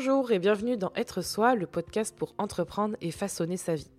[0.00, 3.90] Bonjour et bienvenue dans Être Soi, le podcast pour entreprendre et façonner sa vie.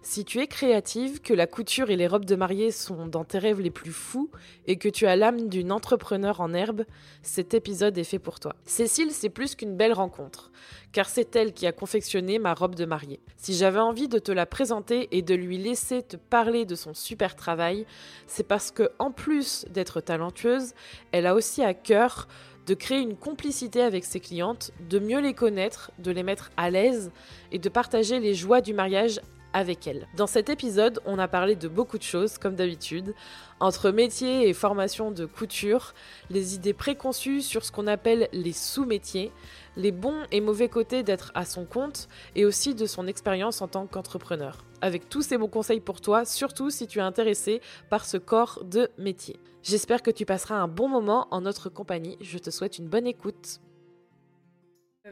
[0.00, 3.38] Si tu es créative, que la couture et les robes de mariée sont dans tes
[3.38, 4.30] rêves les plus fous
[4.68, 6.84] et que tu as l'âme d'une entrepreneur en herbe,
[7.22, 8.54] cet épisode est fait pour toi.
[8.64, 10.52] Cécile, c'est plus qu'une belle rencontre,
[10.92, 13.20] car c'est elle qui a confectionné ma robe de mariée.
[13.36, 16.94] Si j'avais envie de te la présenter et de lui laisser te parler de son
[16.94, 17.84] super travail,
[18.28, 20.74] c'est parce que, en plus d'être talentueuse,
[21.10, 22.28] elle a aussi à cœur
[22.66, 26.70] de créer une complicité avec ses clientes, de mieux les connaître, de les mettre à
[26.70, 27.10] l'aise
[27.50, 29.20] et de partager les joies du mariage
[29.52, 30.06] avec elle.
[30.16, 33.14] Dans cet épisode, on a parlé de beaucoup de choses, comme d'habitude,
[33.60, 35.94] entre métier et formation de couture,
[36.30, 39.30] les idées préconçues sur ce qu'on appelle les sous-métiers,
[39.76, 43.68] les bons et mauvais côtés d'être à son compte, et aussi de son expérience en
[43.68, 44.64] tant qu'entrepreneur.
[44.80, 48.64] Avec tous ces bons conseils pour toi, surtout si tu es intéressé par ce corps
[48.64, 49.36] de métier.
[49.62, 52.18] J'espère que tu passeras un bon moment en notre compagnie.
[52.20, 53.60] Je te souhaite une bonne écoute.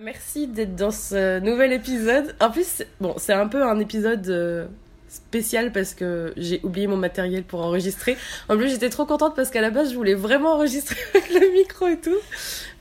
[0.00, 2.34] Merci d'être dans ce nouvel épisode.
[2.40, 4.66] En plus, bon, c'est un peu un épisode euh,
[5.08, 8.16] spécial parce que j'ai oublié mon matériel pour enregistrer.
[8.48, 11.52] En plus, j'étais trop contente parce qu'à la base, je voulais vraiment enregistrer avec le
[11.52, 12.18] micro et tout.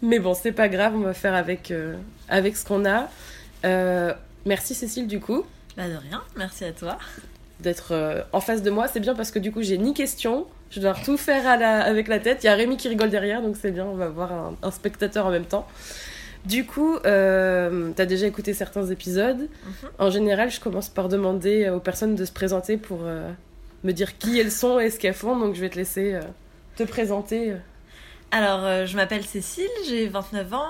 [0.01, 1.95] Mais bon, c'est pas grave, on va faire avec, euh,
[2.29, 3.09] avec ce qu'on a.
[3.65, 4.13] Euh,
[4.45, 5.45] merci Cécile, du coup.
[5.77, 6.97] Bah de rien, merci à toi.
[7.59, 10.47] D'être en face de moi, c'est bien parce que du coup, j'ai ni question.
[10.71, 12.43] Je dois tout faire à la, avec la tête.
[12.43, 14.71] Il y a Rémi qui rigole derrière, donc c'est bien, on va voir un, un
[14.71, 15.67] spectateur en même temps.
[16.45, 19.41] Du coup, euh, tu as déjà écouté certains épisodes.
[19.41, 19.89] Mhm.
[19.99, 23.29] En général, je commence par demander aux personnes de se présenter pour euh,
[23.83, 25.37] me dire qui elles sont et ce qu'elles font.
[25.37, 26.21] Donc, je vais te laisser euh,
[26.75, 27.55] te présenter.
[28.31, 30.65] Alors, euh, je m'appelle Cécile, j'ai 29 ans.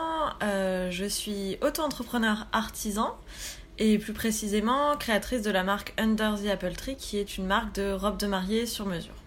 [0.90, 3.16] je suis auto-entrepreneur artisan
[3.78, 7.76] et plus précisément créatrice de la marque Under the Apple Tree, qui est une marque
[7.76, 9.19] de robes de mariée sur mesure.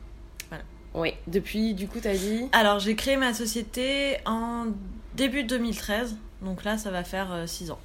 [0.94, 4.66] Oui, depuis, du coup, t'as dit Alors, j'ai créé ma société en
[5.14, 6.17] début 2013.
[6.42, 7.78] Donc là, ça va faire 6 euh, ans.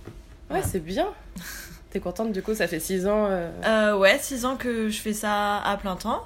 [0.49, 1.07] Ouais, c'est bien.
[1.89, 3.49] T'es contente du coup, ça fait 6 ans euh...
[3.65, 6.25] Euh, Ouais, 6 ans que je fais ça à plein temps.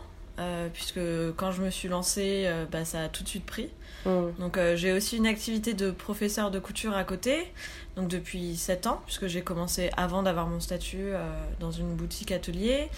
[0.74, 1.00] Puisque
[1.38, 3.70] quand je me suis lancée, bah, ça a tout de suite pris.
[4.08, 4.40] Mmh.
[4.40, 7.54] Donc j'ai aussi une activité de professeur de couture à côté,
[7.96, 11.12] donc depuis 7 ans, puisque j'ai commencé avant d'avoir mon statut
[11.60, 12.90] dans une boutique atelier.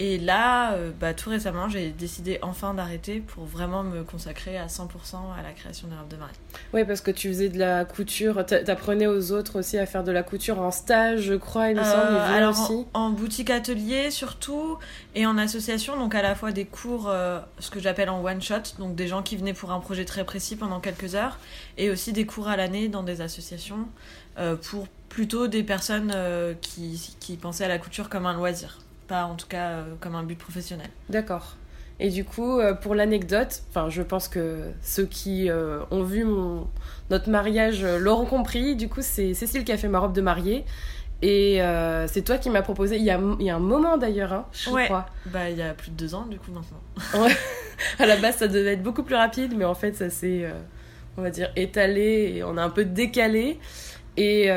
[0.00, 4.66] Et là, euh, bah, tout récemment, j'ai décidé enfin d'arrêter pour vraiment me consacrer à
[4.66, 4.86] 100%
[5.36, 6.36] à la création des robes de mariée.
[6.72, 10.12] Oui, parce que tu faisais de la couture, t'apprenais aux autres aussi à faire de
[10.12, 12.12] la couture en stage, je crois, il me semble.
[12.12, 12.86] Euh, alors, aussi.
[12.94, 14.78] En, boutique atelier surtout,
[15.16, 18.78] et en association, donc à la fois des cours, euh, ce que j'appelle en one-shot,
[18.78, 21.38] donc des gens qui venaient pour un projet très précis pendant quelques heures,
[21.76, 23.88] et aussi des cours à l'année dans des associations
[24.62, 26.14] pour plutôt des personnes
[26.60, 30.14] qui, qui pensaient à la couture comme un loisir pas en tout cas euh, comme
[30.14, 30.88] un but professionnel.
[31.08, 31.56] D'accord.
[31.98, 36.22] Et du coup, euh, pour l'anecdote, enfin, je pense que ceux qui euh, ont vu
[36.24, 36.68] mon,
[37.10, 38.76] notre mariage l'auront compris.
[38.76, 40.64] Du coup, c'est Cécile qui a fait ma robe de mariée.
[41.20, 41.60] Et
[42.06, 44.46] c'est toi qui m'as proposé, il y, a, il y a un moment d'ailleurs, hein,
[44.52, 44.84] je ouais.
[44.84, 45.06] crois.
[45.26, 47.24] Bah, il y a plus de deux ans, du coup, maintenant.
[47.24, 47.34] ouais.
[47.98, 50.48] À la base, ça devait être beaucoup plus rapide, mais en fait, ça s'est,
[51.16, 53.58] on va dire, étalé et on a un peu décalé.
[54.16, 54.48] Et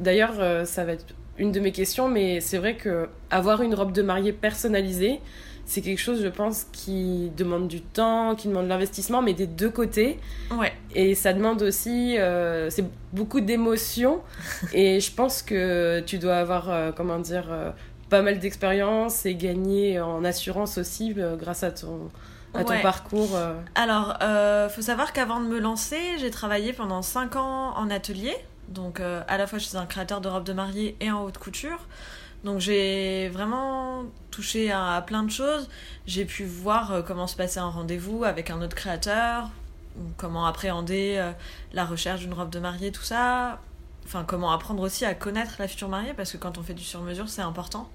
[0.00, 3.92] d'ailleurs, ça va être une de mes questions, mais c'est vrai que avoir une robe
[3.92, 5.20] de mariée personnalisée,
[5.66, 9.48] c'est quelque chose, je pense, qui demande du temps, qui demande de l'investissement, mais des
[9.48, 10.18] deux côtés.
[10.52, 10.72] Ouais.
[10.94, 14.22] Et ça demande aussi, euh, c'est beaucoup d'émotions.
[14.72, 17.72] et je pense que tu dois avoir, euh, comment dire, euh,
[18.08, 22.10] pas mal d'expérience et gagner en assurance aussi grâce à ton,
[22.54, 23.36] à ton parcours.
[23.74, 28.36] Alors, il faut savoir qu'avant de me lancer, j'ai travaillé pendant 5 ans en atelier.
[28.68, 31.22] Donc euh, à la fois je suis un créateur de robes de mariée et en
[31.24, 31.86] haute couture.
[32.44, 35.68] Donc j'ai vraiment touché à, plein de choses.
[36.06, 39.50] J'ai pu voir euh, comment se passait un rendez-vous avec un autre créateur,
[40.16, 41.32] comment appréhender euh,
[41.72, 43.60] la recherche d'une robe de mariée, tout ça.
[44.04, 46.84] Enfin, comment apprendre aussi à connaître la future mariée, parce que quand on fait du
[46.84, 47.90] sur-mesure, c'est important.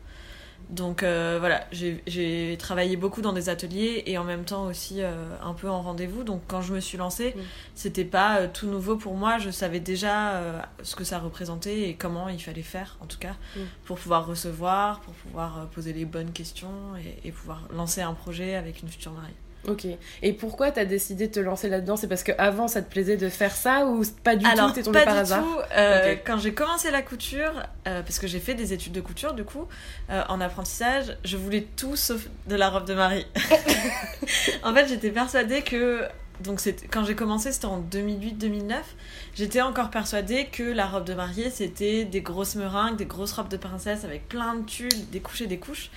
[0.72, 5.36] Donc euh, voilà, j'ai travaillé beaucoup dans des ateliers et en même temps aussi euh,
[5.44, 6.24] un peu en rendez-vous.
[6.24, 7.42] Donc quand je me suis lancée, mm.
[7.76, 9.38] c'était pas euh, tout nouveau pour moi.
[9.38, 10.42] Je savais déjà
[10.82, 13.60] ce que ça représentait et comment il fallait faire, en tout cas, mm.
[13.86, 18.56] pour pouvoir recevoir, pour pouvoir poser les bonnes questions et, et pouvoir lancer un projet
[18.56, 19.36] avec une future mariée.
[19.68, 19.86] Ok.
[20.24, 21.96] Et pourquoi t'as décidé de te lancer là-dedans?
[21.96, 25.04] C'est parce qu'avant ça te plaisait de faire ça ou pas du tout T'es tombé
[25.04, 25.44] par hasard?
[25.44, 25.60] tout.
[25.78, 29.34] Euh, Quand j'ai commencé la couture, euh, parce que j'ai fait des études de couture
[29.34, 29.68] du coup,
[30.10, 33.26] euh, en apprentissage, je voulais tout sauf de la robe de mari.
[34.64, 36.08] en fait, j'étais persuadée que
[36.42, 36.60] donc
[36.90, 38.74] quand j'ai commencé, c'était en 2008-2009.
[39.36, 43.50] J'étais encore persuadée que la robe de mariée, c'était des grosses meringues, des grosses robes
[43.50, 45.92] de princesse avec plein de tulle, des couches et des couches.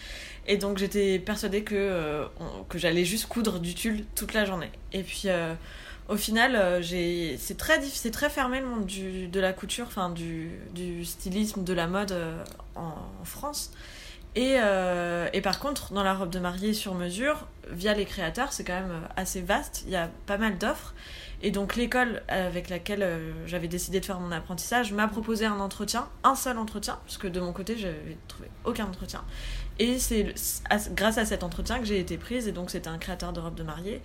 [0.46, 2.24] Et donc j'étais persuadée que, euh,
[2.68, 4.70] que j'allais juste coudre du tulle toute la journée.
[4.92, 5.54] Et puis euh,
[6.08, 10.10] au final, euh, c'est très, c'est très fermé le monde du, de la couture, enfin
[10.10, 12.14] du, du stylisme, de la mode
[12.74, 12.94] en,
[13.24, 13.72] France.
[14.36, 14.56] Et,
[15.32, 18.74] et par contre, dans la robe de mariée sur mesure, via les créateurs, c'est quand
[18.74, 19.84] même assez vaste.
[19.86, 20.92] Il y a pas mal d'offres.
[21.40, 23.06] Et donc l'école avec laquelle
[23.46, 27.28] j'avais décidé de faire mon apprentissage m'a proposé un entretien, un seul entretien, parce que
[27.28, 29.22] de mon côté, j'avais trouvé aucun entretien.
[29.78, 30.34] Et c'est
[30.92, 33.56] grâce à cet entretien que j'ai été prise, et donc c'était un créateur de robes
[33.56, 34.00] de mariée.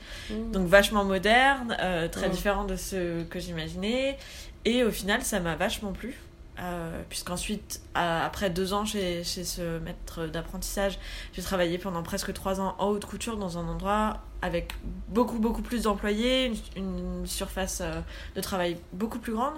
[0.51, 2.31] Donc vachement moderne, euh, très Mm.
[2.31, 4.17] différent de ce que j'imaginais.
[4.65, 6.15] Et au final, ça m'a vachement plu.
[6.59, 10.99] Euh, Puisqu'ensuite, après deux ans chez, chez ce maître d'apprentissage,
[11.33, 14.73] j'ai travaillé pendant presque trois ans en haute couture dans un endroit avec
[15.07, 16.83] beaucoup, beaucoup plus d'employés, une,
[17.21, 18.01] une surface euh,
[18.35, 19.53] de travail beaucoup plus grande.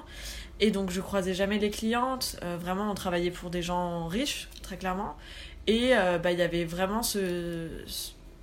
[0.60, 2.38] Et donc, je croisais jamais les clientes.
[2.44, 5.16] Euh, vraiment, on travaillait pour des gens riches, très clairement.
[5.68, 7.68] Et euh, bah, il y avait vraiment ce,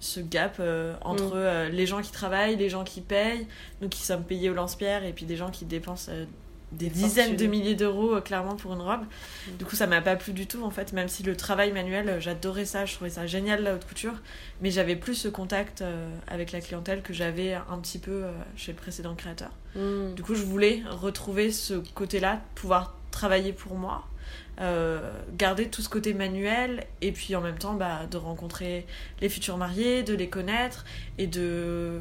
[0.01, 1.33] ce- gap euh, entre Mm.
[1.35, 3.47] euh, les gens qui travaillent, les gens qui payent,
[3.83, 6.11] nous qui sommes payés au lance-pierre, et puis des gens qui dépensent
[6.71, 9.01] des dizaines de milliers d'euros euh, clairement pour une robe.
[9.03, 9.57] Mm.
[9.59, 12.09] Du coup, ça m'a pas plu du tout en fait, même si le travail manuel,
[12.09, 14.15] euh, j'adorais ça, je trouvais ça génial la haute couture,
[14.61, 18.25] mais j'avais plus ce contact euh, avec la clientèle que j'avais un petit peu
[18.57, 19.51] chez le précédent créateur.
[19.75, 20.15] Mm.
[20.15, 24.07] Du coup, je voulais retrouver ce côté-là, pouvoir travailler pour moi,
[24.61, 28.87] euh, garder tout ce côté manuel, et puis en même temps bah, de rencontrer
[29.21, 30.85] les futurs mariés, de les connaître,
[31.19, 32.01] et de,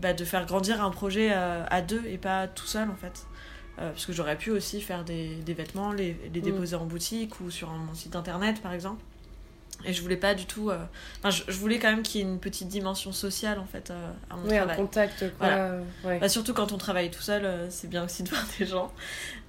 [0.00, 3.26] bah, de faire grandir un projet euh, à deux et pas tout seul en fait.
[3.78, 7.40] Euh, parce que j'aurais pu aussi faire des, des vêtements, les, les déposer en boutique
[7.40, 9.02] ou sur un- mon site internet par exemple.
[9.84, 10.70] Et je voulais pas du tout.
[10.70, 10.78] euh,
[11.18, 13.90] Enfin, je, je voulais quand même qu'il y ait une petite dimension sociale en fait
[13.90, 14.76] euh, à mon un travail.
[14.76, 15.46] contact, quoi.
[15.48, 15.78] Voilà.
[16.04, 16.18] Ouais.
[16.18, 18.92] Bah, surtout quand on travaille tout seul, euh, c'est bien aussi de voir des gens.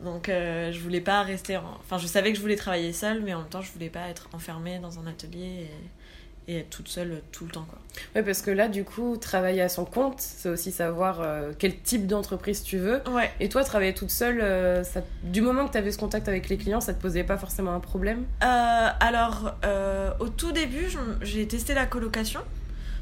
[0.04, 1.58] Donc euh, je voulais pas rester.
[1.58, 1.64] En...
[1.80, 4.08] Enfin, je savais que je voulais travailler seule, mais en même temps, je voulais pas
[4.10, 5.40] être enfermée dans un atelier
[5.70, 5.72] et,
[6.48, 7.66] et être toute seule euh, tout le temps.
[7.70, 7.80] Quoi.
[8.16, 11.80] Ouais, parce que là, du coup, travailler à son compte, c'est aussi savoir euh, quel
[11.80, 13.02] type d'entreprise tu veux.
[13.10, 13.32] Ouais.
[13.40, 15.02] Et toi, travailler toute seule, euh, ça...
[15.24, 17.74] du moment que tu avais ce contact avec les clients, ça te posait pas forcément
[17.74, 18.26] un problème?
[18.44, 19.56] Euh, alors,
[20.20, 20.88] au tout début,
[21.22, 22.42] j'ai testé la colocation.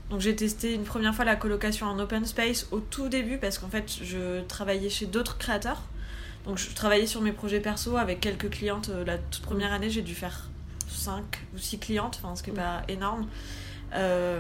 [0.09, 3.57] Donc j'ai testé une première fois la colocation en open space au tout début parce
[3.57, 5.81] qu'en fait je travaillais chez d'autres créateurs.
[6.45, 8.92] Donc je travaillais sur mes projets perso avec quelques clientes.
[9.07, 10.51] La toute première année j'ai dû faire
[11.06, 11.24] 5
[11.54, 13.28] ou 6 clientes, enfin, ce qui n'est pas énorme.
[13.94, 14.40] Euh,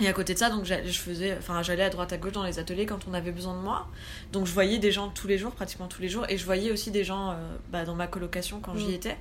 [0.00, 2.32] et à côté de ça, donc j'allais- je faisais, enfin j'allais à droite à gauche
[2.32, 3.88] dans les ateliers quand on avait besoin de moi.
[4.32, 6.70] Donc je voyais des gens tous les jours, pratiquement tous les jours, et je voyais
[6.70, 7.34] aussi des gens euh,
[7.72, 8.94] bah, dans ma colocation quand j'y Mm.
[8.94, 9.16] étais.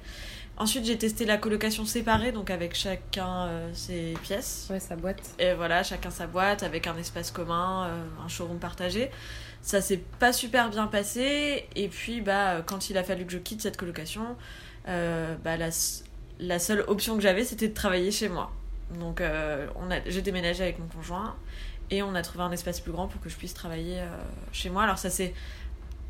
[0.60, 4.68] Ensuite, j'ai testé la colocation séparée, donc avec chacun euh, ses pièces.
[4.72, 5.22] Ouais, sa boîte.
[5.40, 9.12] Et voilà, chacun sa boîte, avec un espace commun, euh, un showroom partagé.
[9.62, 11.68] Ça s'est pas super bien passé.
[11.76, 14.36] Et puis, bah, quand il a fallu que je quitte cette colocation,
[14.86, 15.70] bah, la,
[16.40, 18.52] la seule option que j'avais, c'était de travailler chez moi.
[19.00, 19.68] Donc, euh,
[20.06, 21.36] j'ai déménagé avec mon conjoint
[21.90, 24.08] et on a trouvé un espace plus grand pour que je puisse travailler euh,
[24.52, 24.84] chez moi.
[24.84, 25.34] Alors, ça s'est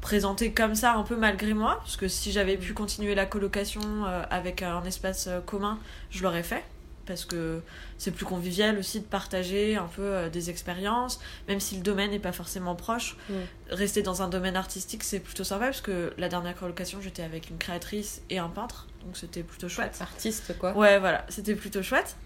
[0.01, 3.81] présenté comme ça un peu malgré moi, parce que si j'avais pu continuer la colocation
[4.06, 5.79] euh, avec un espace euh, commun,
[6.09, 6.63] je l'aurais fait.
[7.06, 7.62] Parce que
[7.97, 12.19] c'est plus convivial aussi de partager un peu des expériences, même si le domaine n'est
[12.19, 13.15] pas forcément proche.
[13.30, 13.33] Mm.
[13.69, 17.50] Rester dans un domaine artistique, c'est plutôt sympa, parce que la dernière colocation, j'étais avec
[17.50, 19.98] une créatrice et un peintre, donc c'était plutôt chouette.
[20.01, 20.75] Artiste, quoi.
[20.75, 22.18] Ouais, voilà, c'était plutôt chouette.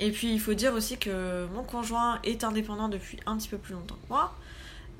[0.00, 3.58] Et puis, il faut dire aussi que mon conjoint est indépendant depuis un petit peu
[3.58, 4.34] plus longtemps que moi.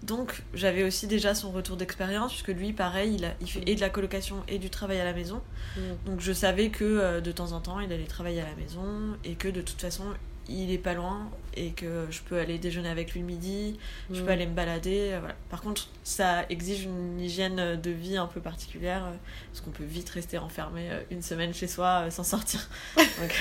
[0.04, 3.74] Donc, j'avais aussi déjà son retour d'expérience, puisque lui, pareil, il, a, il fait et
[3.74, 5.42] de la colocation et du travail à la maison.
[5.76, 5.80] Mm.
[6.06, 9.16] Donc, je savais que euh, de temps en temps, il allait travailler à la maison
[9.24, 10.04] et que de toute façon,
[10.48, 13.78] il est pas loin et que je peux aller déjeuner avec lui le midi,
[14.12, 14.24] je Mm.
[14.26, 15.10] peux aller me balader.
[15.12, 15.34] euh, voilà.
[15.50, 19.12] Par contre, ça exige une hygiène de vie un peu particulière, euh,
[19.52, 22.60] parce qu'on peut vite rester enfermé euh, une semaine chez soi sans sortir.
[22.96, 23.32] Donc,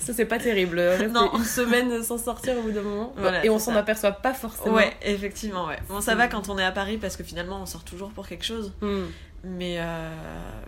[0.00, 0.82] Ça, c'est pas terrible.
[1.10, 1.36] Non.
[1.38, 3.12] une semaine sans sortir au bout d'un moment.
[3.16, 4.74] Voilà, et on s'en aperçoit pas forcément.
[4.74, 5.78] ouais, effectivement, ouais.
[5.88, 8.26] Bon, ça va quand on est à Paris parce que finalement, on sort toujours pour
[8.28, 8.72] quelque chose.
[8.82, 9.04] Mm.
[9.44, 10.10] Mais, euh,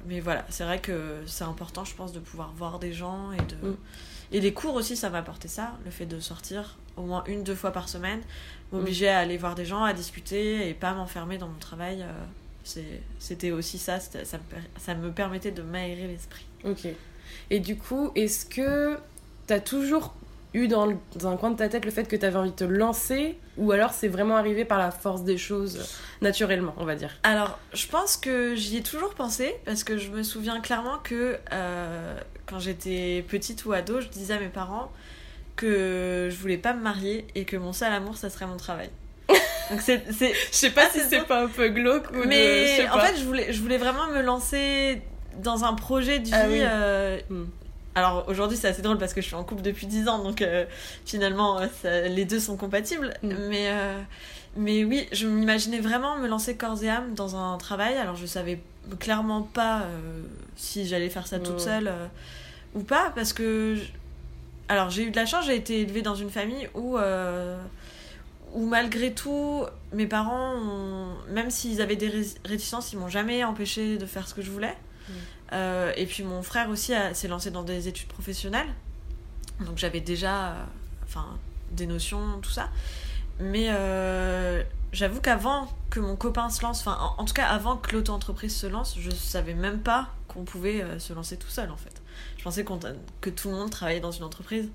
[0.07, 3.39] mais voilà, c'est vrai que c'est important, je pense, de pouvoir voir des gens et
[3.39, 3.71] de.
[3.71, 3.77] Mm.
[4.33, 7.45] Et les cours aussi, ça m'a apporté ça, le fait de sortir au moins une,
[7.45, 8.21] deux fois par semaine,
[8.73, 9.09] m'obliger Mm.
[9.11, 12.03] à aller voir des gens, à discuter et pas m'enfermer dans mon travail.
[12.03, 12.85] euh,
[13.19, 16.45] C'était aussi ça, ça me, per- ça me permettait de m'aérer l'esprit.
[16.65, 16.87] Ok.
[17.51, 18.99] Et du coup, est-ce que
[19.47, 20.15] t'as toujours
[20.55, 22.57] eu dans, le- dans un coin de ta tête le fait que t'avais envie de
[22.57, 25.89] te lancer ou alors c'est vraiment arrivé par la force des choses
[26.21, 27.11] naturellement, on va dire?
[27.23, 31.39] Alors, je pense que j'y ai toujours pensé parce que je me souviens clairement que
[31.53, 34.90] euh, quand j'étais petite ou ado, je disais à mes parents
[35.57, 38.90] que je voulais pas me marier et que mon seul amour, ça serait mon travail.
[39.71, 40.33] Donc c'est, c'est...
[40.33, 42.99] Je sais pas Ah, si c'est pas un peu glauque ou de- je Mais en
[43.00, 45.02] fait, je voulais, je voulais vraiment me lancer
[45.43, 46.59] dans un projet de vie Ah oui.
[46.62, 47.45] euh, Hmm.
[47.95, 50.40] Alors aujourd'hui, c'est assez drôle parce que je suis en couple depuis 10 ans, donc
[50.40, 50.64] euh,
[51.05, 53.12] finalement, les deux sont compatibles.
[53.25, 53.33] Mm.
[53.49, 53.73] Mais,
[54.57, 57.97] mais oui, je m'imaginais vraiment me lancer corps et âme dans un travail.
[57.97, 58.61] Alors je savais
[58.97, 59.87] clairement pas
[60.57, 61.92] si j'allais faire ça toute seule
[62.75, 63.76] ou pas, parce que.
[64.71, 66.99] Alors j'ai eu de la chance, j'ai été élevée dans une famille où
[68.54, 70.54] où malgré tout, mes parents,
[71.30, 72.11] même s'ils avaient des
[72.45, 74.76] réticences, ils m'ont jamais empêché de faire ce que je voulais.
[75.52, 78.68] Euh, et puis mon frère aussi s'est lancé dans des études professionnelles.
[79.61, 80.64] Donc j'avais déjà euh,
[81.04, 81.26] enfin,
[81.73, 82.68] des notions, tout ça.
[83.40, 87.95] Mais euh, j'avoue qu'avant que mon copain se lance, enfin en, tout cas avant que
[87.95, 92.02] l'auto-entreprise se lance, je savais même pas qu'on pouvait se lancer tout seul en fait.
[92.37, 92.64] Je pensais
[93.21, 94.71] que tout le monde travaillait dans une entreprise.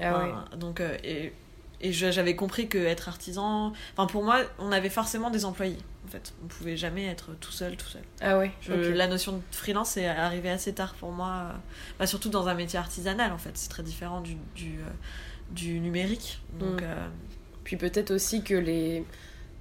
[0.00, 1.32] Ah Donc, et
[1.80, 6.08] et j'avais compris que être artisan enfin pour moi on avait forcément des employés en
[6.08, 9.96] fait on pouvait jamais être tout seul tout seul ah ouais la notion de freelance
[9.96, 11.52] est arrivée assez tard pour moi
[11.98, 14.90] bah, surtout dans un métier artisanal en fait c'est très différent du du, euh,
[15.50, 16.84] du numérique donc mm.
[16.84, 17.08] euh,
[17.64, 19.04] puis peut-être aussi que les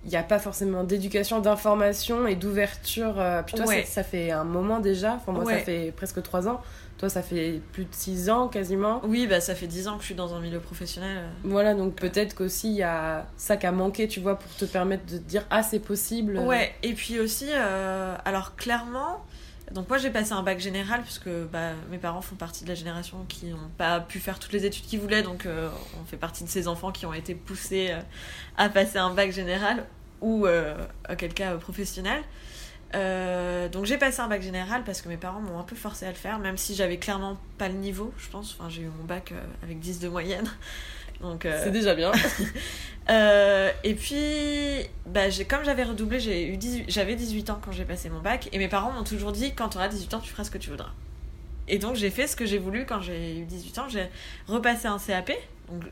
[0.05, 3.19] il n'y a pas forcément d'éducation, d'information et d'ouverture.
[3.19, 5.15] Euh, puis toi, ça, fait un moment déjà.
[5.15, 6.61] Enfin, moi, ça fait presque trois ans.
[6.97, 9.01] Toi, ça fait plus de 6 ans quasiment.
[9.03, 11.23] Oui, bah, ça fait 10 ans que je suis dans un milieu professionnel.
[11.43, 14.63] Voilà, donc peut-être qu'aussi il y a ça qui a manqué, tu vois, pour te
[14.63, 16.37] permettre de te dire Ah, c'est possible.
[16.37, 19.25] Ouais, et puis aussi, euh, alors clairement,
[19.71, 22.75] donc moi j'ai passé un bac général, puisque bah, mes parents font partie de la
[22.75, 25.69] génération qui n'ont pas pu faire toutes les études qu'ils voulaient, donc euh,
[26.01, 27.99] on fait partie de ces enfants qui ont été poussés euh,
[28.57, 29.85] à passer un bac général
[30.21, 32.23] ou, à quel cas, professionnel.
[32.95, 36.05] Euh, donc j'ai passé un bac général parce que mes parents m'ont un peu forcé
[36.05, 38.55] à le faire, même si j'avais clairement pas le niveau, je pense.
[38.57, 40.47] Enfin, j'ai eu mon bac euh, avec 10 de moyenne.
[41.21, 42.11] Donc, euh, C'est déjà bien.
[43.83, 46.19] et puis, bah, comme j'avais redoublé,
[46.87, 48.49] j'avais 18 ans quand j'ai passé mon bac.
[48.51, 50.57] Et mes parents m'ont toujours dit, quand tu auras 18 ans, tu feras ce que
[50.57, 50.91] tu voudras.
[51.67, 53.89] Et donc j'ai fait ce que j'ai voulu quand j'ai eu 18 ans.
[53.89, 54.07] J'ai
[54.47, 55.31] repassé un CAP.
[55.69, 55.83] Donc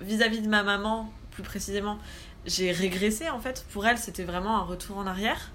[0.00, 1.98] vis-à-vis -vis de ma maman, plus précisément,
[2.46, 3.66] j'ai régressé en fait.
[3.72, 5.50] Pour elle, c'était vraiment un retour en arrière.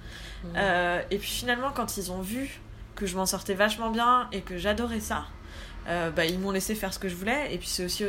[0.55, 2.59] Euh, et puis finalement, quand ils ont vu
[2.95, 5.25] que je m'en sortais vachement bien et que j'adorais ça,
[5.87, 7.53] euh, bah, ils m'ont laissé faire ce que je voulais.
[7.53, 8.05] Et puis c'est aussi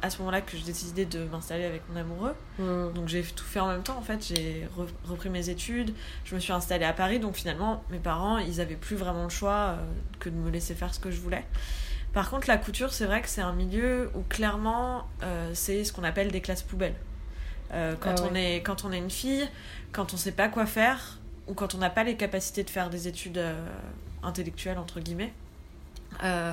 [0.00, 2.34] à ce moment-là que j'ai décidé de m'installer avec mon amoureux.
[2.58, 2.92] Mm.
[2.94, 4.24] Donc j'ai tout fait en même temps en fait.
[4.26, 4.66] J'ai
[5.04, 7.18] repris mes études, je me suis installée à Paris.
[7.18, 9.76] Donc finalement, mes parents, ils avaient plus vraiment le choix euh,
[10.20, 11.44] que de me laisser faire ce que je voulais.
[12.12, 15.08] Par contre, la couture, c'est vrai que c'est un milieu où clairement,
[15.54, 16.94] c'est ce qu'on appelle des classes poubelles.
[17.72, 19.48] Quand, ah on est, quand on est une fille,
[19.92, 22.90] quand on sait pas quoi faire, ou quand on n'a pas les capacités de faire
[22.90, 23.66] des études euh,
[24.22, 25.32] intellectuelles, entre guillemets,
[26.22, 26.52] euh,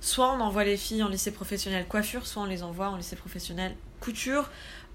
[0.00, 3.16] soit on envoie les filles en lycée professionnel coiffure, soit on les envoie en lycée
[3.16, 4.50] professionnel couture,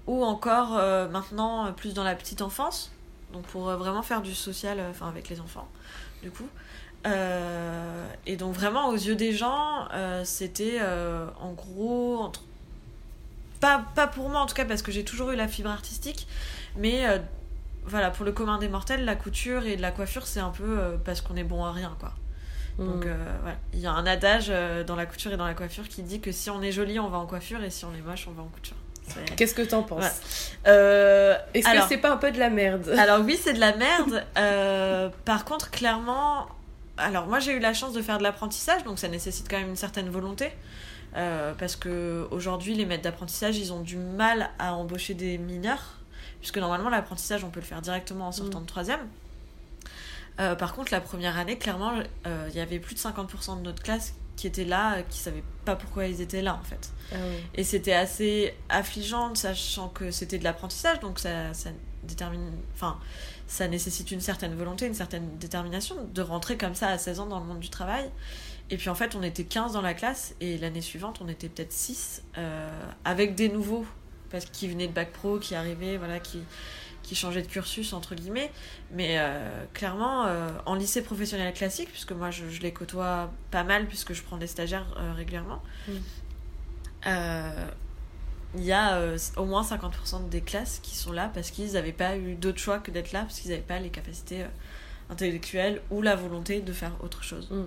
[0.06, 2.92] ou encore euh, maintenant plus dans la petite enfance,
[3.32, 5.68] donc pour vraiment faire du social enfin avec les enfants,
[6.22, 6.48] du coup.
[8.26, 9.88] et donc vraiment aux yeux des gens,
[10.24, 10.80] c'était
[11.40, 12.42] en gros entre...
[13.62, 16.26] Pas, pas pour moi en tout cas parce que j'ai toujours eu la fibre artistique,
[16.76, 17.06] mais
[17.84, 20.96] voilà, pour le commun des mortels, la couture et la coiffure, c'est un peu euh,
[21.04, 22.12] parce qu'on est bon à rien, quoi.
[22.78, 23.08] Donc, mm.
[23.08, 23.56] euh, voilà.
[23.74, 26.20] Il y a un adage euh, dans la couture et dans la coiffure qui dit
[26.20, 28.32] que si on est joli, on va en coiffure, et si on est moche, on
[28.32, 28.76] va en couture.
[29.36, 30.04] Qu'est-ce que t'en penses
[30.64, 32.88] Est-ce que c'est pas un peu de la merde?
[32.96, 34.24] Alors oui, c'est de la merde.
[35.24, 36.46] par contre, clairement,
[36.96, 39.70] alors moi j'ai eu la chance de faire de l'apprentissage, donc ça nécessite quand même
[39.70, 40.52] une certaine volonté.
[41.12, 46.02] Parce que aujourd'hui, les maîtres d'apprentissage, ils ont du mal à embaucher des mineurs
[46.42, 48.62] puisque normalement l'apprentissage on peut le faire directement en sortant mm.
[48.62, 49.00] de troisième.
[50.40, 51.92] Euh, par contre, la première année, clairement,
[52.26, 55.44] euh, il y avait plus de 50% de notre classe qui étaient là, qui savaient
[55.64, 56.90] pas pourquoi ils étaient là en fait.
[57.12, 57.16] Ah
[57.54, 61.70] Et c'était assez affligeant, sachant que c'était de l'apprentissage, donc ça, ça
[62.02, 62.98] détermine, enfin,
[63.46, 67.26] ça nécessite une certaine volonté, une certaine détermination de rentrer comme ça à 16 ans
[67.26, 68.10] dans le monde du travail.
[68.72, 71.50] Et puis en fait, on était 15 dans la classe et l'année suivante, on était
[71.50, 72.70] peut-être 6 euh,
[73.04, 73.84] avec des nouveaux
[74.30, 76.38] parce qu'ils venaient de bac pro, qui arrivaient, voilà, qui,
[77.02, 78.50] qui changeaient de cursus, entre guillemets.
[78.90, 83.86] Mais euh, clairement, euh, en lycée professionnel classique, puisque moi je, les côtoie pas mal,
[83.88, 84.86] puisque je prends des stagiaires
[85.16, 85.92] régulièrement, mm.
[88.54, 89.02] il y a
[89.36, 92.78] au moins 50% des classes qui sont là parce qu'ils n'avaient pas eu d'autre choix
[92.78, 94.46] que d'être là, parce qu'ils n'avaient pas les capacités
[95.10, 97.50] intellectuelles ou la volonté de faire autre chose.
[97.50, 97.64] Mm.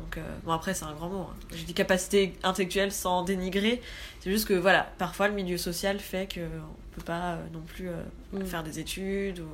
[0.00, 1.26] Donc, euh, bon, après, c'est un grand mot.
[1.30, 1.36] Hein.
[1.54, 3.82] Je dis capacité intellectuelle sans dénigrer.
[4.20, 7.60] C'est juste que, voilà, parfois le milieu social fait qu'on ne peut pas euh, non
[7.60, 8.02] plus euh,
[8.32, 8.44] mm.
[8.46, 9.48] faire des études, ou,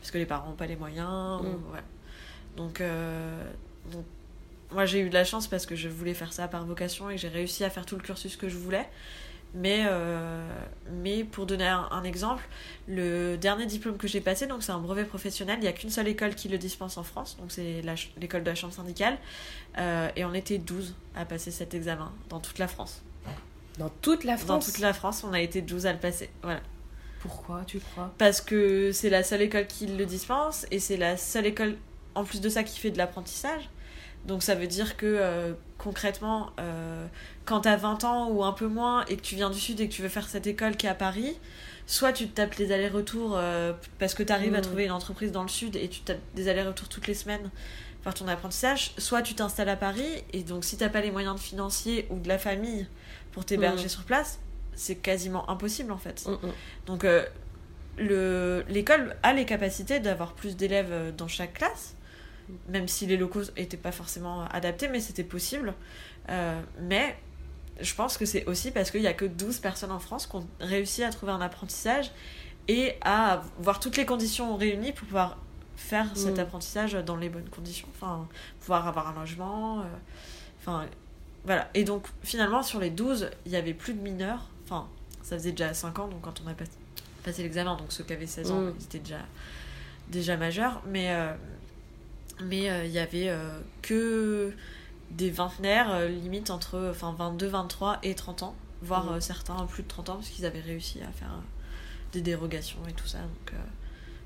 [0.00, 1.42] parce que les parents n'ont pas les moyens.
[1.42, 2.56] Mm.
[2.56, 2.82] donc,
[3.90, 4.04] donc,
[4.70, 7.18] moi, j'ai eu de la chance parce que je voulais faire ça par vocation et
[7.18, 8.88] j'ai réussi à faire tout le cursus que je voulais.
[9.54, 10.48] Mais, euh,
[10.90, 12.42] mais pour donner un, un exemple,
[12.88, 15.90] le dernier diplôme que j'ai passé, donc c'est un brevet professionnel, il n'y a qu'une
[15.90, 17.82] seule école qui le dispense en France, donc c'est
[18.18, 19.18] l'école de la chambre syndicale.
[19.78, 23.02] Euh, et on était 12 à passer cet examen dans toute la France.
[23.78, 24.66] Dans toute la Dans France.
[24.66, 26.30] toute la France, on a été 12 à le passer.
[26.42, 26.60] Voilà.
[27.20, 28.12] Pourquoi tu crois?
[28.18, 31.76] Parce que c'est la seule école qui le dispense et c'est la seule école,
[32.14, 33.68] en plus de ça, qui fait de l'apprentissage.
[34.26, 37.06] Donc ça veut dire que euh, concrètement, euh,
[37.44, 39.88] quand t'as 20 ans ou un peu moins et que tu viens du Sud et
[39.88, 41.36] que tu veux faire cette école qui est à Paris,
[41.86, 44.62] soit tu te tapes les allers-retours euh, parce que t'arrives à Mm.
[44.62, 47.50] trouver une entreprise dans le Sud et tu tapes des allers-retours toutes les semaines
[48.04, 51.36] faire ton apprentissage, soit tu t'installes à Paris et donc si t'as pas les moyens
[51.36, 52.86] de financier ou de la famille
[53.30, 53.88] pour t'héberger Mm.
[53.90, 54.40] sur place,
[54.74, 56.24] c'est quasiment impossible en fait.
[56.26, 56.52] Mm, mm.
[56.86, 57.24] Donc euh,
[57.98, 61.94] le- l'école a les capacités d'avoir plus d'élèves euh, dans chaque classe,
[62.68, 65.74] même si les locaux n'étaient pas forcément adaptés, mais c'était possible.
[66.30, 67.16] Euh, mais
[67.80, 70.36] je pense que c'est aussi parce qu'il n'y a que 12 personnes en France qui
[70.36, 72.10] ont réussi à trouver un apprentissage
[72.68, 75.38] et à avoir toutes les conditions réunies pour pouvoir
[75.76, 76.40] faire cet Mm.
[76.40, 77.88] apprentissage dans les bonnes conditions.
[77.96, 78.28] Enfin,
[78.60, 79.80] pouvoir avoir un logement.
[79.80, 79.84] euh,
[80.60, 80.86] Enfin,
[81.44, 81.68] voilà.
[81.74, 84.48] Et donc, finalement, sur les 12, il y avait plus de mineurs.
[84.64, 84.86] Enfin,
[85.22, 86.64] ça faisait déjà 5 ans, donc quand on a pas-
[87.24, 88.74] passé l'examen, donc ceux qui avaient 16 ans, Mm.
[88.78, 89.18] ils étaient déjà,
[90.08, 90.82] déjà majeurs.
[90.86, 91.32] Mais euh,
[92.44, 94.52] mais euh, il y avait euh, que
[95.12, 99.14] des vingtenaires, euh, limite entre enfin, 22, 23 et 30 ans, voire Mm.
[99.14, 101.40] euh, certains plus de 30 ans, parce qu'ils avaient réussi à faire euh,
[102.12, 103.18] des dérogations et tout ça.
[103.18, 103.52] Donc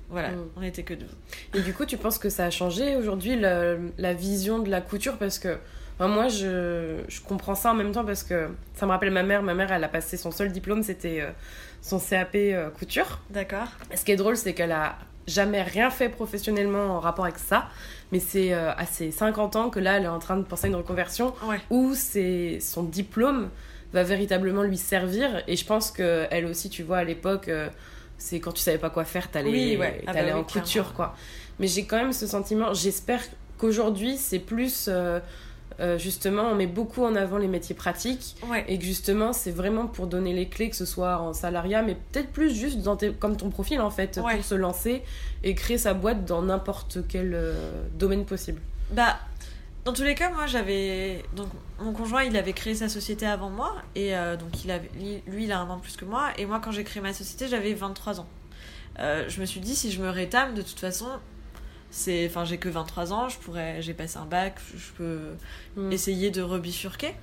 [0.08, 0.48] voilà, Mm.
[0.56, 1.08] on n'était que deux.
[1.54, 4.80] Et du coup, tu penses que ça a changé aujourd'hui la, la vision de la
[4.80, 5.18] couture?
[5.18, 5.58] Parce que
[5.98, 9.22] enfin, moi, je, je comprends ça en même temps parce que ça me rappelle ma
[9.24, 9.42] mère.
[9.42, 11.30] Ma mère, elle a passé son seul diplôme, c'était euh,
[11.82, 13.20] son CAP euh, couture.
[13.30, 17.38] D'accord Ce qui est drôle, c'est qu'elle a jamais rien fait professionnellement en rapport avec
[17.38, 17.68] ça.
[18.12, 20.66] Mais c'est euh, à ses 50 ans que là, elle est en train de penser
[20.66, 21.60] à une reconversion Ouais.
[21.70, 23.50] où c'est son diplôme
[23.92, 25.42] va véritablement lui servir.
[25.48, 27.68] Et je pense que elle aussi, tu vois, à l'époque, euh,
[28.18, 30.02] c'est quand tu savais pas quoi faire, t'allais Oui, ouais.
[30.06, 31.14] Ah bah oui, en couture, quoi.
[31.58, 33.22] Mais j'ai quand même ce sentiment, j'espère
[33.58, 34.86] qu'aujourd'hui, c'est plus...
[34.88, 35.18] euh,
[35.80, 38.64] euh, justement, on met beaucoup en avant les métiers pratiques Ouais.
[38.68, 41.96] et que justement, c'est vraiment pour donner les clés, que ce soit en salariat, mais
[42.12, 44.36] peut-être plus juste dans tes- comme ton profil en fait, Ouais.
[44.36, 45.02] pour se lancer
[45.44, 48.60] et créer sa boîte dans n'importe quel euh, domaine possible.
[48.92, 49.18] Bah,
[49.84, 51.22] dans tous les cas, moi j'avais.
[51.36, 54.90] Donc, mon conjoint il avait créé sa société avant moi, et euh, donc il avait...
[55.26, 57.48] lui, il a un an plus que moi, et moi quand j'ai créé ma société
[57.48, 58.26] j'avais 23 ans.
[58.98, 61.06] Je me suis dit, si je me rétame, de toute façon,
[61.90, 62.26] c'est.
[62.28, 63.80] Enfin, j'ai que 23 ans, je pourrais.
[63.82, 65.20] J'ai passé un bac, je peux
[65.76, 65.92] Mm.
[65.92, 67.14] essayer de rebifurquer.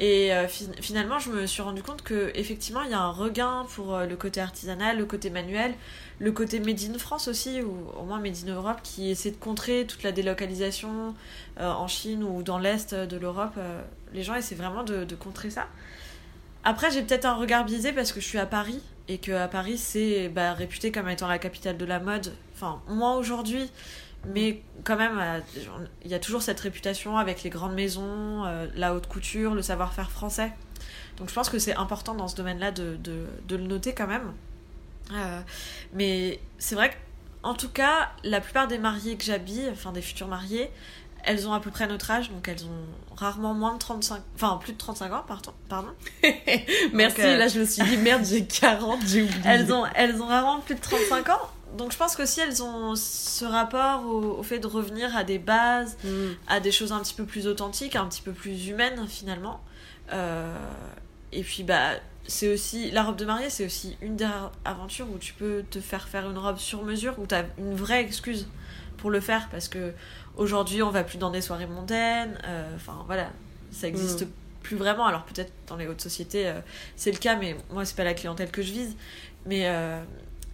[0.00, 3.12] Et euh, fi- finalement, je me suis rendu compte que effectivement, il y a un
[3.12, 5.72] regain pour euh, le côté artisanal, le côté manuel,
[6.18, 9.36] le côté Made in France aussi, ou au moins Made in Europe, qui essaie de
[9.36, 11.14] contrer toute la délocalisation
[11.60, 13.54] euh, en Chine ou dans l'Est de l'Europe.
[14.12, 15.68] les gens essaient vraiment de, de contrer ça.
[16.64, 19.48] Après, j'ai peut-être un regard biaisé parce que je suis à Paris et que à
[19.48, 22.32] Paris, c'est bah, réputé comme étant la capitale de la mode.
[22.54, 23.70] Enfin, moins aujourd'hui,
[24.26, 25.42] mais quand même,
[26.04, 29.62] il y a toujours cette réputation avec les grandes maisons, euh, la haute couture, le
[29.62, 30.52] savoir-faire français.
[31.18, 32.98] Donc je pense que c'est important dans ce domaine-là de,
[33.50, 34.32] le noter quand même.
[35.12, 35.40] Euh,
[35.92, 36.90] mais c'est vrai
[37.42, 40.70] qu'en tout cas, la plupart des mariés que j'habille, enfin des futurs mariés,
[41.26, 44.58] elles ont à peu près notre âge, donc elles ont rarement moins de 35, enfin
[44.62, 45.52] plus de 35 ans, pardon.
[45.68, 45.88] pardon.
[46.92, 49.40] Merci, euh, là je me suis dit merde, j'ai 40, j'ai oublié.
[49.44, 51.40] Elles ont, elles ont rarement plus de 35 ans.
[51.78, 55.38] Donc je pense qu'aussi elles ont ce rapport au, au fait de revenir à des
[55.38, 56.08] bases, Mm.
[56.48, 59.60] à des choses un petit peu plus authentiques, un petit peu plus humaines finalement.
[60.12, 60.54] Euh,
[61.32, 61.92] et puis bah
[62.26, 64.26] c'est aussi la robe de mariée, c'est aussi une des
[64.64, 67.74] aventures où tu peux te faire faire une robe sur mesure, où tu as une
[67.74, 68.46] vraie excuse
[68.96, 69.92] pour le faire parce que
[70.36, 72.38] aujourd'hui on va plus dans des soirées mondaines.
[72.44, 73.30] euh, Enfin voilà,
[73.70, 74.28] ça existe Mm.
[74.62, 75.06] plus vraiment.
[75.06, 76.60] Alors peut-être dans les hautes sociétés euh,
[76.96, 78.96] c'est le cas, mais moi c'est pas la clientèle que je vise.
[79.46, 80.02] Mais euh,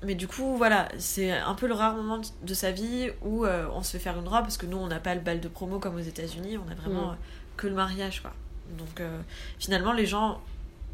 [0.02, 3.66] mais du coup, voilà, c'est un peu le rare moment de sa vie où euh,
[3.74, 5.48] on se fait faire une robe parce que nous, on n'a pas le bal de
[5.48, 7.16] promo comme aux États-Unis, on a vraiment Mm.
[7.58, 8.32] que le mariage, quoi.
[8.78, 9.20] Donc euh,
[9.58, 10.40] finalement, les gens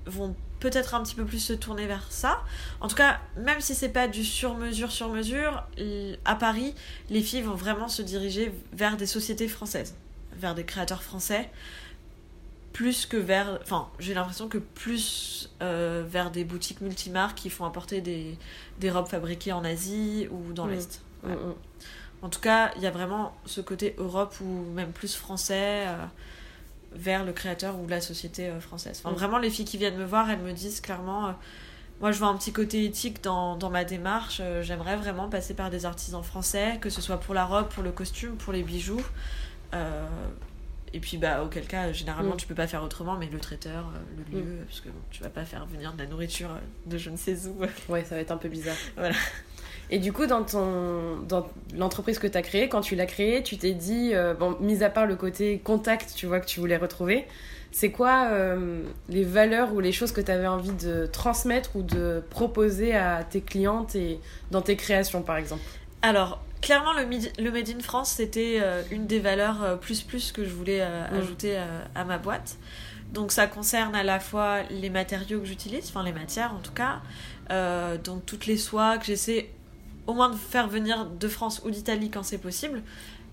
[0.07, 2.42] vont peut-être un petit peu plus se tourner vers ça.
[2.81, 5.64] En tout cas, même si c'est pas du sur-mesure, sur-mesure,
[6.25, 6.75] à Paris,
[7.11, 9.95] les filles vont vraiment se diriger vers des sociétés françaises,
[10.33, 11.51] vers des créateurs français,
[12.73, 13.59] plus que vers.
[13.62, 18.37] Enfin, j'ai l'impression que plus euh, vers des boutiques multimarques qui font apporter des,
[18.81, 20.71] des robes fabriquées en Asie ou dans Mm.
[20.71, 21.01] l'Est.
[21.23, 21.35] Mm, Ouais.
[21.37, 21.55] mm.
[22.23, 26.05] En tout cas, il y a vraiment ce côté Europe ou même plus français euh,
[26.97, 29.01] vers le créateur ou la société euh, française.
[29.05, 29.19] Enfin, Mm.
[29.19, 31.33] vraiment, les filles qui viennent me voir, elles me disent clairement euh,
[32.01, 34.39] Moi, je vois un petit côté éthique dans, dans ma démarche.
[34.43, 37.83] euh, J'aimerais vraiment passer par des artisans français, que ce soit pour la robe, pour
[37.83, 39.01] le costume, pour les bijoux.
[39.75, 40.07] Euh,
[40.93, 42.39] et puis, bah, auquel cas, généralement, Mm.
[42.39, 44.65] tu peux pas faire autrement, mais le traiteur, le lieu, Mm.
[44.67, 46.51] parce que bon, tu vas pas faire venir de la nourriture
[46.87, 47.57] de je ne sais où.
[47.93, 48.77] Ouais, ça va être un peu bizarre.
[48.97, 49.15] Voilà.
[49.90, 51.46] Et du coup, dans, ton, dans
[51.77, 54.83] l'entreprise que tu as créée, quand tu l'as créée, tu t'es dit, euh, bon, mis
[54.83, 57.27] à part le côté contact, tu vois, que tu voulais retrouver,
[57.70, 61.83] c'est quoi euh, les valeurs ou les choses que tu avais envie de transmettre ou
[61.83, 64.18] de proposer à tes clientes et
[64.51, 65.62] dans tes créations, par exemple?
[66.03, 70.51] Alors, clairement, le, Made in France, c'était euh, une des valeurs plus plus que je
[70.51, 71.14] voulais Mm.
[71.16, 71.57] ajouter
[71.94, 72.57] à ma boîte.
[73.12, 76.72] Donc, ça concerne à la fois les matériaux que j'utilise, enfin les matières en tout
[76.72, 77.01] cas,
[77.51, 79.51] euh, donc toutes les soies que j'essaie
[80.07, 82.83] au moins de faire venir de France ou d'Italie quand c'est possible.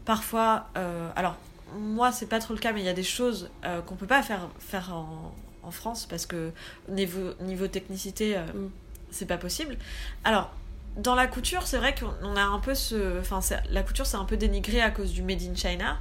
[0.06, 1.36] Parfois, euh, alors
[1.78, 4.08] moi c'est pas trop le cas, mais il y a des choses euh, qu'on peut
[4.08, 5.34] pas faire, faire en,
[5.64, 6.52] en France parce que
[6.90, 8.70] niveau, niveau technicité, euh, Mm.
[9.12, 9.78] c'est pas possible.
[10.24, 10.52] Alors,
[10.98, 13.20] dans la couture, c'est vrai qu'on on a un peu ce.
[13.20, 15.98] Enfin, la couture, c'est un peu dénigré à cause du Made in China.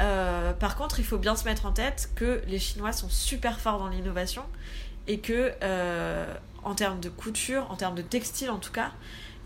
[0.00, 3.60] Euh, par contre, il faut bien se mettre en tête que les Chinois sont super
[3.60, 4.42] forts dans l'innovation
[5.06, 6.26] et que, euh,
[6.64, 8.90] en termes de couture, en termes de textile en tout cas,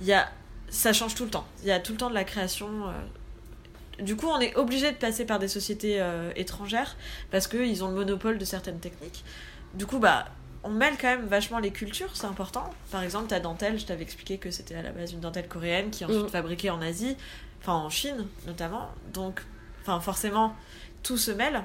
[0.01, 0.29] il y a,
[0.71, 1.47] ça change tout le temps.
[1.63, 2.69] Il y a tout le temps de la création.
[2.89, 2.93] euh.
[4.03, 6.97] Du coup, on est obligé de passer par des sociétés euh, étrangères
[7.31, 9.25] parce qu'ils ont le monopole de certaines techniques.
[9.75, 10.27] Du coup, bah,
[10.65, 12.71] on mêle quand même vachement les cultures, c'est important.
[12.91, 15.91] Par exemple, ta dentelle, je t'avais expliqué que c'était à la base une dentelle coréenne
[15.91, 16.29] qui est ensuite Mm.
[16.31, 17.17] fabriquée en Asie,
[17.61, 18.89] enfin en Chine notamment.
[19.13, 19.43] Donc,
[19.83, 20.55] enfin forcément,
[21.03, 21.63] tout se mêle.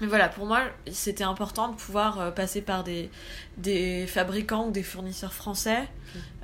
[0.00, 3.10] Mais voilà, pour moi, c'était important de pouvoir euh, passer par des,
[3.56, 5.88] des fabricants ou des fournisseurs français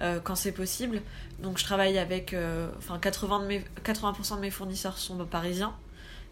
[0.01, 1.03] euh, quand c'est possible.
[1.39, 2.33] Donc, je travaille avec.
[2.33, 5.75] euh, Enfin, 80%, de mes, 80 de mes fournisseurs sont parisiens.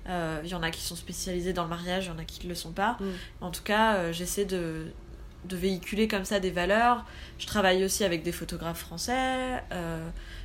[0.08, 2.24] Euh, Il y en a qui sont spécialisés dans le mariage, il y en a
[2.24, 2.96] qui ne le sont pas.
[3.00, 3.04] Mm.
[3.42, 4.86] En tout cas, j'essaie de,
[5.44, 7.04] de véhiculer comme ça des valeurs.
[7.38, 9.62] Je travaille aussi avec des photographes français.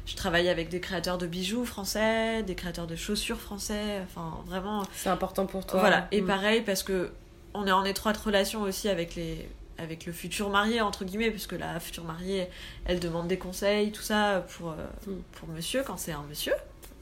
[0.05, 4.01] Je travaille avec des créateurs de bijoux français, des créateurs de chaussures français.
[4.03, 4.83] Enfin, vraiment.
[4.95, 5.79] C'est important pour toi.
[5.79, 6.07] Voilà.
[6.11, 6.27] Et Mm.
[6.27, 7.11] pareil, parce que
[7.53, 11.51] on est en étroite relation aussi avec les avec le futur marié entre guillemets puisque
[11.51, 12.47] la future mariée
[12.85, 15.11] elle demande des conseils tout ça pour euh, Mm.
[15.33, 16.53] pour monsieur quand c'est un monsieur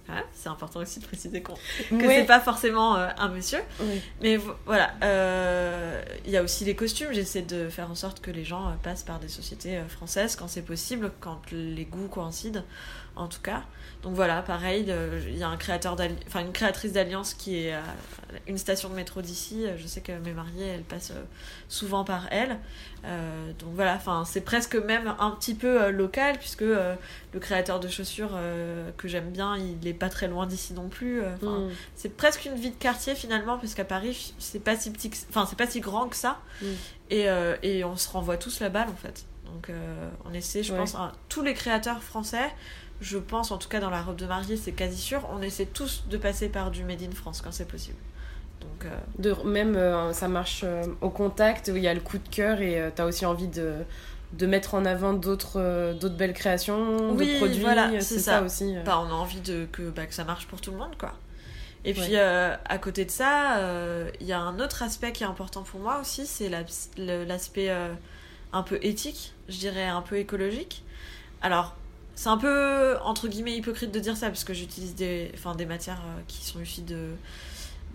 [0.06, 4.02] Voilà, c'est important aussi de préciser qu'on- que c'est pas forcément euh, un monsieur Oui.
[4.22, 7.14] mais vo- voilà, euh, il y a aussi les costumes.
[7.14, 10.48] J'essaie de faire en sorte que les gens euh, passent par des sociétés françaises quand
[10.50, 12.64] c'est possible, quand les goûts coïncident,
[13.16, 13.64] en tout cas.
[14.04, 15.96] Donc voilà, pareil, euh, il y a un créateur
[16.28, 17.82] enfin une créatrice d'alliance qui est à
[18.48, 19.66] une station de métro d'ici.
[19.78, 21.24] Je sais que mes mariées, elles passent euh,
[21.70, 22.60] souvent par elle.
[23.06, 26.96] Euh, donc voilà, enfin c'est presque même un petit peu euh, local puisque euh,
[27.34, 30.90] le créateur de chaussures euh, que j'aime bien, il est pas très loin d'ici non
[30.90, 31.22] plus.
[31.22, 31.72] euh, Mm.
[31.96, 35.18] c'est presque une vie de quartier finalement, parce qu'à Paris, c'est pas si petit, que-
[35.30, 36.66] enfin c'est pas si grand que ça, Mm.
[37.10, 39.26] et, euh, et on se renvoie tous la balle en fait.
[39.46, 40.80] Donc euh, on essaie, je Ouais.
[40.80, 42.50] pense, à tous les créateurs français,
[43.04, 45.66] je pense en tout cas dans la robe de mariée, c'est quasi sûr, on essaie
[45.66, 47.98] tous de passer par du Made in France quand c'est possible.
[48.62, 52.00] Donc euh, De, même, euh, ça marche euh, au contact, où il y a le
[52.00, 53.74] coup de cœur et tu as aussi envie de,
[54.34, 57.60] de mettre en avant d'autres d'autres belles créations, Oui, de produits.
[57.60, 58.40] voilà, c'est ça.
[58.40, 58.42] ça.
[58.44, 58.74] aussi.
[58.86, 61.14] bah, on a envie de, que, bah, que ça marche pour tout le monde, quoi.
[61.86, 62.56] Et puis, Ouais.
[62.66, 63.60] à côté de ça,
[64.22, 66.48] il y a un autre aspect qui est important pour moi aussi, c'est
[66.98, 67.70] l'aspect
[68.54, 70.84] un peu éthique, je dirais un peu écologique.
[71.42, 71.76] Alors,
[72.16, 75.66] c'est un peu, entre guillemets, hypocrite de dire ça, parce que j'utilise des, enfin, des
[75.66, 77.10] matières euh, qui sont issues de,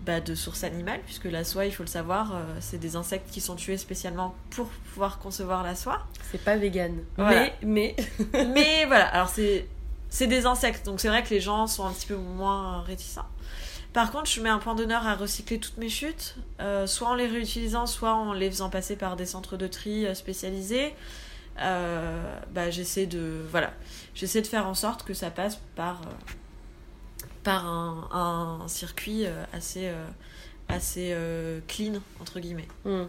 [0.04, 3.31] bah, de sources animales, puisque la soie, il faut le savoir, euh, c'est des insectes
[3.31, 6.07] qui sont tués spécialement pour pouvoir concevoir la soie.
[6.31, 6.96] C'est pas vegan.
[7.16, 7.50] Voilà.
[7.62, 7.96] Mais,
[8.33, 8.44] mais...
[8.46, 9.66] Mais voilà, alors c'est
[10.11, 13.26] c'est des insectes, donc c'est vrai que les gens sont un petit peu moins réticents.
[13.92, 17.14] Par contre, je mets un point d'honneur à recycler toutes mes chutes, euh, soit en
[17.14, 20.94] les réutilisant, soit en les faisant passer par des centres de tri euh, spécialisés.
[21.61, 23.73] Euh, bah, j'essaie de voilà,
[24.14, 29.44] j'essaie de faire en sorte que ça passe par euh, par un, un circuit euh,
[29.53, 30.07] assez euh,
[30.68, 32.68] assez euh, clean entre guillemets.
[32.85, 33.05] Mm.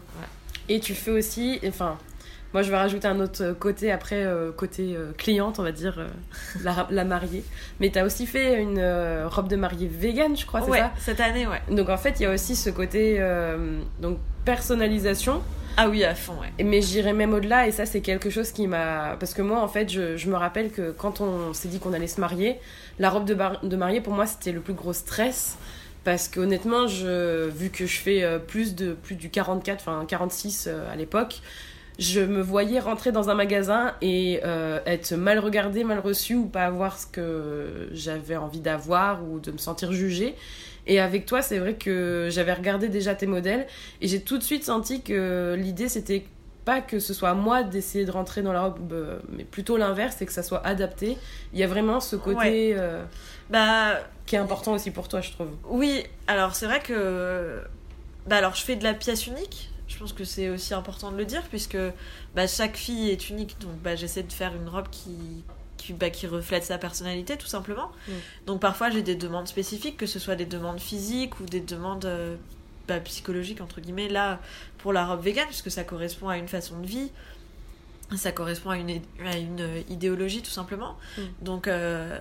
[0.68, 1.98] Et tu fais aussi, enfin,
[2.52, 5.98] moi je vais rajouter un autre côté après, euh, côté euh, cliente, on va dire,
[5.98, 6.08] euh,
[6.64, 7.44] la, la mariée.
[7.80, 8.82] Mais tu as aussi fait une
[9.26, 11.60] robe de mariée vegan, je crois, c'est ouais, ça cette année, ouais.
[11.70, 13.20] Donc en fait, il y a aussi ce côté
[14.00, 15.42] donc personnalisation,
[15.76, 16.64] Ah oui, à fond, ouais.
[16.64, 19.16] Mais j'irais même au-delà et ça c'est quelque chose qui m'a...
[19.18, 21.92] Parce que moi en fait, je, je me rappelle que quand on s'est dit qu'on
[21.92, 22.58] allait se marier,
[22.98, 25.56] la robe de, bar- de mariée pour moi c'était le plus gros stress.
[26.02, 30.90] Parce qu'honnêtement, je, vu que je fais plus, de, plus du 44, enfin 46 euh,
[30.90, 31.40] à l'époque,
[32.00, 36.46] je me voyais rentrer dans un magasin et euh, être mal regardée, mal reçue ou
[36.46, 40.34] pas avoir ce que j'avais envie d'avoir ou de me sentir jugée.
[40.86, 43.66] Et avec toi, c'est vrai que j'avais regardé déjà tes modèles
[44.00, 46.24] et j'ai tout de suite senti que l'idée c'était
[46.64, 49.76] pas que ce soit à moi d'essayer de rentrer dans la robe, euh, mais plutôt
[49.76, 51.16] l'inverse, et que ça soit adapté.
[51.52, 53.02] Il y a vraiment ce côté euh,
[53.48, 55.48] Bah, qui est important aussi pour toi, je trouve.
[55.68, 57.60] oui, alors c'est vrai que.
[58.26, 59.69] Bah, alors je fais de la pièce unique.
[59.90, 61.78] Je pense que c'est aussi important de le dire, puisque
[62.34, 63.58] bah, chaque fille est unique.
[63.60, 65.44] Donc bah, j'essaie de faire une robe qui.
[65.76, 67.90] Qui, bah, qui reflète sa personnalité tout simplement.
[68.06, 68.12] Mm.
[68.44, 72.04] Donc parfois j'ai des demandes spécifiques, que ce soit des demandes physiques ou des demandes
[72.04, 72.36] euh,
[72.86, 74.10] bah, psychologiques entre guillemets.
[74.10, 74.40] Là
[74.76, 77.10] pour la robe vegan, puisque ça correspond à une façon de vie,
[78.16, 80.96] ça correspond à une, à une idéologie tout simplement.
[81.16, 81.22] Mm.
[81.42, 82.18] Donc euh,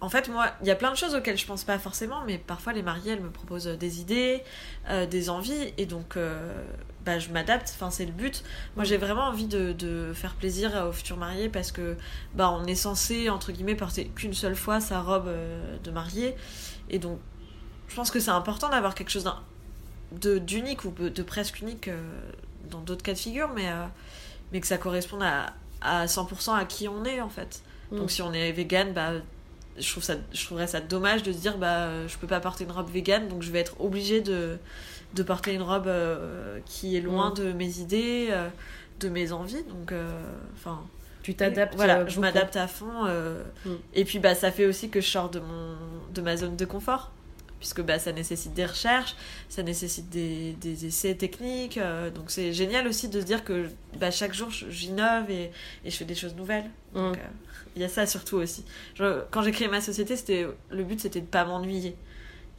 [0.00, 2.38] en fait moi il y a plein de choses auxquelles je pense pas forcément, mais
[2.38, 4.42] parfois les mariées elles me proposent des idées,
[4.88, 6.64] euh, des envies, et donc euh,
[7.04, 8.44] bah, je m'adapte, enfin c'est le but.
[8.76, 11.96] Moi j'ai vraiment envie de, de faire plaisir aux futurs mariés parce que
[12.34, 16.36] bah, on est censé entre guillemets porter qu'une seule fois sa robe euh, de mariée,
[16.88, 17.18] et donc
[17.88, 19.30] je pense que c'est important d'avoir quelque chose
[20.12, 22.00] d'unique ou de presque unique euh,
[22.70, 23.84] dans d'autres cas de figure, mais, euh,
[24.52, 27.62] mais que ça corresponde à, à 100% à qui on est en fait.
[27.90, 27.96] Mm.
[27.96, 29.12] Donc si on est vegan, bah,
[29.80, 32.40] je, trouve ça, je trouverais ça dommage de se dire bah, euh, je peux pas
[32.40, 34.58] porter une robe vegan, donc je vais être obligée de,
[35.14, 37.34] de porter une robe euh, qui est loin Mm.
[37.34, 38.48] de mes idées, euh,
[39.00, 39.62] de mes envies.
[39.64, 39.92] Donc,
[40.54, 40.80] enfin,
[41.22, 41.74] Tu t'adaptes.
[41.76, 43.04] voilà, je m'adapte à fond.
[43.64, 43.70] Mm.
[43.94, 45.76] Et puis bah, ça fait aussi que je sors de, mon,
[46.14, 47.10] de ma zone de confort.
[47.60, 49.14] Puisque bah, ça nécessite des recherches,
[49.50, 51.76] ça nécessite des, des essais techniques.
[51.78, 53.68] euh, donc c'est génial aussi de se dire que
[53.98, 55.50] bah, chaque jour j'innove et,
[55.84, 56.70] et je fais des choses nouvelles.
[56.94, 56.98] Mm.
[56.98, 57.14] euh,
[57.76, 58.64] il y a ça surtout aussi.
[58.94, 61.94] Je- quand j'ai créé ma société, c'était le but c'était de pas m'ennuyer.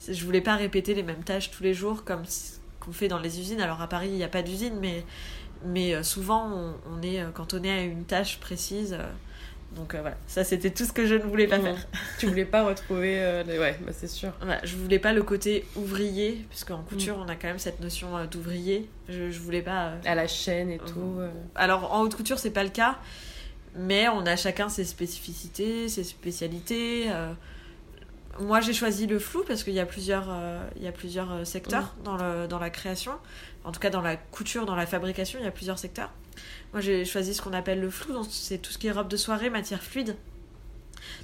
[0.08, 3.20] Je voulais pas répéter les mêmes tâches tous les jours comme ce qu'on fait dans
[3.20, 3.60] les usines.
[3.62, 5.04] Alors à Paris il n'y a pas d'usine, mais,
[5.66, 8.94] mais euh, souvent on, on est cantonné à une tâche précise.
[8.94, 9.12] euh,
[9.76, 11.64] donc euh, voilà, ça c'était tout ce que je ne voulais pas Mm.
[11.64, 11.88] faire.
[12.20, 13.16] Tu voulais pas retrouver.
[13.22, 13.58] euh, les...
[13.58, 14.32] Ouais, bah, c'est sûr.
[14.42, 18.18] Voilà, je voulais pas le côté ouvrier, puisqu'en couture on a quand même cette notion
[18.18, 18.90] euh, d'ouvrier.
[19.10, 19.94] Je, je voulais pas.
[20.06, 21.20] À la chaîne et tout.
[21.56, 22.98] Alors en haute couture c'est pas le cas,
[23.76, 27.08] mais on a chacun ses spécificités, ses spécialités.
[28.40, 30.30] Moi j'ai choisi le flou parce qu'il y a plusieurs,
[30.78, 33.12] il y a plusieurs secteurs dans, le, dans la création,
[33.66, 36.12] en tout cas dans la couture, dans la fabrication, il y a plusieurs secteurs.
[36.74, 39.08] Moi j'ai choisi ce qu'on appelle le flou, donc c'est tout ce qui est robe
[39.10, 40.16] de soirée, matière fluide.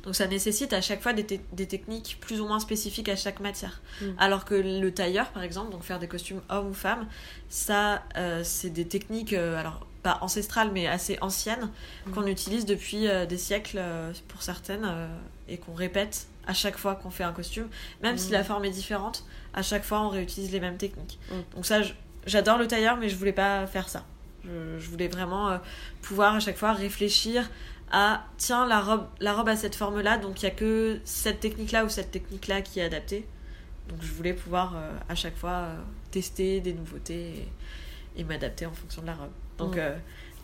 [0.03, 3.15] Donc ça nécessite à chaque fois des, te- des techniques plus ou moins spécifiques à
[3.15, 3.81] chaque matière.
[4.01, 4.05] Mm.
[4.17, 7.07] Alors que le tailleur, par exemple, donc faire des costumes hommes ou femmes,
[7.49, 11.69] ça, euh, c'est des techniques, euh, alors pas ancestrales, mais assez anciennes,
[12.07, 12.11] Mm.
[12.11, 13.79] qu'on utilise depuis euh, des siècles
[14.27, 14.87] pour certaines,
[15.47, 17.67] et qu'on répète à chaque fois qu'on fait un costume.
[18.01, 18.33] Même si Mm.
[18.33, 21.19] la forme est différente, à chaque fois on réutilise les mêmes techniques.
[21.31, 21.55] Mm.
[21.55, 21.79] Donc ça,
[22.25, 24.05] j'adore le tailleur, mais je voulais pas faire ça.
[24.47, 25.57] Je, je voulais vraiment euh,
[26.01, 27.49] pouvoir à chaque fois réfléchir
[27.91, 30.99] à tiens la robe la robe a cette forme là donc il y a que
[31.05, 33.25] cette technique là ou cette technique là qui est adaptée
[33.87, 35.75] donc je voulais pouvoir euh, à chaque fois euh,
[36.11, 37.47] tester des nouveautés
[38.15, 39.95] et, et m'adapter en fonction de la robe donc euh,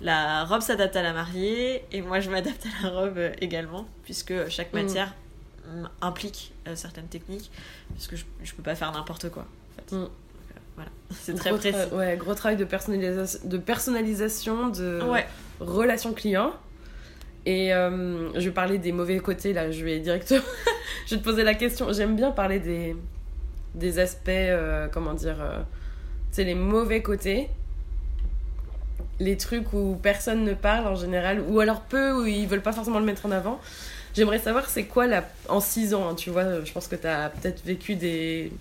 [0.01, 4.47] la robe s'adapte à la mariée et moi je m'adapte à la robe également puisque
[4.49, 4.81] chaque Mm.
[4.81, 5.13] matière
[6.01, 7.49] implique certaines techniques
[7.93, 9.95] parce que je, je peux pas faire n'importe quoi en fait.
[9.95, 10.07] Mm.
[10.75, 15.25] Voilà c'est très précis Ouais, gros travail de, personnalisa- de personnalisation, de ouais
[15.59, 16.51] relation client.
[17.45, 20.41] Et euh, je vais parler des mauvais côtés, là, je vais directement...
[21.05, 21.91] je vais te poser la question.
[21.91, 22.95] J'aime bien parler des,
[23.75, 25.59] des aspects, euh, comment dire, euh,
[26.29, 27.49] tu sais, les mauvais côtés.
[29.19, 32.71] Les trucs où personne ne parle en général, ou alors peu, où ils veulent pas
[32.73, 33.59] forcément le mettre en avant.
[34.15, 35.23] J'aimerais savoir c'est quoi la...
[35.49, 38.51] en 6 ans, hein, tu vois, je pense que tu as peut-être vécu des...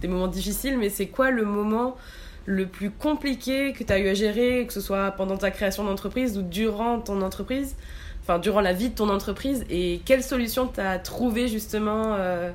[0.00, 1.96] des moments difficiles, mais c'est quoi le moment
[2.44, 5.84] le plus compliqué que tu as eu à gérer, que ce soit pendant ta création
[5.84, 7.76] d'entreprise ou durant ton entreprise,
[8.22, 12.50] enfin durant la vie de ton entreprise, et quelle solution tu as trouvé justement euh,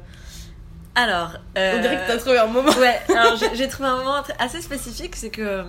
[0.95, 2.71] alors On dirait que tu as euh, trouvé un moment.
[2.71, 5.63] Ouais, alors j'ai trouvé un moment assez spécifique, c'est que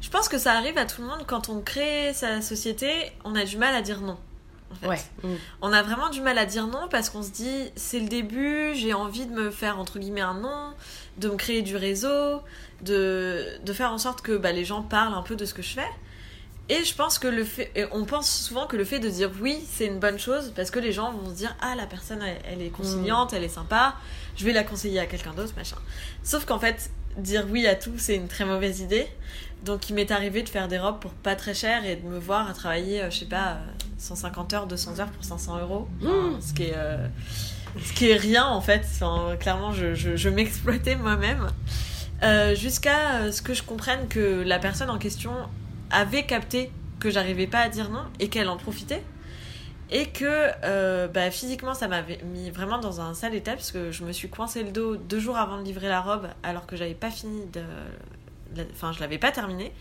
[0.00, 2.90] je pense que ça arrive à tout le monde quand on crée sa société,
[3.24, 4.18] on a du mal à dire non.
[4.70, 4.86] En fait.
[4.88, 5.00] Ouais.
[5.22, 5.34] Mm.
[5.62, 8.74] On a vraiment du mal à dire non parce qu'on se dit c'est le début,
[8.74, 10.74] j'ai envie de me faire entre guillemets un nom,
[11.18, 12.42] de me créer du réseau,
[12.82, 15.62] de, de faire en sorte que bah, les gens parlent un peu de ce que
[15.62, 15.88] je fais.
[16.70, 19.30] Et je pense que le fait, et on pense souvent que le fait de dire
[19.40, 22.20] oui, c'est une bonne chose parce que les gens vont se dire ah la personne
[22.22, 23.96] elle, elle est conciliante, elle est sympa,
[24.36, 25.78] je vais la conseiller à quelqu'un d'autre machin.
[26.22, 29.08] Sauf qu'en fait dire oui à tout c'est une très mauvaise idée.
[29.64, 32.18] Donc il m'est arrivé de faire des robes pour pas très cher et de me
[32.18, 33.66] voir à travailler euh, je sais pas euh,
[33.98, 36.40] 150 heures, 200 heures pour 500 euros, Enfin, Mmh.
[36.40, 37.06] ce qui est euh,
[37.84, 38.82] ce qui est rien en fait.
[38.94, 41.48] Enfin, clairement je, je, je m'exploitais moi-même.
[42.22, 45.32] Euh, jusqu'à euh, ce que je comprenne que la personne en question
[45.90, 49.02] avait capté que j'arrivais pas à dire non et qu'elle en profitait.
[49.90, 53.90] Et que euh, bah, physiquement ça m'avait mis vraiment dans un sale état parce que
[53.90, 56.76] je me suis coincé le dos deux jours avant de livrer la robe alors que
[56.76, 57.62] j'avais pas fini de.
[58.72, 59.72] Enfin, je l'avais pas terminée.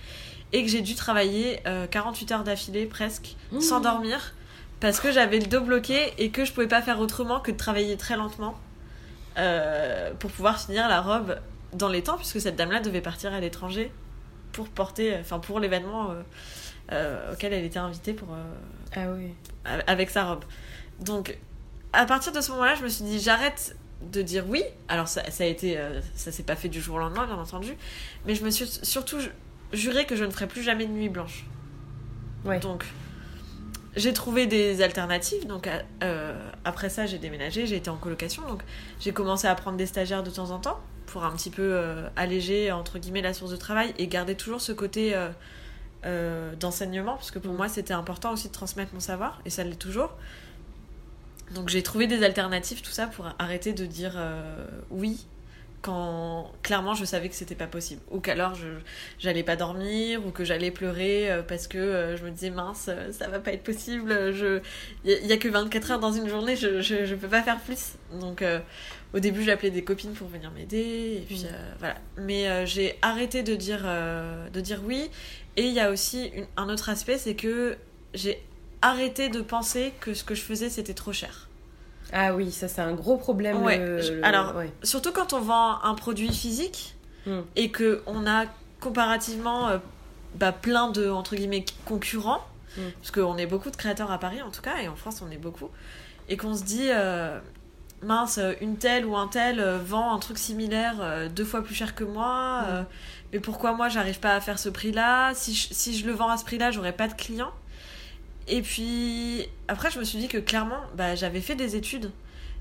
[0.54, 3.60] et que j'ai dû travailler euh, 48 heures d'affilée presque Mmh.
[3.62, 4.34] sans dormir
[4.80, 7.58] parce que j'avais le dos bloqué et que je pouvais pas faire autrement que de
[7.58, 8.56] travailler très lentement
[9.38, 11.38] euh, pour pouvoir finir la robe
[11.74, 13.92] dans les temps puisque cette dame-là devait partir à l'étranger
[14.54, 16.22] pour porter, enfin pour l'événement euh,
[16.92, 18.44] euh, auquel elle était invitée pour euh,
[18.96, 19.34] Ah oui.
[19.88, 20.44] avec sa robe.
[21.02, 21.38] Donc,
[21.94, 24.64] à partir de ce moment-là, je me suis dit, j'arrête de dire oui.
[24.88, 27.36] Alors, ça, ça a été, euh, ça s'est pas fait du jour au lendemain, bien
[27.38, 27.76] entendu.
[28.26, 29.32] Mais je me suis surtout ju-
[29.74, 31.46] juré que je ne ferais plus jamais de nuit blanche.
[32.46, 32.60] Ouais.
[32.60, 32.86] Donc,
[33.96, 35.48] j'ai trouvé des alternatives.
[35.48, 35.68] Donc,
[36.04, 38.44] euh, après ça, j'ai déménagé, j'ai été en colocation.
[38.48, 38.62] Donc,
[39.00, 42.08] j'ai commencé à prendre des stagiaires de temps en temps pour un petit peu euh,
[42.16, 45.16] alléger, entre guillemets, la source de travail et garder toujours ce côté
[46.60, 47.16] d'enseignement.
[47.16, 50.12] Parce que pour moi, c'était important aussi de transmettre mon savoir et ça l'est toujours.
[51.54, 55.26] Donc, j'ai trouvé des alternatives, tout ça, pour arrêter de dire euh, oui
[55.84, 58.02] quand clairement je savais que c'était pas possible.
[58.10, 58.68] Ou qu'alors je
[59.20, 62.90] j'allais pas dormir ou que j'allais pleurer euh, parce que euh, je me disais mince
[63.12, 64.60] ça va pas être possible je
[65.06, 67.28] il y, a- y a que 24 heures dans une journée je, je, je peux
[67.28, 67.94] pas faire plus.
[68.20, 68.60] Donc euh,
[69.14, 71.48] au début j'appelais des copines pour venir m'aider et puis Mm.
[71.54, 71.96] euh, voilà.
[72.18, 73.84] Mais j'ai arrêté de dire
[74.52, 75.10] de dire oui.
[75.58, 77.78] Et il y a aussi une- un autre aspect c'est que
[78.16, 78.42] j'ai
[78.82, 81.48] arrêté de penser que ce que je faisais c'était trop cher
[82.14, 83.62] Ah oui, ça c'est un gros problème.
[83.64, 84.72] Ouais, le- je- le- alors- ouais.
[84.84, 87.40] surtout quand on vend un produit physique Mm.
[87.58, 88.46] et que on a
[88.80, 89.78] comparativement euh,
[90.36, 92.46] bah, plein de entre guillemets concurrents
[92.78, 92.82] Mm.
[93.02, 95.32] parce qu'on est beaucoup de créateurs à Paris en tout cas et en France on
[95.32, 95.70] est beaucoup
[96.30, 97.40] et qu'on se dit euh,
[98.04, 101.74] mince une telle ou un tel euh, vend un truc similaire euh, deux fois plus
[101.76, 102.66] cher que moi Mm.
[102.70, 102.84] euh,
[103.34, 106.14] mais pourquoi moi j'arrive pas à faire ce prix là si je, si je le
[106.14, 107.52] vends à ce prix là j'aurai pas de clients?
[108.48, 112.12] Et puis après je me suis dit que clairement bah, j'avais fait des études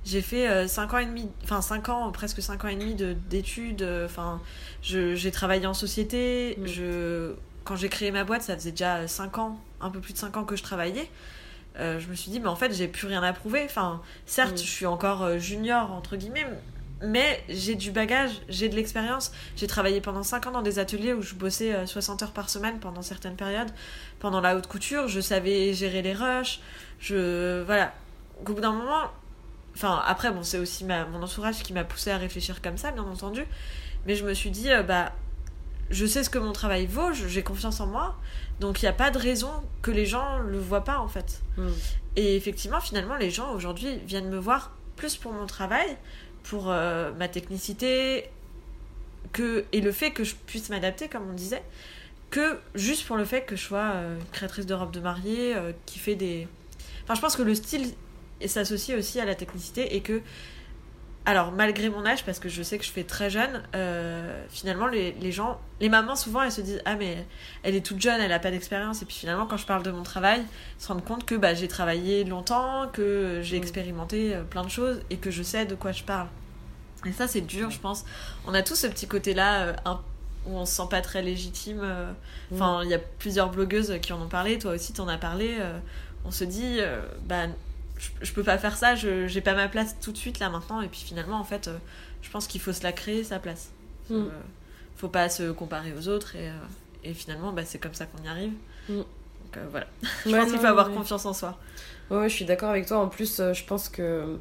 [0.05, 3.15] j'ai fait 5 ans et demi, enfin 5 ans, presque 5 ans et demi de-
[3.29, 3.83] d'études.
[3.83, 4.41] euh, Enfin,
[4.81, 6.57] j'ai travaillé en société.
[6.61, 6.67] Mm.
[6.69, 7.33] Je,
[7.65, 10.37] quand j'ai créé ma boîte, ça faisait déjà 5 ans, un peu plus de 5
[10.37, 11.11] ans que je travaillais.
[11.81, 13.63] Euh, je me suis dit, mais en fait, j'ai plus rien à prouver.
[13.65, 14.59] Enfin, certes, Mm.
[14.59, 16.47] je suis encore euh, junior, entre guillemets,
[17.03, 19.33] mais j'ai du bagage, j'ai de l'expérience.
[19.57, 22.49] J'ai travaillé pendant 5 ans dans des ateliers où je bossais euh, 60 heures par
[22.49, 23.71] semaine pendant certaines périodes.
[24.19, 26.61] Pendant la haute couture, je savais gérer les rushs.
[26.99, 27.93] Je, voilà.
[28.41, 29.11] Au bout d'un moment,
[29.77, 32.93] Enfin, après, bon, c'est aussi ma, mon entourage qui m'a poussé à réfléchir comme ça,
[32.93, 33.45] bien entendu.
[34.07, 35.13] Mais je me suis dit, euh, bah,
[35.91, 38.17] je sais ce que mon travail vaut, j'ai confiance en moi.
[38.59, 39.51] Donc, il n'y a pas de raison
[39.83, 41.43] que les gens le voient pas, en fait.
[41.59, 41.69] Mm.
[42.17, 45.99] Et effectivement, finalement, les gens aujourd'hui viennent me voir plus pour mon travail,
[46.49, 48.31] pour euh, ma technicité,
[49.33, 51.63] que, et le fait que je puisse m'adapter, comme on disait,
[52.31, 55.73] que juste pour le fait que je sois euh, créatrice de robes de mariée, euh,
[55.87, 56.47] qui fait des.
[57.05, 57.93] Enfin, je pense que le style
[58.45, 60.23] s'associe aussi à la technicité et que.
[61.29, 64.87] Alors, malgré mon âge, parce que je sais que je fais très jeune, euh, finalement,
[64.87, 67.27] les, les gens, les mamans, souvent, elles se disent Ah, mais
[67.65, 69.03] elle est toute jeune, elle n'a pas d'expérience.
[69.03, 70.41] Et puis finalement, quand je parle de mon travail,
[70.79, 73.63] ils se rendent compte que bah, j'ai travaillé longtemps, que j'ai Mm.
[73.63, 76.29] expérimenté euh, plein de choses et que je sais de quoi je parle.
[77.05, 78.05] Et ça, c'est dur, je pense.
[78.47, 80.01] On a tous ce petit côté-là euh, un-
[80.47, 81.81] où on se sent pas très légitime.
[81.83, 82.13] euh.
[82.55, 85.57] Enfin, il y a plusieurs blogueuses qui en ont parlé, toi aussi, t'en as parlé.
[85.59, 85.77] euh,
[86.25, 87.47] on se dit, euh, bah,
[87.99, 90.49] je, je peux pas faire ça, je j'ai pas ma place tout de suite là
[90.51, 90.81] maintenant.
[90.81, 91.77] Et puis finalement, en fait, euh,
[92.23, 93.71] je pense qu'il faut se la créer, sa place.
[94.11, 94.15] Mm.
[94.15, 94.29] Euh,
[94.97, 96.53] faut pas se comparer aux autres et, euh,
[97.05, 98.53] et finalement, bah, c'est comme ça qu'on y arrive.
[98.89, 98.95] Mm.
[98.97, 99.07] Donc
[99.57, 99.87] euh, voilà.
[100.25, 100.95] Je Ouais, pense qu'il faut avoir ouais.
[100.95, 101.59] confiance en soi.
[102.11, 102.99] Ouais, je suis d'accord avec toi.
[102.99, 104.39] En plus, je pense que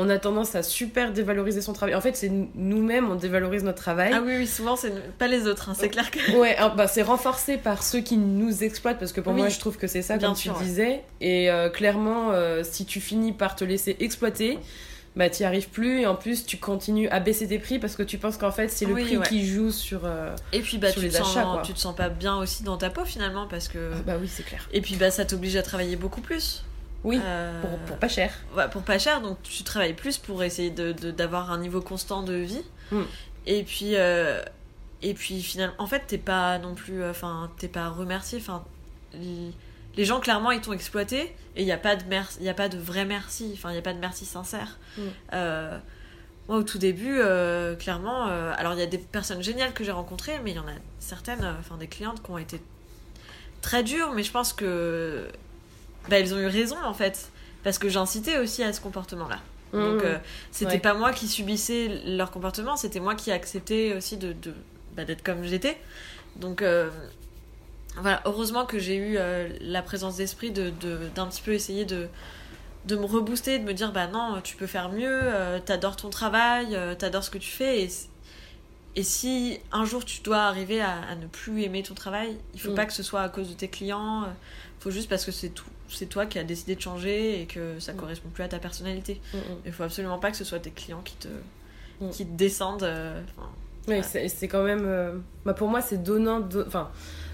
[0.00, 1.94] on a tendance à super dévaloriser son travail.
[1.96, 4.12] En fait, c'est nous-mêmes, on dévalorise notre travail.
[4.14, 6.36] Ah oui, oui, souvent, c'est pas les autres, hein, c'est clair que.
[6.38, 9.40] Ouais, hein, bah, c'est renforcé par ceux qui nous exploitent, parce que pour Oui.
[9.40, 10.64] moi, je trouve que c'est ça, Bien comme sûr, tu ouais.
[10.64, 11.04] disais.
[11.20, 14.58] Et euh, clairement, euh, si tu finis par te laisser exploiter,
[15.16, 16.02] bah, t'y arrives plus.
[16.02, 18.68] Et en plus, tu continues à baisser tes prix parce que tu penses qu'en fait,
[18.68, 19.26] c'est le Oui, prix ouais.
[19.26, 20.02] qui joue sur.
[20.04, 21.62] euh, Et puis, bah, Sur tu, les te sens, achats, quoi.
[21.64, 23.90] tu te sens pas bien aussi dans ta peau finalement parce que.
[23.94, 24.68] ah, bah oui, c'est clair.
[24.72, 26.62] Et puis, bah, ça t'oblige à travailler beaucoup plus.
[27.04, 28.32] Oui, Euh, pour, pour pas cher.
[28.56, 31.80] Ouais, pour pas cher, donc tu travailles plus pour essayer de, de- d'avoir un niveau
[31.80, 32.62] constant de vie.
[32.90, 33.02] Mm.
[33.46, 34.42] Et puis, euh,
[35.02, 38.38] et puis finalement, en fait, t'es pas non plus, euh, enfin, t'es pas remercié.
[38.40, 38.64] Enfin,
[39.14, 42.48] les, gens clairement ils t'ont exploité et il y a pas de merci, il y
[42.48, 43.50] a pas de vrai merci.
[43.54, 44.78] Enfin, il y a pas de merci sincère.
[44.96, 45.02] Mm.
[45.34, 45.78] Euh,
[46.48, 47.20] moi, au tout début,
[47.78, 50.66] clairement, alors il y a des personnes géniales que j'ai rencontrées, mais il y en
[50.66, 52.60] a certaines, enfin des clientes qui ont été
[53.60, 55.28] très dures, mais je pense que
[56.08, 57.30] bah, elles ont eu raison en fait,
[57.64, 59.40] parce que j'incitais aussi à ce comportement-là.
[59.72, 60.06] Donc Mmh.
[60.06, 60.18] euh,
[60.50, 60.78] c'était Ouais.
[60.78, 64.54] pas moi qui subissais leur comportement, c'était moi qui acceptais aussi de, de-
[64.96, 65.76] bah, d'être comme j'étais.
[66.36, 66.88] Donc euh,
[67.96, 71.84] voilà, heureusement que j'ai eu euh, la présence d'esprit de, de- d'un petit peu essayer
[71.84, 72.08] de,
[72.86, 76.08] de me rebooster, de me dire bah non, tu peux faire mieux, euh, t'adores ton
[76.10, 77.90] travail, t'adores ce que tu fais et,
[78.96, 82.60] Et si un jour tu dois arriver à, à ne plus aimer ton travail, il
[82.60, 82.74] faut Mm.
[82.74, 84.22] pas que ce soit à cause de tes clients.
[84.24, 84.26] euh,
[84.80, 87.78] faut juste parce que c'est tout, c'est toi qui as décidé de changer et que
[87.80, 87.96] ça Mm.
[87.96, 89.20] correspond plus à ta personnalité.
[89.34, 89.40] Mm, mm.
[89.66, 91.28] Il faut absolument pas que ce soit tes clients qui te,
[92.00, 92.10] Mm.
[92.10, 92.82] qui te descendent.
[92.84, 93.20] euh,
[93.88, 94.84] Oui, c'est quand même.
[94.84, 95.12] euh,
[95.44, 96.40] bah, pour moi, c'est donnant.
[96.40, 96.90] do- Enfin,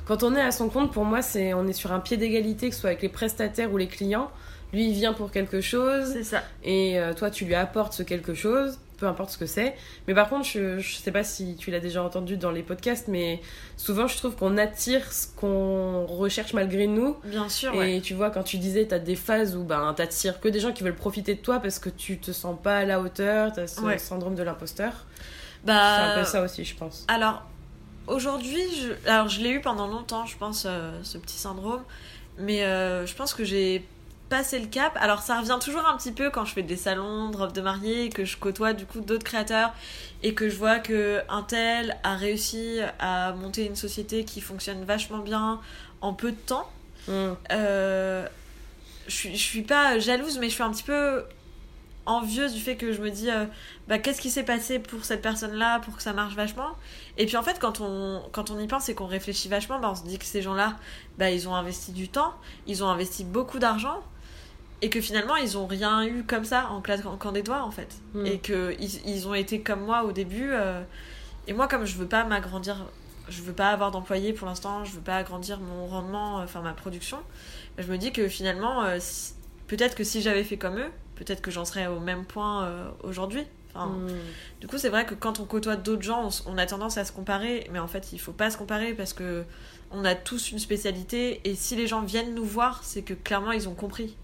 [0.06, 2.68] quand on est à son compte, pour moi, c'est on est sur un pied d'égalité,
[2.68, 4.30] que ce soit avec les prestataires ou les clients.
[4.72, 6.42] Lui, il vient pour quelque chose, c'est ça.
[6.64, 9.74] et euh, toi, tu lui apportes ce quelque chose, peu importe ce que c'est.
[10.08, 13.08] Mais par contre, je, je sais pas si tu l'as déjà entendu dans les podcasts,
[13.08, 13.40] mais
[13.76, 17.16] souvent, je trouve qu'on attire ce qu'on recherche malgré nous.
[17.24, 17.74] Bien sûr.
[17.74, 18.00] Et ouais.
[18.00, 20.82] tu vois, quand tu disais, t'as des phases où ben, t'attires que des gens qui
[20.84, 23.80] veulent profiter de toi parce que tu te sens pas à la hauteur, t'as ce
[23.82, 23.98] Ouais.
[23.98, 24.92] syndrome de l'imposteur.
[25.64, 27.04] Bah, C'est un peu ça aussi, je pense.
[27.08, 27.42] Alors,
[28.06, 29.08] aujourd'hui, je...
[29.10, 31.82] Alors, je l'ai eu pendant longtemps, je pense, euh, ce petit syndrome.
[32.38, 33.84] Mais euh, je pense que j'ai
[34.28, 34.96] passé le cap.
[35.00, 37.60] Alors, ça revient toujours un petit peu quand je fais des salons de robes de
[37.60, 39.72] mariée, que je côtoie du coup d'autres créateurs
[40.22, 44.84] et que je vois que un tel a réussi à monter une société qui fonctionne
[44.84, 45.60] vachement bien
[46.00, 46.70] en peu de temps.
[47.08, 47.32] Mm.
[47.52, 48.26] Euh,
[49.06, 51.24] je suis, je suis pas jalouse, mais je suis un petit peu
[52.06, 53.46] envieuse du fait que je me dis euh,
[53.88, 56.70] bah, qu'est-ce qui s'est passé pour cette personne-là pour que ça marche vachement?
[57.18, 59.90] Et puis en fait, quand on, quand on y pense et qu'on réfléchit vachement, bah,
[59.90, 60.76] on se dit que ces gens-là,
[61.18, 62.34] bah, ils ont investi du temps,
[62.66, 64.02] ils ont investi beaucoup d'argent.
[64.84, 67.88] Et que finalement, ils ont rien eu comme ça en claquant des doigts, en fait.
[68.12, 68.26] Mm.
[68.26, 70.50] Et que ils, ils ont été comme moi au début.
[70.52, 70.82] euh,
[71.46, 72.76] et moi, comme je veux pas m'agrandir,
[73.28, 76.60] je veux pas avoir d'employés pour l'instant, je veux pas agrandir mon rendement, euh, enfin
[76.60, 77.18] ma production,
[77.78, 79.32] je me dis que finalement, euh, si-
[79.66, 82.88] peut-être que si j'avais fait comme eux, peut-être que j'en serais au même point euh,
[83.02, 83.44] aujourd'hui.
[83.74, 84.08] Enfin, Mm.
[84.60, 87.04] Du coup, c'est vrai que quand on côtoie d'autres gens, on, on a tendance à
[87.04, 89.44] se comparer, mais en fait, il faut pas se comparer parce que
[89.90, 93.52] on a tous une spécialité et si les gens viennent nous voir, c'est que clairement
[93.52, 94.16] ils ont compris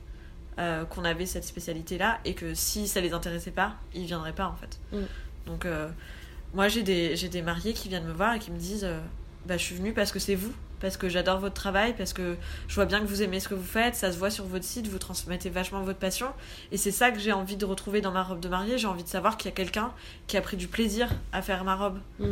[0.58, 4.46] euh, qu'on avait cette spécialité-là et que si ça les intéressait pas, ils viendraient pas
[4.46, 4.78] en fait.
[4.92, 5.04] Mm.
[5.46, 5.88] Donc, euh,
[6.54, 9.00] moi, j'ai des, j'ai des mariés qui viennent me voir et qui me disent euh,
[9.46, 12.36] bah, Je suis venue parce que c'est vous, parce que j'adore votre travail, parce que
[12.68, 14.64] je vois bien que vous aimez ce que vous faites, ça se voit sur votre
[14.64, 16.26] site, vous transmettez vachement votre passion.
[16.72, 18.78] Et c'est ça que j'ai envie de retrouver dans ma robe de mariée.
[18.78, 19.92] J'ai envie de savoir qu'il y a quelqu'un
[20.26, 21.98] qui a pris du plaisir à faire ma robe.
[22.18, 22.26] Mm.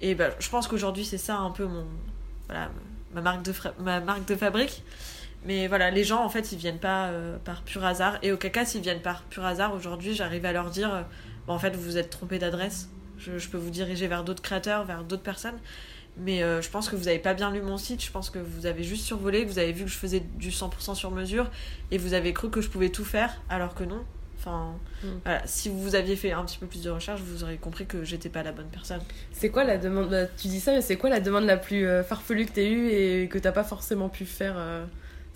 [0.00, 1.84] Et bah, je pense qu'aujourd'hui, c'est ça un peu mon.
[2.48, 2.70] Voilà,
[3.14, 4.82] ma marque de, fra- ma marque de fabrique.
[5.46, 8.18] Mais voilà, les gens, en fait, ils viennent pas euh, par pur hasard.
[8.22, 11.02] Et au caca, s'ils viennent par pur hasard, aujourd'hui, j'arrive à leur dire euh,
[11.48, 12.90] en fait, vous vous êtes trompé d'adresse.
[13.18, 15.58] Je, je peux vous diriger vers d'autres créateurs, vers d'autres personnes.
[16.18, 18.04] Mais euh, je pense que vous avez pas bien lu mon site.
[18.04, 20.50] Je pense que vous avez juste survolé, que vous avez vu que je faisais du
[20.50, 21.50] 100% sur mesure.
[21.90, 24.02] Et vous avez cru que je pouvais tout faire, alors que non.
[24.38, 25.06] Enfin, Mm.
[25.24, 25.42] voilà.
[25.46, 28.28] Si vous aviez fait un petit peu plus de recherche, vous auriez compris que j'étais
[28.28, 29.00] pas la bonne personne.
[29.32, 31.86] C'est quoi la demande bah, Tu dis ça, mais c'est quoi la demande la plus
[32.06, 34.56] farfelue que t'aies eue et que t'as pas forcément pu faire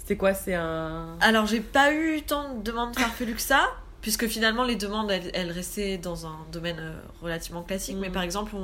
[0.04, 1.16] C'était quoi C'est un.
[1.20, 3.70] Alors, j'ai pas eu tant de demandes farfelues que ça,
[4.02, 6.92] puisque finalement, les demandes, elles, elles restaient dans un domaine euh,
[7.22, 7.96] relativement classique.
[7.98, 8.54] Mais par exemple,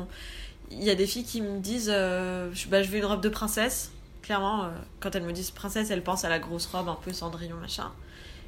[0.71, 3.23] il y a des filles qui me disent euh, je, bah, je veux une robe
[3.23, 3.91] de princesse.
[4.23, 4.69] Clairement, euh,
[5.01, 7.91] quand elles me disent princesse, elles pensent à la grosse robe un peu cendrillon, machin.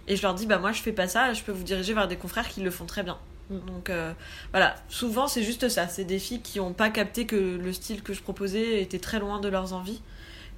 [0.07, 2.09] Et je leur dis bah, moi, je fais pas ça, je peux vous diriger vers
[2.09, 3.19] des confrères qui le font très bien.
[3.51, 3.61] Mhm.
[3.67, 4.13] Donc euh,
[4.51, 5.89] voilà, souvent c'est juste ça.
[5.89, 9.19] C'est des filles qui ont pas capté que le style que je proposais était très
[9.19, 10.01] loin de leurs envies.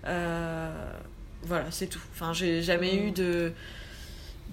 [0.07, 0.93] Euh,
[1.47, 2.01] voilà, c'est tout.
[2.13, 3.53] Enfin, j'ai jamais eu de.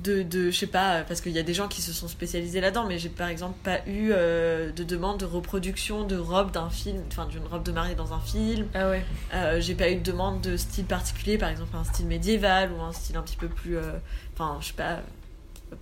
[0.04, 2.60] de, de je sais pas, parce qu'il y a des gens qui se sont spécialisés
[2.62, 6.70] là-dedans, mais j'ai par exemple pas eu euh, de demande de reproduction de robe d'un
[6.70, 8.68] film, enfin d'une robe de mariée dans un film.
[8.74, 9.04] Ah ouais.
[9.34, 12.82] Euh, j'ai pas eu de demande de style particulier, par exemple un style médiéval ou
[12.82, 13.78] un style un petit peu plus.
[13.78, 13.92] euh,
[14.34, 15.00] Enfin, je sais pas,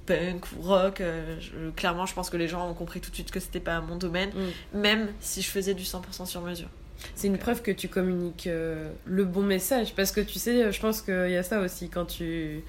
[0.05, 1.01] punk ou rock.
[1.01, 3.79] je- clairement, je pense que les gens ont compris tout de suite que c'était pas
[3.79, 4.31] mon domaine,
[4.73, 4.77] Mm.
[4.79, 6.67] même si je faisais du 100% sur mesure.
[7.15, 9.93] C'est une preuve que tu communiques euh, le bon message.
[9.95, 12.61] Parce que tu sais, je pense qu'il y a ça aussi quand tu,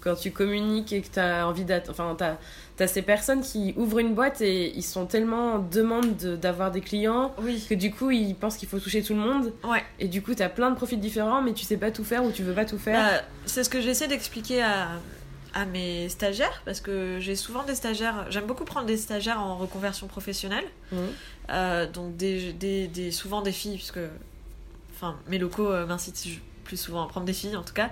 [0.00, 1.90] quand tu communiques et que tu as envie d'être.
[1.90, 6.16] Enfin, tu as, ces personnes qui ouvrent une boîte et ils sont tellement en demande
[6.16, 7.64] de- d'avoir des clients Oui.
[7.70, 9.52] que du coup ils pensent qu'il faut toucher tout le monde.
[9.62, 9.84] Ouais.
[10.00, 12.24] Et du coup, tu as plein de profils différents, mais tu sais pas tout faire
[12.24, 12.98] ou tu veux pas tout faire.
[13.20, 14.88] Bah, c'est ce que j'essaie d'expliquer à,
[15.54, 18.26] à mes stagiaires, parce que j'ai souvent des stagiaires.
[18.30, 20.64] J'aime beaucoup prendre des stagiaires en reconversion professionnelle.
[20.92, 20.98] Mhm.
[21.50, 23.98] Euh, donc des, des, des- souvent des filles, puisque
[24.94, 27.90] enfin, mes locaux euh, m'incitent plus souvent à prendre des filles en tout cas,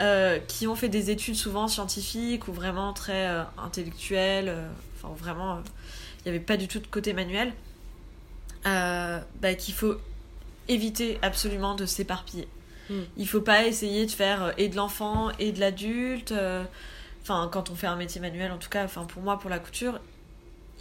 [0.00, 3.26] euh, qui ont fait des études souvent scientifiques ou vraiment très
[3.58, 4.54] intellectuelles,
[4.96, 5.60] enfin vraiment,
[6.20, 7.52] il n'y avait pas du tout de côté manuel,
[8.64, 9.94] bah, qu'il faut
[10.68, 12.46] éviter absolument de s'éparpiller.
[12.90, 12.94] Mm.
[13.16, 16.32] Il faut pas essayer de faire et de l'enfant et de l'adulte.
[16.32, 16.62] euh,
[17.30, 19.60] Enfin, quand on fait un métier manuel, en tout cas, enfin pour moi, pour la
[19.60, 20.00] couture,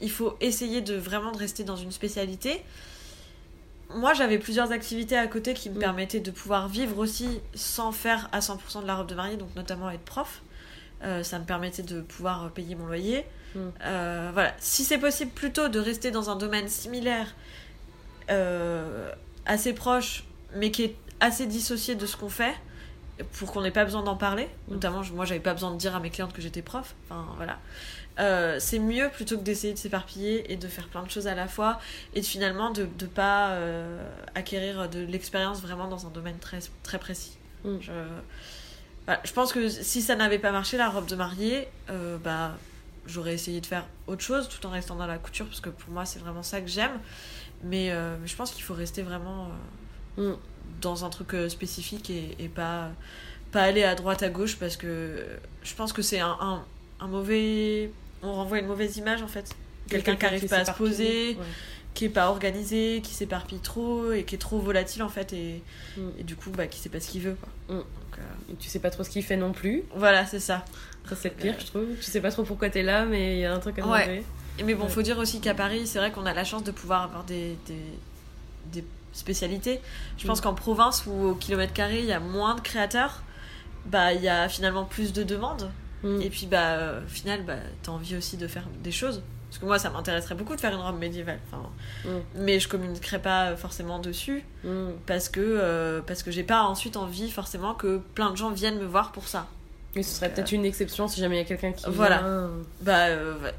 [0.01, 2.63] il faut essayer de vraiment de rester dans une spécialité.
[3.93, 5.79] Moi, j'avais plusieurs activités à côté qui me Mm.
[5.79, 9.55] permettaient de pouvoir vivre aussi sans faire à 100% de la robe de mariée, donc
[9.55, 10.41] notamment être prof.
[11.03, 13.25] Euh, ça me permettait de pouvoir payer mon loyer.
[13.53, 13.59] Mm.
[13.83, 14.53] Euh, voilà.
[14.57, 17.35] Si c'est possible plutôt de rester dans un domaine similaire
[18.31, 19.11] euh,
[19.45, 20.23] assez proche,
[20.55, 22.55] mais qui est assez dissocié de ce qu'on fait
[23.33, 24.47] pour qu'on n'ait pas besoin d'en parler.
[24.67, 24.73] Mm.
[24.73, 26.95] Notamment, moi, j'avais pas besoin de dire à mes clientes que j'étais prof.
[27.05, 27.59] Enfin, voilà.
[28.19, 31.35] Euh, c'est mieux plutôt que d'essayer de s'éparpiller et de faire plein de choses à
[31.35, 31.79] la fois
[32.13, 34.03] et de finalement de ne pas euh,
[34.35, 37.37] acquérir de l'expérience vraiment dans un domaine très, très précis.
[37.63, 37.77] Mm.
[37.79, 37.91] Je,
[39.05, 42.57] voilà, je pense que si ça n'avait pas marché, la robe de mariée, euh, bah,
[43.05, 45.91] j'aurais essayé de faire autre chose tout en restant dans la couture parce que pour
[45.91, 46.99] moi, c'est vraiment ça que j'aime.
[47.63, 47.91] Mais,
[48.25, 49.49] je pense qu'il faut rester vraiment
[50.19, 50.33] Mm.
[50.81, 52.89] Dans un truc euh, spécifique et, et pas,
[53.51, 55.25] pas aller à droite à gauche parce que
[55.63, 56.63] je pense que c'est un, un,
[56.99, 57.91] un mauvais.
[58.23, 59.55] On renvoie une mauvaise image en fait.
[59.89, 61.45] Quelqu'un qui arrive pas à se poser, Ouais.
[61.93, 65.61] qui est pas organisé, qui s'éparpille trop et qui est trop volatile en fait et,
[65.97, 66.09] Mm.
[66.19, 67.35] et du coup bah, qui sait pas ce qu'il veut.
[67.67, 67.75] Quoi.
[67.75, 67.79] Mm.
[67.79, 67.85] Donc,
[68.19, 69.83] euh, Et Tu sais pas trop ce qu'il fait non plus.
[69.95, 70.63] voilà, c'est ça.
[71.09, 71.85] Ça, c'est le pire, je trouve.
[71.99, 74.03] Tu sais pas trop pourquoi t'es là, mais il y a un truc à Ouais.
[74.05, 74.23] demander.
[74.59, 74.89] Et Mais bon, Ouais.
[74.91, 77.57] faut dire aussi qu'à Paris, c'est vrai qu'on a la chance de pouvoir avoir des,
[77.65, 77.81] des,
[78.81, 79.81] des spécialités.
[80.17, 80.43] Je pense Mm.
[80.43, 83.21] qu'en province où au kilomètre carré il y a moins de créateurs,
[83.85, 85.71] bah il y a finalement plus de demandes.
[86.03, 86.21] Mm.
[86.21, 89.21] Et puis bah euh, au final, bah t'as envie aussi de faire des choses.
[89.49, 91.39] Parce que moi, ça m'intéresserait beaucoup de faire une robe médiévale.
[91.51, 91.63] Enfin,
[92.05, 92.09] Mm.
[92.35, 94.89] Mais je communiquerai pas forcément dessus Mm.
[95.07, 98.77] parce que euh, parce que j'ai pas ensuite envie forcément que plein de gens viennent
[98.79, 99.47] me voir pour ça.
[99.95, 101.83] Et ce serait peut-être une exception si jamais il y a quelqu'un qui.
[101.89, 102.17] Voilà.
[102.19, 102.49] vient.
[102.81, 103.53] Bah, euh, ouais.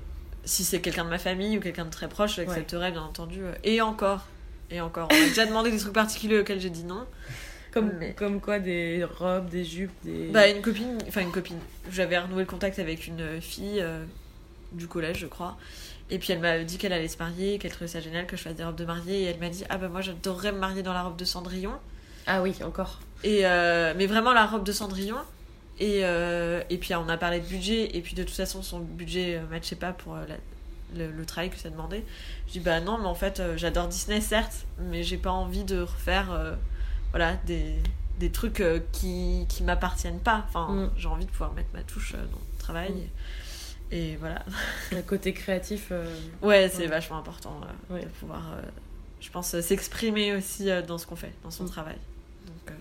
[0.45, 3.41] si c'est quelqu'un de ma famille ou quelqu'un de très proche, j'accepterais bien entendu.
[3.43, 4.21] euh, Et encore.
[4.71, 5.09] Et encore.
[5.11, 7.05] On m'a déjà demandé des trucs particuliers auxquels j'ai dit non.
[7.73, 10.29] Comme, Mais- comme quoi, des robes, des jupes, des.
[10.29, 11.59] Bah, une copine, enfin une copine.
[11.91, 14.05] J'avais renoué le contact avec une fille euh,
[14.73, 15.57] du collège, je crois.
[16.13, 18.43] Et puis elle m'a dit qu'elle allait se marier, qu'elle trouvait ça génial que je
[18.43, 19.23] fasse des robes de mariée.
[19.23, 21.73] Et elle m'a dit Ah bah moi j'adorerais me marier dans la robe de Cendrillon.
[22.27, 22.99] Ah oui, encore.
[23.23, 25.17] Et euh, mais vraiment la robe de Cendrillon.
[25.79, 27.97] Et, euh, et puis on a parlé de budget.
[27.97, 30.37] Et puis de toute façon son budget matchait pas pour la-
[30.97, 32.05] le, le travail que ça demandait.
[32.49, 35.65] Je dis Bah non, mais en fait euh, j'adore Disney certes, mais j'ai pas envie
[35.65, 36.55] de refaire euh,
[37.11, 37.75] voilà, des,
[38.19, 40.45] des trucs euh, qui, qui m'appartiennent pas.
[40.49, 40.91] Enfin, Mm.
[40.97, 42.93] j'ai envie de pouvoir mettre ma touche dans le travail.
[42.93, 42.99] Mm.
[43.93, 44.45] Et, et voilà.
[44.93, 45.93] Le côté créatif.
[46.43, 46.87] Ouais, c'est Ouais.
[46.87, 47.61] vachement important
[47.91, 48.03] Ouais.
[48.03, 48.43] de pouvoir,
[49.21, 51.71] je pense, s'exprimer aussi dans ce qu'on fait, dans son Mm.
[51.71, 51.97] travail.
[52.47, 52.77] Donc,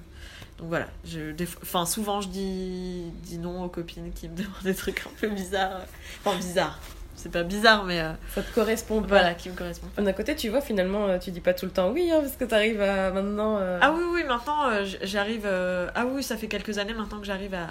[0.60, 0.88] donc voilà.
[1.06, 4.76] Je, des fois- enfin, souvent, je dis, dis non aux copines qui me demandent des
[4.76, 5.82] trucs un peu bizarres.
[6.24, 6.80] Enfin, bizarres.
[7.22, 9.08] C'est pas bizarre, mais euh, Ça te correspond pas.
[9.10, 9.92] voilà, qui me correspondent.
[9.98, 12.38] D'un côté, tu vois, finalement, euh, tu dis pas tout le temps oui, hein, parce
[12.38, 13.58] que t'arrives à maintenant.
[13.60, 15.44] euh, Ah oui, oui, maintenant, euh, j'arrive.
[15.46, 17.68] euh, Ah oui, ça fait quelques années maintenant que j'arrive à,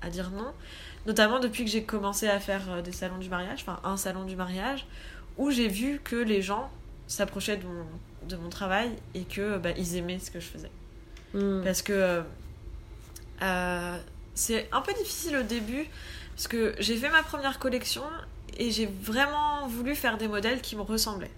[0.00, 0.52] à dire non.
[1.06, 4.36] Notamment depuis que j'ai commencé à faire des salons du mariage, enfin un salon du
[4.36, 4.86] mariage,
[5.38, 6.70] où j'ai vu que les gens
[7.08, 7.84] s'approchaient de mon,
[8.28, 10.70] de mon travail et que bah, ils aimaient ce que je faisais.
[11.34, 11.62] mm.
[11.64, 12.22] Parce que
[14.34, 15.84] c'est un peu difficile au début,
[16.36, 18.02] parce que j'ai fait ma première collection
[18.58, 21.30] et j'ai vraiment voulu faire des modèles qui me ressemblaient.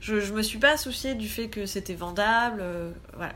[0.00, 3.34] Je, je me suis pas souciée du fait que c'était vendable, euh, voilà.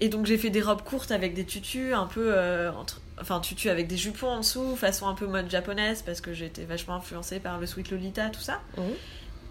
[0.00, 3.40] Et donc j'ai fait des robes courtes avec des tutus, un peu euh, entre, enfin
[3.40, 6.96] tutus avec des jupons en dessous, façon un peu mode japonaise parce que été vachement
[6.96, 8.60] influencée par le Sweet Lolita, tout ça.
[8.76, 8.84] Mhm.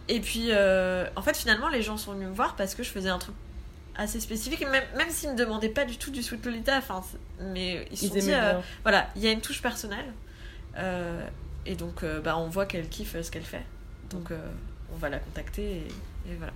[0.07, 2.89] Et puis, euh, en fait, finalement, les gens sont venus me voir parce que je
[2.89, 3.33] faisais un truc
[3.95, 7.01] assez spécifique, même, même s'ils me demandaient pas du tout du Sweet Lolita, enfin,
[7.39, 10.13] mais ils se sont dit, euh, voilà, il y a une touche personnelle,
[11.65, 13.63] et donc, euh, bah, on voit qu'elle kiffe ce qu'elle fait,
[14.09, 14.37] donc euh,
[14.93, 16.53] on va la contacter, et, et voilà.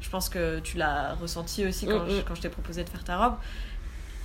[0.00, 2.22] Je pense que tu l'as ressenti aussi quand, Mm, je, mm.
[2.26, 3.36] quand je t'ai proposé de faire ta robe.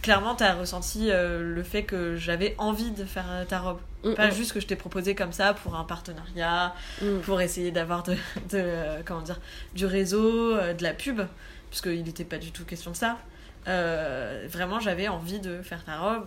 [0.02, 3.80] Clairement, tu as ressenti euh, le fait que j'avais envie de faire euh, ta robe.
[4.04, 6.74] Mm, Pas juste que je t'ai proposé comme ça pour un partenariat,
[7.24, 8.14] pour essayer d'avoir de,
[8.50, 9.40] de, euh, comment dire
[9.76, 11.22] du réseau euh, de la pub
[11.70, 13.18] parce qu'il n'était pas du tout question de ça
[13.68, 16.26] Euh, vraiment j'avais envie de faire ta robe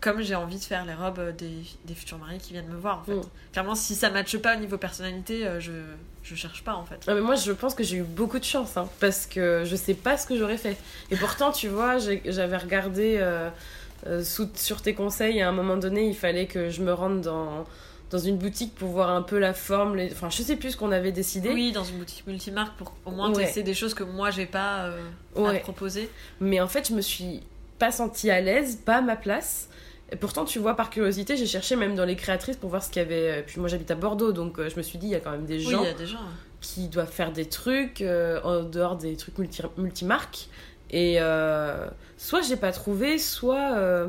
[0.00, 1.50] comme j'ai envie de faire les robes euh, des,
[1.84, 3.22] des futurs mariés qui viennent me voir en fait Mm.
[3.52, 5.72] clairement si ça matche pas au niveau personnalité euh, je
[6.22, 8.44] je cherche pas en fait Ah, mais moi, je pense que j'ai eu beaucoup de
[8.44, 10.76] chance, hein, parce que je sais pas ce que j'aurais fait.
[11.10, 11.96] Et pourtant, tu vois,
[12.26, 13.48] j'avais regardé euh,
[14.06, 17.22] euh, sous- sur tes conseils, à un moment donné, il fallait que je me rende
[17.22, 17.64] dans,
[18.10, 19.96] dans une boutique pour voir un peu la forme.
[19.96, 20.12] Les...
[20.12, 21.48] Enfin, je sais plus ce qu'on avait décidé.
[21.48, 23.44] oui dans une boutique multimarque pour au moins Ouais.
[23.46, 25.00] tester des choses que moi j'ai pas euh,
[25.36, 25.58] à Ouais.
[25.58, 27.40] te proposer Mais en fait, je me suis
[27.78, 29.70] pas sentie à l'aise, pas à ma place.
[30.12, 32.90] Et pourtant, tu vois, par curiosité, j'ai cherché même dans les créatrices pour voir ce
[32.90, 33.40] qu'il y avait.
[33.40, 35.20] Et Puis moi, j'habite à Bordeaux, donc euh, je me suis dit, il y a
[35.20, 36.18] quand même des gens y a des gens
[36.60, 40.48] qui doivent faire des trucs euh, en dehors des trucs multi multimarques.
[40.90, 41.86] Et euh,
[42.18, 44.08] soit j'ai pas trouvé, soit euh,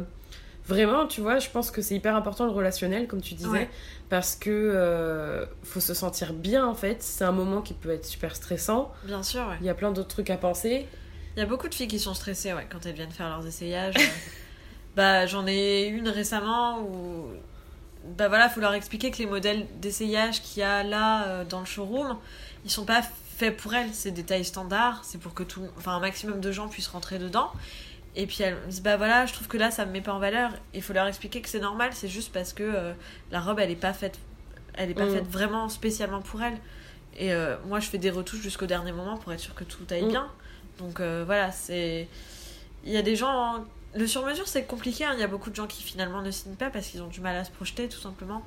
[0.66, 3.70] vraiment, tu vois, je pense que c'est hyper important le relationnel, comme tu disais, Ouais.
[4.10, 7.04] parce que euh, faut se sentir bien en fait.
[7.04, 8.92] C'est un moment qui peut être super stressant.
[9.06, 10.88] bien sûr ouais Il y a plein d'autres trucs à penser.
[11.38, 13.46] Il y a beaucoup de filles qui sont stressées ouais, quand elles viennent faire leurs
[13.46, 13.94] essayages.
[14.96, 17.28] Bah, j'en ai une récemment où
[18.18, 21.60] bah voilà, faut leur expliquer que les modèles d'essayage qu'il y a là euh, dans
[21.60, 22.18] le showroom,
[22.66, 23.02] ils sont pas
[23.38, 26.52] fait pour elle, c'est des tailles standards, c'est pour que tout, enfin un maximum de
[26.52, 27.52] gens puissent rentrer dedans.
[28.16, 30.14] Et puis elle me dit bah voilà, je trouve que là ça me met pas
[30.14, 30.52] en valeur.
[30.74, 32.94] Il faut leur expliquer que c'est normal, c'est juste parce que euh,
[33.32, 34.18] la robe elle est pas faite,
[34.74, 35.14] elle est pas Mm.
[35.14, 36.58] faite vraiment spécialement pour elle.
[37.18, 39.86] Et euh, moi je fais des retouches jusqu'au dernier moment pour être sûr que tout
[39.92, 40.10] aille Mm.
[40.10, 40.28] bien.
[40.80, 42.08] Donc voilà, c'est,
[42.84, 43.64] il y a des gens,
[43.96, 45.06] le sur mesure c'est compliqué.
[45.06, 45.12] hein.
[45.16, 47.22] Il y a beaucoup de gens qui finalement ne signent pas parce qu'ils ont du
[47.22, 48.42] mal à se projeter tout simplement.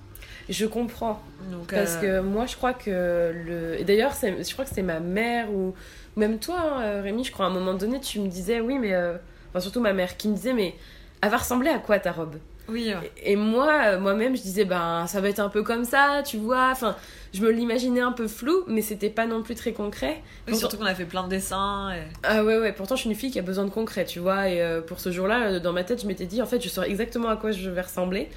[0.49, 1.22] Je comprends.
[1.51, 3.78] Donc Parce euh, que moi, je crois que le.
[3.80, 5.74] Et d'ailleurs, je crois que c'est ma mère ou
[6.16, 8.95] même toi, hein, Rémi, je crois à un moment donné, tu me disais, oui, mais.
[8.95, 9.16] euh,
[9.51, 10.74] Enfin, surtout ma mère qui me disait, mais
[11.22, 12.38] elle va ressembler à quoi ta robe?
[12.66, 13.12] Oui, ouais.
[13.22, 16.38] Et moi, euh, moi-même, je disais, ben, ça va être un peu comme ça, tu
[16.38, 16.70] vois.
[16.72, 16.97] Enfin,
[17.35, 20.14] je me l'imaginais un peu flou, mais c'était pas non plus très concret.
[20.22, 20.22] Oui,
[20.53, 21.93] Pourtant- surtout qu'on a fait plein de dessins.
[21.93, 24.20] et- Ah ouais, ouais, pourtant je suis une fille qui a besoin de concret, tu
[24.20, 24.49] vois.
[24.49, 26.68] Et euh, pour ce jour-là, euh, dans ma tête, je m'étais dit, en fait, je
[26.68, 28.28] saurais exactement à quoi je vais ressembler.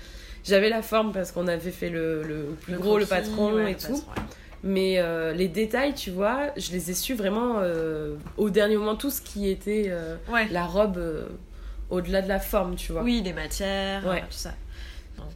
[0.44, 3.74] J'avais la forme parce qu'on avait fait le, le plus gros, le patron ouais, et
[3.74, 3.82] le tout.
[3.94, 4.22] patron, ouais.
[4.64, 8.96] Mais euh, les détails, tu vois, je les ai su vraiment euh, au dernier moment,
[8.96, 9.94] tout ce qui était
[10.32, 10.48] Ouais.
[10.52, 11.00] la robe
[11.90, 13.04] au-delà de la forme, tu vois.
[13.04, 14.54] Oui, les matières, tout ça.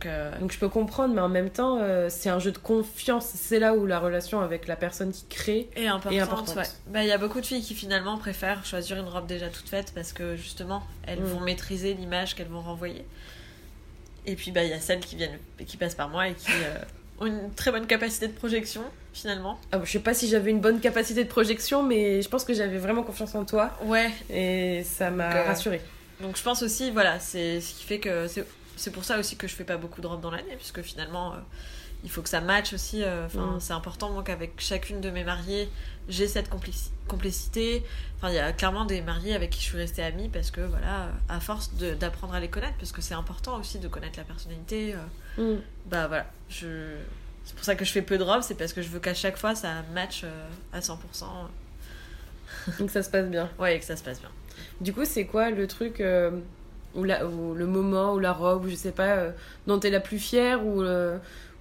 [0.04, 2.58] Donc, euh, Donc je peux comprendre, mais en même temps, euh, c'est un jeu de
[2.58, 3.26] confiance.
[3.36, 5.70] C'est là où la relation avec la personne qui crée.
[5.76, 6.56] et importante, Et importante.
[6.58, 6.64] ouais.
[6.88, 9.70] Bah, il y a beaucoup de filles qui finalement préfèrent choisir une robe déjà toute
[9.70, 11.26] faite parce que justement, elles Mm.
[11.26, 13.06] vont maîtriser l'image qu'elles vont renvoyer.
[14.26, 16.52] Et puis, bah, il y a celles qui viennent, qui passent par moi et qui
[16.52, 16.78] euh,
[17.20, 18.82] ont une très bonne capacité de projection
[19.14, 19.60] finalement.
[19.72, 22.54] Ah, je sais pas si j'avais une bonne capacité de projection, mais je pense que
[22.54, 24.10] j'avais vraiment confiance en toi Ouais.
[24.30, 25.82] et ça m'a rassurée.
[26.22, 28.46] Donc, je pense aussi, voilà, c'est ce qui fait que c'est
[28.82, 31.34] c'est pour ça aussi que je fais pas beaucoup de robes dans l'année puisque finalement.
[31.34, 31.38] euh,
[32.04, 33.04] il faut que ça matche aussi.
[33.04, 33.60] euh, Enfin, Mm.
[33.60, 35.70] c'est important moi qu'avec chacune de mes mariées,
[36.10, 37.84] j'ai cette complici- complicité.
[38.18, 40.62] Enfin, il y a clairement des mariés avec qui je suis restée amie parce que
[40.62, 44.24] voilà, à force d'apprendre à les connaître, parce que c'est important aussi de connaître la
[44.26, 44.96] personnalité.
[45.38, 45.62] euh, Mm.
[45.86, 46.96] bah voilà, je.
[47.46, 49.14] C'est pour ça que je fais peu de robes, c'est parce que je veux qu'à
[49.14, 50.26] chaque fois ça matche
[50.74, 50.98] à 100%.
[52.80, 53.48] Donc ça se passe bien.
[53.60, 54.32] Ouais, et que ça se passe bien.
[54.80, 56.02] Du coup, c'est quoi le truc
[56.96, 59.32] ou, la, ou le moment ou la robe ou je sais pas euh,
[59.68, 61.18] dont t'es la plus fière ou, euh,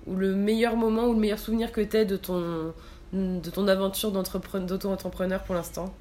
[0.06, 2.72] ou le meilleur moment ou le meilleur souvenir que t'aies de ton
[3.12, 5.92] de ton aventure d'auto-entrepreneur pour l'instant?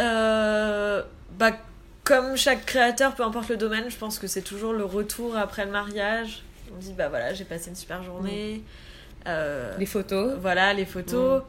[0.00, 1.02] Euh,
[1.38, 1.52] bah,
[2.04, 5.64] comme chaque créateur, peu importe le domaine, je pense que c'est toujours le retour après
[5.64, 6.42] le mariage.
[6.74, 8.62] On dit, bah voilà, j'ai passé une super journée.
[9.26, 11.42] Euh, Les photos voilà, les photos.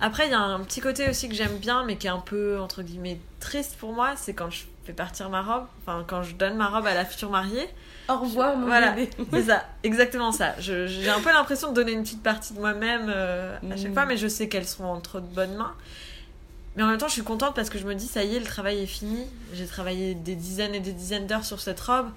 [0.00, 2.18] Après, il y a un petit côté aussi que j'aime bien, mais qui est un
[2.18, 6.22] peu, entre guillemets, triste pour moi, c'est quand je fais partir ma robe, enfin, quand
[6.22, 7.68] je donne ma robe à la future mariée.
[8.08, 8.92] Au revoir mon Voilà.
[8.92, 10.54] bébé C'est ça, exactement ça.
[10.60, 13.90] Je- J'ai un peu l'impression de donner une petite partie de moi-même euh, à chaque
[13.90, 13.94] Mm.
[13.94, 15.74] fois, mais je sais qu'elles sont entre de bonnes mains.
[16.76, 18.38] Mais en même temps, je suis contente parce que je me dis, ça y est,
[18.38, 19.24] le travail est fini.
[19.54, 22.08] J'ai travaillé des dizaines et des dizaines d'heures sur cette robe.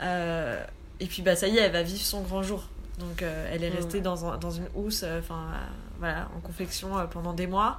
[0.00, 0.62] Euh,
[1.00, 2.64] et puis, bah, ça y est, elle va vivre son grand jour.
[2.98, 3.74] Donc, euh, elle est Mm.
[3.76, 5.58] restée dans, un- dans une housse, enfin, euh,
[5.98, 7.78] voilà, en confection pendant des mois.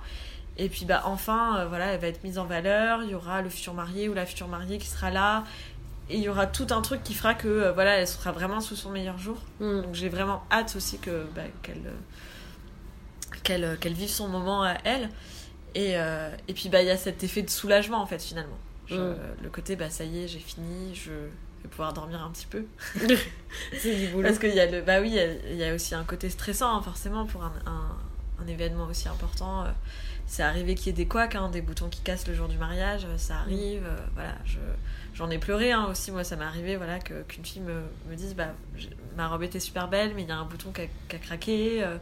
[0.58, 3.04] Et puis, bah, enfin, euh, voilà, elle va être mise en valeur.
[3.04, 5.44] Il y aura le futur marié ou la future mariée qui sera là.
[6.10, 8.60] Et il y aura tout un truc qui fera que, euh, voilà, elle sera vraiment
[8.62, 9.38] sous son meilleur jour.
[9.60, 9.82] Mm.
[9.82, 14.76] Donc j'ai vraiment hâte aussi que bah, qu'elle euh, qu'elle qu'elle vive son moment à
[14.84, 15.10] elle.
[15.76, 15.94] Et,
[16.48, 18.58] et puis bah il y a cet effet de soulagement en fait finalement.
[18.88, 19.16] Je- Mm.
[19.44, 22.66] Le côté bah ça y est j'ai fini, je vais pouvoir dormir un petit peu.
[23.78, 25.64] c'est du boulot Parce qu'il y a le bah oui il y a, il y
[25.66, 27.96] a aussi un côté stressant hein, forcément pour un, un,
[28.44, 29.66] un événement aussi important.
[30.28, 32.58] C'est arrivé qu'il y ait des couacs, hein, des boutons qui cassent le jour du
[32.58, 33.84] mariage, euh, ça arrive.
[33.86, 34.60] euh, voilà, je,
[35.14, 36.12] j'en ai pleuré hein, aussi.
[36.12, 38.50] Moi, ça m'est arrivé voilà, que, qu'une fille me, me dise bah,
[39.16, 41.20] Ma robe était super belle, mais il y a un bouton qui a, qui a
[41.20, 41.84] craqué.
[41.84, 41.98] euh,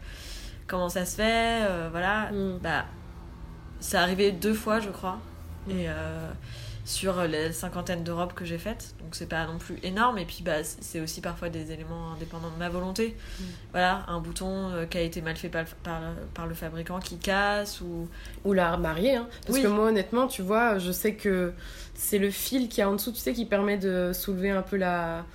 [0.68, 2.32] comment ça se fait euh, Voilà.
[2.32, 2.58] Mm.
[2.64, 2.86] Bah,
[3.80, 5.20] c'est arrivé deux fois, je crois.
[5.70, 6.32] Et euh,
[6.86, 8.94] sur les cinquantaine de robes que j'ai faites.
[9.02, 10.20] Donc c'est pas non plus énorme.
[10.20, 13.18] Et puis bah, c'est aussi parfois des éléments indépendants de ma volonté.
[13.40, 13.44] Mm.
[13.72, 16.00] Voilà, un bouton euh, qui a été mal fait par, par,
[16.36, 18.08] par le fabricant qui casse ou.
[18.44, 19.28] ou la mariée hein.
[19.46, 19.64] parce Oui.
[19.64, 21.54] que moi honnêtement tu vois je sais que
[21.96, 24.78] c'est le fil qui est en dessous tu sais qui permet de soulever un peu
[24.78, 25.26] la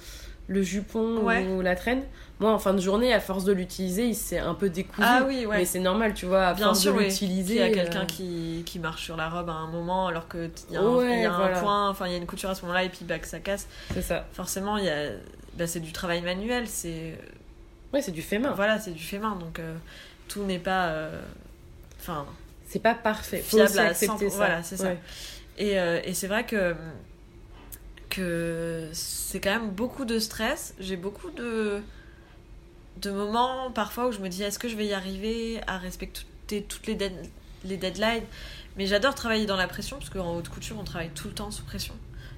[0.50, 1.46] le jupon Ouais.
[1.46, 2.02] ou la traîne
[2.40, 5.24] moi en fin de journée à force de l'utiliser il s'est un peu décousu Ah
[5.26, 5.58] oui, ouais.
[5.58, 7.04] mais c'est normal tu vois à Bien force sûr, de oui.
[7.04, 10.08] l'utiliser Il y a quelqu'un euh, qui, qui marche sur la robe à un moment
[10.08, 11.60] alors que t- il y a un, Ouais, y a un voilà.
[11.60, 13.38] point, enfin il y a une couture à ce moment-là et puis bah, que ça
[13.40, 13.68] casse.
[13.94, 15.10] c'est ça Forcément, il y a,
[15.54, 17.16] bah, c'est du travail manuel, c'est
[17.92, 19.74] ouais c'est du fait main voilà, c'est du fait main, donc euh,
[20.28, 21.20] tout n'est pas, euh,
[22.00, 22.24] enfin
[22.68, 24.92] c'est pas parfait faut Fiable aussi accepter 100%, ça voilà, c'est ça.
[25.58, 25.72] Et,
[26.04, 26.74] et c'est vrai que,
[28.10, 30.74] que c'est quand même beaucoup de stress.
[30.80, 31.80] J'ai beaucoup de,
[33.02, 36.62] de moments parfois où je me dis est-ce que je vais y arriver à respecter
[36.68, 37.30] toutes les, dead-
[37.64, 38.24] les deadlines?
[38.76, 41.50] Mais j'adore travailler dans la pression parce qu'en haute couture on travaille tout le temps
[41.50, 41.94] sous pression.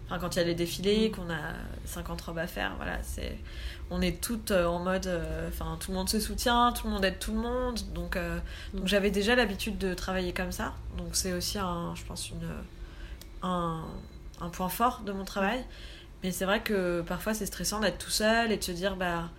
[0.07, 1.55] enfin quand il y a les défilés, qu'on a
[1.85, 3.37] 50 robes à faire, voilà, c'est
[3.91, 5.11] on est toutes en mode
[5.49, 7.81] enfin tout le monde se soutient, tout le monde aide tout le monde.
[7.95, 8.17] Donc
[8.75, 10.75] donc j'avais déjà l'habitude de travailler comme ça.
[10.97, 12.49] Donc c'est aussi un je pense une
[13.43, 13.85] un,
[14.43, 15.65] un point fort de mon travail.
[16.23, 19.31] Mais c'est vrai que parfois c'est stressant d'être tout seul et de se dire, bah,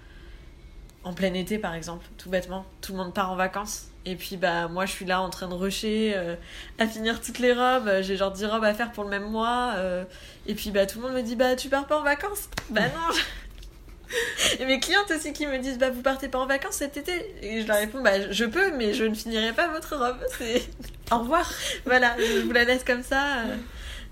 [1.04, 3.88] en plein été par exemple, tout bêtement, tout le monde part en vacances.
[4.06, 6.36] Et puis bah moi je suis là en train de rusher euh,
[6.78, 9.74] à finir toutes les robes, j'ai genre 10 robes à faire pour le même mois.
[9.76, 10.04] Euh,
[10.46, 12.82] et puis bah tout le monde me dit bah tu pars pas en vacances Bah
[12.82, 13.16] non
[14.60, 17.14] Et mes clientes aussi qui me disent bah vous partez pas en vacances cet été
[17.42, 20.20] Et je leur réponds bah je peux mais je ne finirai pas votre robe.
[20.38, 20.70] C'est
[21.12, 21.50] au revoir.
[21.86, 23.40] voilà, je vous la laisse comme ça.
[23.40, 23.56] Euh.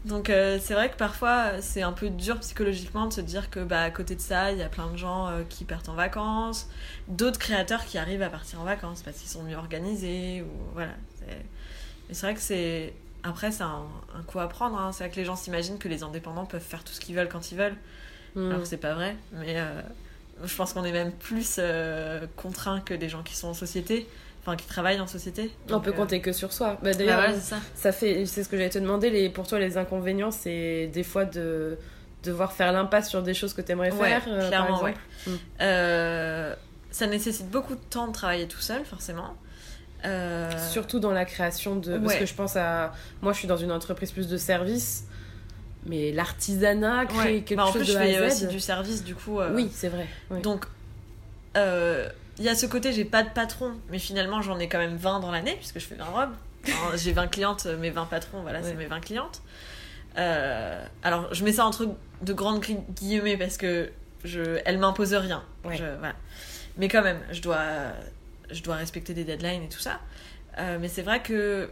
[0.06, 3.60] Donc euh, c'est vrai que parfois c'est un peu dur psychologiquement de se dire que
[3.60, 5.94] bah à côté de ça il y a plein de gens euh, qui partent en
[5.94, 6.68] vacances,
[7.08, 10.94] d'autres créateurs qui arrivent à partir en vacances parce qu'ils sont mieux organisés ou voilà.
[11.28, 13.86] Mais c'est vrai que c'est après c'est un,
[14.26, 14.80] coup à prendre.
[14.80, 14.92] Hein.
[14.92, 17.30] C'est vrai que les gens s'imaginent que les indépendants peuvent faire tout ce qu'ils veulent
[17.30, 17.78] quand ils veulent,
[18.36, 18.52] mm.
[18.52, 19.16] alors c'est pas vrai.
[19.34, 19.82] Mais euh,
[20.44, 21.60] je pense qu'on est même plus
[22.38, 24.08] contraints que des gens qui sont en société
[24.42, 25.52] enfin qui travaillent en société.
[25.70, 26.78] on peut euh, compter que sur soi.
[26.82, 27.58] Bah, D'ailleurs, ah ça.
[27.76, 27.92] ça.
[27.92, 29.10] fait, c'est ce que j'allais te demander.
[29.10, 31.78] Les, pour toi, les inconvénients, c'est des fois de
[32.24, 34.24] devoir faire l'impasse sur des choses que tu aimerais faire.
[34.28, 35.00] Euh, clairement, par exemple.
[35.28, 35.32] Mm.
[35.62, 36.56] Euh,
[36.90, 39.36] ça nécessite beaucoup de temps de travailler tout seul, forcément.
[40.72, 41.98] Surtout dans la création de.
[42.00, 42.94] Parce que je pense à.
[43.22, 45.06] Moi, je suis dans une entreprise plus de services
[45.84, 49.16] mais l'artisanat créer quelque bah, en chose plus, de je fais aussi du service du
[49.16, 50.06] coup oui c'est vrai
[50.44, 50.68] donc
[52.38, 54.96] il y a ce côté, j'ai pas de patron, mais finalement j'en ai quand même
[54.96, 56.36] 20 dans l'année, puisque je fais 20 robes.
[56.96, 59.42] j'ai 20 clientes, mes 20 patrons, voilà, c'est mes 20 clientes.
[60.18, 63.92] Euh, alors, je mets ça entre de grandes guillemets parce que
[64.24, 65.44] je, elle m'impose rien.
[66.78, 67.60] Mais quand même, je dois,
[68.50, 70.00] je dois respecter des deadlines et tout ça.
[70.58, 71.70] Euh, mais c'est vrai que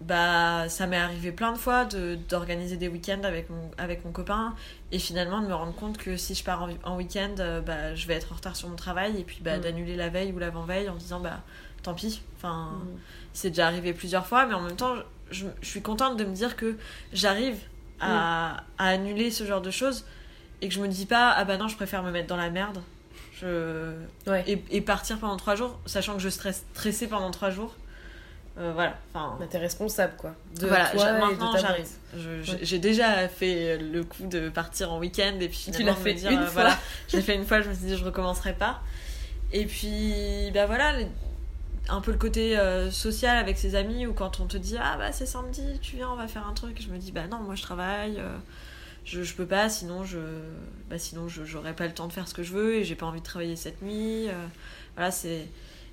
[0.00, 1.86] bah ça m'est arrivé plein de fois
[2.28, 4.54] d'organiser des week-ends avec mon, avec mon copain
[4.92, 8.06] et finalement de me rendre compte que si je pars en, week-end euh, bah, je
[8.06, 9.60] vais être en retard sur mon travail et puis bah, mm.
[9.60, 11.40] d'annuler la veille ou l'avant-veille en disant bah
[11.82, 12.98] tant pis enfin mm.
[13.32, 14.96] c'est déjà arrivé plusieurs fois mais en même temps
[15.30, 16.76] je, je suis contente de me dire que
[17.12, 17.56] j'arrive
[18.00, 18.60] à, mm.
[18.78, 20.04] à, annuler ce genre de choses
[20.60, 22.50] et que je me dis pas ah bah non je préfère me mettre dans la
[22.50, 22.82] merde
[23.40, 23.94] je...
[24.46, 27.74] et, et, partir pendant trois jours sachant que je stresse stressée pendant trois jours
[28.56, 28.96] euh, voilà.
[29.12, 30.34] Enfin, t'es responsable, quoi.
[30.60, 31.88] De voilà, toi maintenant j'arrive.
[32.62, 36.14] J'ai déjà fait le coup de partir en week-end et puis finalement tu l'as fait
[36.14, 36.62] dire, une euh, fois.
[36.62, 36.78] voilà,
[37.08, 38.80] j'ai fait une fois, je me suis dit je recommencerai pas.
[39.52, 40.94] Et puis, bah voilà,
[41.88, 44.96] un peu le côté euh, social avec ses amis ou quand on te dit ah
[44.98, 46.80] bah c'est samedi, tu viens, on va faire un truc.
[46.80, 48.22] Je me dis bah non, moi je travaille.
[49.04, 50.18] je, je peux pas, sinon je
[50.88, 53.06] bah sinon j'aurais pas le temps de faire ce que je veux et j'ai pas
[53.06, 54.28] envie de travailler cette nuit.
[54.94, 55.48] voilà, c'est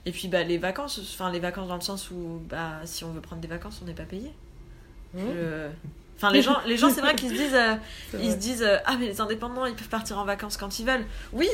[0.06, 3.12] et puis bah, les vacances, enfin les vacances dans le sens où bah, si on
[3.12, 4.32] veut prendre des vacances, on n'est pas payé.
[5.14, 5.20] Mmh.
[6.22, 7.76] Enfin, les gens, les gens c'est vrai qu'ils se disent, euh,
[8.20, 10.86] ils se disent euh, Ah, mais les indépendants, ils peuvent partir en vacances quand ils
[10.86, 11.06] veulent.
[11.34, 11.50] Oui,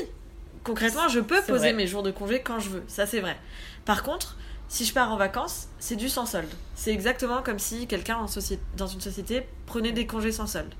[0.66, 2.84] concrètement, je peux poser mes jours de congé quand je veux.
[2.88, 3.38] Ça, c'est vrai.
[3.86, 4.36] Par contre,
[4.68, 6.50] si je pars en vacances, c'est du sans solde.
[6.76, 8.26] C'est exactement comme si quelqu'un
[8.76, 10.74] dans une société prenait des congés sans solde.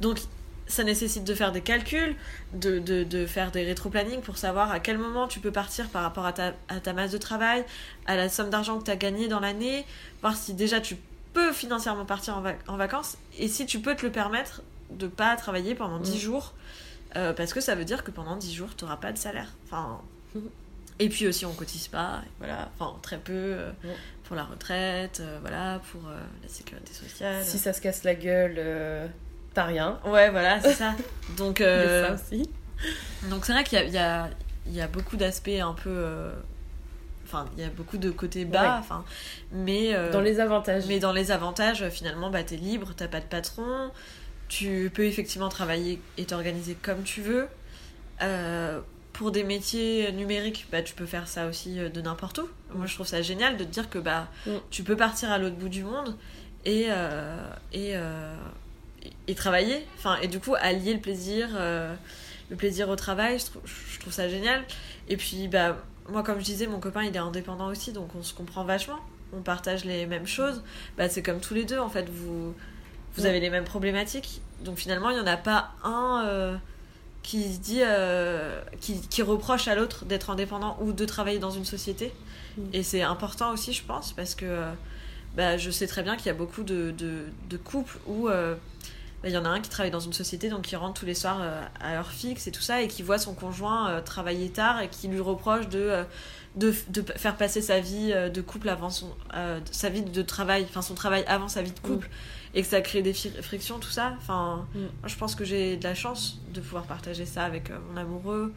[0.00, 0.18] Donc,
[0.66, 2.16] ça nécessite de faire des calculs,
[2.52, 6.02] de, de, de faire des rétro-planning pour savoir à quel moment tu peux partir par
[6.02, 7.64] rapport à ta, à ta masse de travail,
[8.06, 9.84] à la somme d'argent que tu as gagné dans l'année,
[10.22, 10.96] voir si déjà tu
[11.32, 15.36] peux financièrement partir en, en, vacances et si tu peux te le permettre de pas
[15.36, 16.18] travailler pendant 10 mm.
[16.18, 16.54] jours
[17.14, 19.52] euh, parce que ça veut dire que pendant 10 jours tu n'auras pas de salaire.
[19.66, 20.00] Enfin,
[20.98, 23.88] et puis aussi on cotise pas, voilà, enfin très peu euh, mm.
[24.24, 26.02] pour la retraite, euh, voilà, pour
[26.42, 27.44] la sécurité sociale.
[27.44, 29.10] Si ça se casse la gueule
[29.64, 29.98] rien.
[30.04, 30.94] Ouais, voilà, c'est ça.
[31.36, 32.48] Donc, euh, ça aussi.
[33.30, 34.28] Donc, c'est vrai qu'il y a,
[34.66, 35.90] il y, a, beaucoup d'aspects un peu.
[35.90, 36.32] Euh,
[37.24, 38.78] enfin, il y a beaucoup de côtés bas.
[38.78, 39.04] Enfin,
[39.52, 39.94] mais.
[39.94, 40.84] Euh, dans les avantages.
[40.86, 43.90] Mais dans les avantages, finalement, bah, t'es libre, t'as pas de patron.
[44.48, 47.48] Tu peux effectivement travailler et t'organiser comme tu veux.
[49.12, 52.48] pour des métiers numériques, bah, tu peux faire ça aussi de n'importe où.
[52.74, 54.50] Moi, je trouve ça génial de te dire que bah, mm.
[54.70, 56.16] tu peux partir à l'autre bout du monde
[56.64, 56.88] et,
[57.72, 57.94] et,
[59.26, 59.86] et travailler.
[59.96, 61.94] Enfin, et du coup, allier le plaisir, euh,
[62.50, 64.64] le plaisir au travail, je trouve, je trouve, ça génial.
[65.08, 65.76] Et puis, bah,
[66.08, 68.98] moi, comme je disais, mon copain, il est indépendant aussi, donc on se comprend vachement.
[69.32, 70.62] On partage les mêmes choses.
[70.96, 72.08] Bah, c'est comme tous les deux, en fait.
[72.08, 72.54] Vous,
[73.16, 74.40] vous avez les mêmes problématiques.
[74.64, 76.56] Donc finalement, il n'y en a pas un euh,
[77.22, 81.50] qui se dit, euh, qui, qui, reproche à l'autre d'être indépendant ou de travailler dans
[81.50, 82.12] une société.
[82.56, 82.62] Mm.
[82.72, 84.62] Et c'est important aussi, je pense, parce que
[85.36, 88.28] bah, je sais très bien qu'il y a beaucoup de, de, de couples où
[89.24, 91.14] il y en a un qui travaille dans une société, donc qui rentre tous les
[91.14, 94.50] soirs euh, à heure fixe et tout ça, et qui voit son conjoint euh, travailler
[94.50, 96.04] tard et qui lui reproche de, euh,
[96.54, 99.14] de, de faire passer sa vie de couple avant son.
[99.70, 102.08] sa vie de travail, enfin son travail avant sa vie de couple,
[102.54, 104.14] et que ça crée des frictions, tout ça.
[104.18, 107.96] Enfin, moi, je pense que j'ai de la chance de pouvoir partager ça avec mon
[107.96, 108.52] amoureux.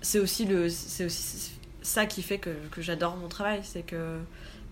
[0.00, 1.52] C'est aussi, le, c'est aussi
[1.82, 4.18] ça qui fait que, que j'adore mon travail, c'est que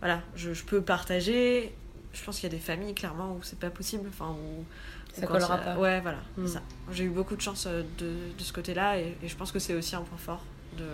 [0.01, 1.75] voilà, je, je peux partager
[2.15, 4.65] je pense qu'il y a des familles clairement où c'est pas possible enfin où
[5.13, 5.77] ça collera pas.
[5.77, 6.47] Ouais voilà hmm.
[6.47, 6.63] ça.
[6.93, 9.59] J'ai eu beaucoup de chance euh, de, de ce côté là et, je pense que
[9.59, 10.43] c'est aussi un point fort
[10.79, 10.85] de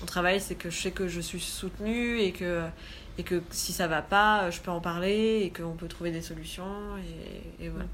[0.00, 2.64] mon travail c'est que je sais que je suis soutenue et que
[3.18, 6.22] et que si ça va pas je peux en parler et qu'on peut trouver des
[6.22, 6.96] solutions
[7.60, 7.86] et, et voilà.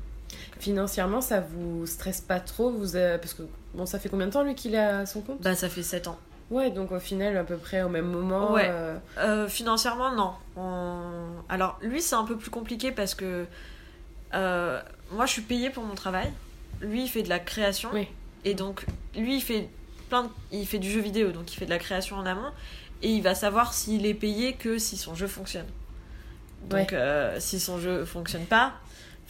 [0.58, 3.42] Financièrement, ça vous stresse pas trop vous Parce que
[3.74, 5.42] bon, ça fait combien de temps lui qu'il a son compte?
[5.42, 6.18] Bah, ça fait 7 ans.
[6.52, 8.52] Ouais, donc au final, à peu près au même moment.
[8.52, 8.68] Ouais.
[8.68, 11.42] Euh, euh, financièrement, non.
[11.48, 13.46] Alors, lui, c'est un peu plus compliqué parce que
[14.34, 14.80] euh,
[15.12, 16.30] moi, je suis payée pour mon travail.
[16.82, 17.88] Lui, il fait de la création.
[17.94, 18.06] Oui.
[18.44, 18.84] Et donc,
[19.16, 19.70] lui, il fait,
[20.10, 22.50] plein il fait du jeu vidéo, donc il fait de la création en amont.
[23.00, 25.66] Et il va savoir s'il est payé que si son jeu fonctionne.
[26.68, 26.94] Donc,
[27.38, 28.74] si son jeu fonctionne pas,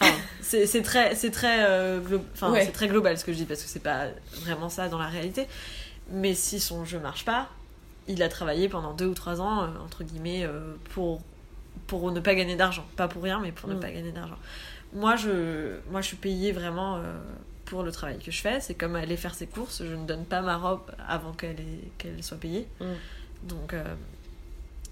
[0.40, 1.64] c'est très, c'est très,
[2.34, 4.06] enfin, c'est très global ce que je dis parce que c'est pas
[4.40, 5.46] vraiment ça dans la réalité.
[6.10, 7.48] Mais si son jeu marche pas,
[8.08, 11.20] il a travaillé pendant deux ou trois ans, euh, entre guillemets, euh, pour,
[11.86, 12.84] pour ne pas gagner d'argent.
[12.96, 13.80] Pas pour rien, mais pour ne mm.
[13.80, 14.38] pas gagner d'argent.
[14.94, 17.00] Moi je, moi, je suis payée vraiment euh,
[17.64, 18.60] pour le travail que je fais.
[18.60, 19.82] C'est comme aller faire ses courses.
[19.84, 21.56] Je ne donne pas ma robe avant qu'elle
[21.98, 22.66] qu'elle soit payée.
[22.80, 22.84] Mm.
[23.44, 23.74] Donc,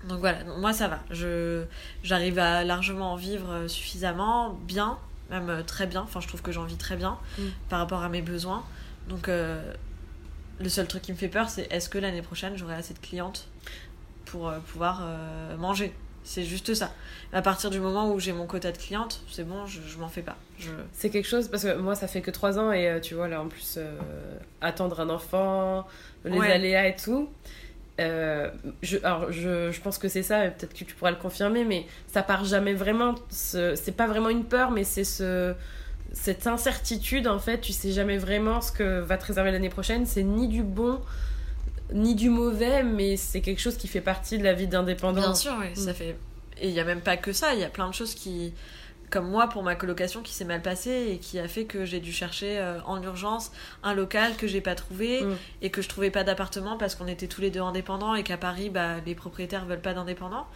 [0.09, 1.01] donc voilà, moi ça va.
[1.11, 1.65] Je,
[2.03, 4.99] j'arrive à largement en vivre suffisamment, bien,
[5.31, 6.03] même très bien.
[6.03, 7.43] Enfin, je trouve que j'en vis très bien mm.
[7.69, 8.65] par rapport à mes besoins.
[9.09, 9.29] Donc
[10.61, 12.99] le seul truc qui me fait peur, c'est est-ce que l'année prochaine j'aurai assez de
[12.99, 13.49] clientes
[14.27, 15.93] pour euh, pouvoir euh, manger?
[16.23, 16.93] C'est juste ça.
[17.33, 20.09] À partir du moment où j'ai mon quota de clientes, c'est bon, je, je m'en
[20.09, 20.37] fais pas.
[20.59, 20.71] Je...
[20.93, 23.27] C'est quelque chose, parce que moi, ça fait que 3 ans et euh, tu vois,
[23.27, 23.79] là, en plus,
[24.61, 25.87] attendre un enfant,
[26.27, 27.31] les aléas et tout.
[27.99, 31.87] je, alors, je, je pense que c'est ça, peut-être que tu pourras le confirmer, mais
[32.07, 33.15] ça part jamais vraiment.
[33.31, 35.55] C'est pas vraiment une peur, mais c'est ce
[36.13, 40.07] cette incertitude, en fait, tu sais jamais vraiment ce que va te réserver l'année prochaine.
[40.07, 41.01] C'est ni du bon
[41.93, 45.21] ni du mauvais, mais c'est quelque chose qui fait partie de la vie d'indépendant.
[45.21, 45.95] Bien sûr, oui, ça mm.
[45.95, 46.17] fait.
[46.61, 48.53] Et il n'y a même pas que ça, il y a plein de choses qui.
[49.11, 51.99] Comme moi, pour ma colocation qui s'est mal passée et qui a fait que j'ai
[51.99, 53.51] dû chercher euh, en urgence
[53.83, 55.37] un local que j'ai pas trouvé mm.
[55.63, 58.37] et que je trouvais pas d'appartement parce qu'on était tous les deux indépendants et qu'à
[58.37, 60.47] Paris, bah, les propriétaires veulent pas d'indépendants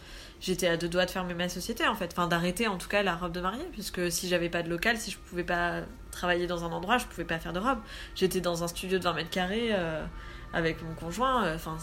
[0.41, 3.03] j'étais à deux doigts de fermer ma société en fait, enfin d'arrêter en tout cas
[3.03, 5.81] la robe de mariée, puisque si j'avais pas de local, si je pouvais pas
[6.11, 7.79] travailler dans un endroit, je pouvais pas faire de robe.
[8.15, 10.05] J'étais dans un studio de 20 mètres carrés euh,
[10.53, 11.77] avec mon conjoint, euh, enfin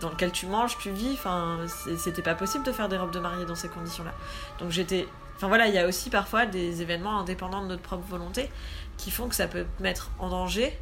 [0.00, 1.58] dans lequel tu manges, tu vis, enfin
[1.96, 4.12] c'était pas possible de faire des robes de mariée dans ces conditions-là.
[4.58, 8.06] Donc j'étais, enfin voilà, il y a aussi parfois des événements indépendants de notre propre
[8.06, 8.50] volonté
[8.98, 10.78] qui font que ça peut mettre en danger.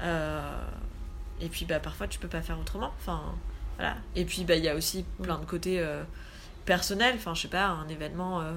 [0.00, 0.40] Euh,
[1.40, 2.92] et puis bah parfois tu peux pas faire autrement.
[2.98, 3.22] Enfin
[3.80, 3.96] voilà.
[4.14, 5.82] Et puis bah il y a aussi plein de côtés
[6.70, 8.52] personnel, enfin je sais pas, un événement euh,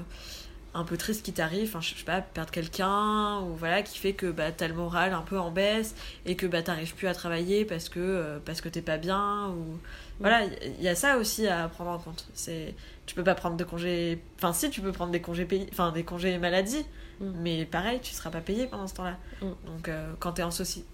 [0.76, 4.14] un peu triste qui t'arrive, enfin je sais pas, perdre quelqu'un, ou voilà, qui fait
[4.14, 5.96] que bah, t'as le moral un peu en baisse
[6.28, 9.50] et que bah, t'arrives plus à travailler parce que, euh, parce que t'es pas bien,
[9.50, 9.80] ou
[10.20, 12.28] voilà, il y, a ça aussi à prendre en compte.
[12.36, 12.76] C'est,
[13.08, 15.92] tu peux pas prendre de congés, enfin si tu peux prendre des congés payés, enfin
[15.92, 16.86] des congés maladie,
[17.20, 17.32] mm.
[17.42, 19.18] mais pareil, tu seras pas payé pendant ce temps-là.
[19.42, 19.48] Mm.
[19.66, 20.50] Donc euh, quand t'es en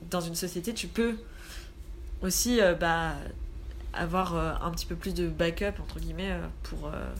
[0.09, 1.15] dans une société, tu peux
[2.21, 3.15] aussi bah
[3.93, 7.13] avoir euh, un petit peu plus de backup entre guillemets euh, pour euh,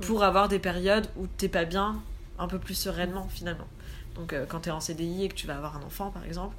[0.00, 2.02] pour avoir des périodes où t'es pas bien
[2.38, 3.68] un peu plus sereinement finalement.
[4.14, 6.56] Donc quand t'es en CDI et que tu vas avoir un enfant par exemple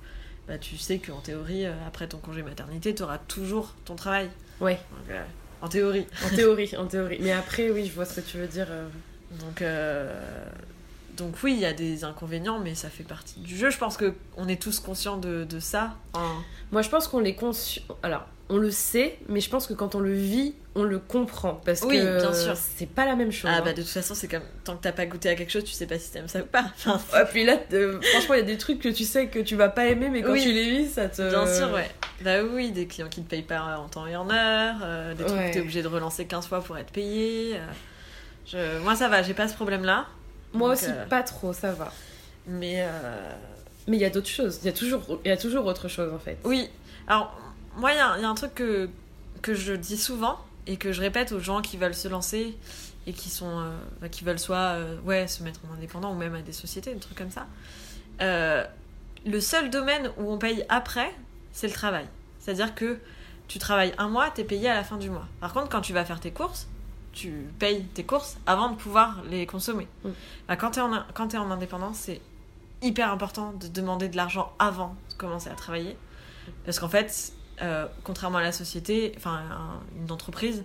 [0.48, 4.30] bah, tu sais qu'en théorie après ton congé maternité tu auras toujours ton travail.
[4.60, 4.80] Ouais.
[5.62, 6.08] En théorie.
[6.24, 7.18] En théorie en théorie.
[7.22, 8.68] Mais après oui je vois ce que tu veux dire
[9.40, 9.64] donc
[11.22, 13.70] donc oui, il y a des inconvénients, mais ça fait partie du jeu.
[13.70, 15.96] Je pense que on est tous conscients de, de ça.
[16.72, 17.84] Moi, je pense qu'on est conscient.
[18.02, 21.62] Alors, on le sait, mais je pense que quand on le vit, on le comprend.
[21.64, 22.56] Parce oui, que bien sûr.
[22.58, 23.52] c'est pas la même chose.
[23.54, 23.74] Ah, bah hein.
[23.74, 25.86] de toute façon, c'est comme tant que t'as pas goûté à quelque chose, tu sais
[25.86, 26.66] pas si t'aimes ça ou pas.
[26.88, 27.58] Enfin, puis là,
[28.12, 30.24] franchement, il y a des trucs que tu sais que tu vas pas aimer, mais
[30.24, 31.30] quand tu les vis, ça te.
[31.30, 31.90] Bien sûr, ouais.
[32.22, 35.24] Bah oui, des clients qui te payent pas en temps et en heure, euh, des
[35.24, 37.56] trucs que t'es obligé de relancer 15 fois pour être payé.
[37.56, 37.68] Euh.
[38.46, 38.84] Je...
[38.84, 40.08] Moi, ça va, j'ai pas ce problème-là.
[40.54, 41.92] Moi aussi, euh, pas trop, ça va.
[42.48, 42.86] Mais.
[43.88, 44.60] Mais il y a d'autres choses.
[44.62, 45.20] Il y, a toujours...
[45.26, 46.38] y a toujours autre chose, en fait.
[46.44, 46.70] Oui.
[47.08, 47.36] Alors,
[47.78, 48.90] moi, il y, a un truc que,
[49.42, 50.38] que je dis souvent
[50.68, 52.56] et que je répète aux gens qui veulent se lancer
[53.08, 53.60] et qui sont
[54.04, 56.94] euh, qui veulent soit euh, ouais se mettre en indépendant ou même à des sociétés
[56.94, 57.48] des trucs comme ça
[58.22, 58.64] euh,
[59.26, 61.12] le seul domaine où on paye après
[61.52, 62.06] c'est le travail
[62.40, 63.00] c'est à dire que
[63.48, 65.94] tu travailles un mois t'es payé à la fin du mois par contre quand tu
[65.94, 66.68] vas faire tes courses
[67.14, 69.88] tu payes tes courses avant de pouvoir les consommer.
[70.04, 70.10] Mm.
[70.48, 72.22] Bah, quand tu es, en- indépendance, c'est
[72.82, 75.96] hyper important de demander de l'argent avant de commencer à travailler.
[76.66, 80.64] Parce qu'en fait, euh, contrairement à la société, enfin un- une entreprise,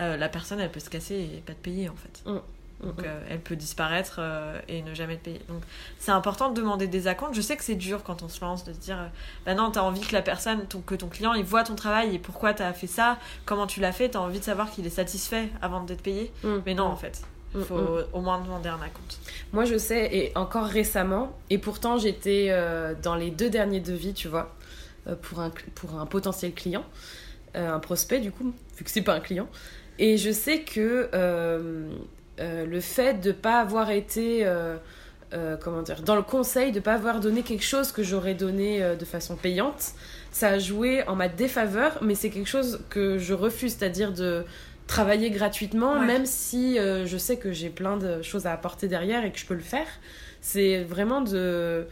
[0.00, 2.22] euh, la personne elle peut se casser et pas te payer en fait.
[2.82, 5.40] Donc euh, elle peut disparaître euh, et ne jamais te payer.
[5.48, 5.62] Donc
[5.98, 7.34] c'est important de demander des acomptes.
[7.34, 9.06] Je sais que c'est dur quand on se lance de se dire euh,
[9.46, 12.14] bah non, t'as envie que la personne, ton, que ton client, il voit ton travail
[12.14, 14.90] et pourquoi t'as fait ça, comment tu l'as fait, t'as envie de savoir qu'il est
[14.90, 16.32] satisfait avant d'être payé.
[16.42, 16.62] Mhm.
[16.66, 17.22] Mais non, en fait,
[17.54, 17.66] il Mhm.
[17.66, 19.20] faut au moins demander un acompte.
[19.52, 24.12] Moi, je sais, et encore récemment, et pourtant j'étais euh, dans les deux derniers devis,
[24.14, 24.54] tu vois,
[25.22, 26.84] pour, un, pour un potentiel client,
[27.54, 29.46] un prospect du coup, vu que c'est pas un client.
[29.98, 31.10] Et je sais que
[32.42, 34.76] euh, le fait de pas avoir été, euh,
[35.32, 38.82] euh, comment dire, dans le conseil, de pas avoir donné quelque chose que j'aurais donné
[38.98, 39.92] de façon payante,
[40.30, 44.44] ça a joué en ma défaveur, mais c'est quelque chose que je refuse, c'est-à-dire de
[44.86, 46.06] travailler gratuitement, Ouais.
[46.06, 49.46] même si je sais que j'ai plein de choses à apporter derrière et que je
[49.46, 49.86] peux le faire.
[50.40, 51.86] C'est vraiment de.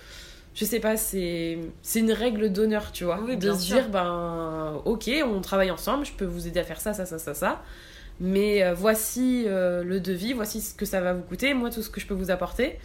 [0.55, 1.59] Je sais pas, c'est
[1.95, 3.21] une règle d'honneur, tu vois.
[3.25, 3.77] Oui, de se sûr.
[3.77, 7.19] dire, ben, ok, on travaille ensemble, je peux vous aider à faire ça, ça, ça,
[7.19, 7.63] ça, ça.
[8.21, 11.83] Mais euh, voici euh, le devis, voici ce que ça va vous coûter, moi, tout
[11.83, 12.79] ce que je peux vous apporter.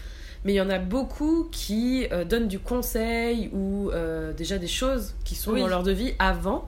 [0.46, 3.92] Mais il y en a beaucoup qui euh, donnent du conseil ou
[4.38, 5.60] déjà des choses qui sont Oui.
[5.62, 6.68] dans leur devis avant.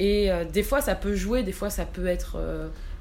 [0.00, 2.36] Et des fois, ça peut jouer, des fois, ça peut être.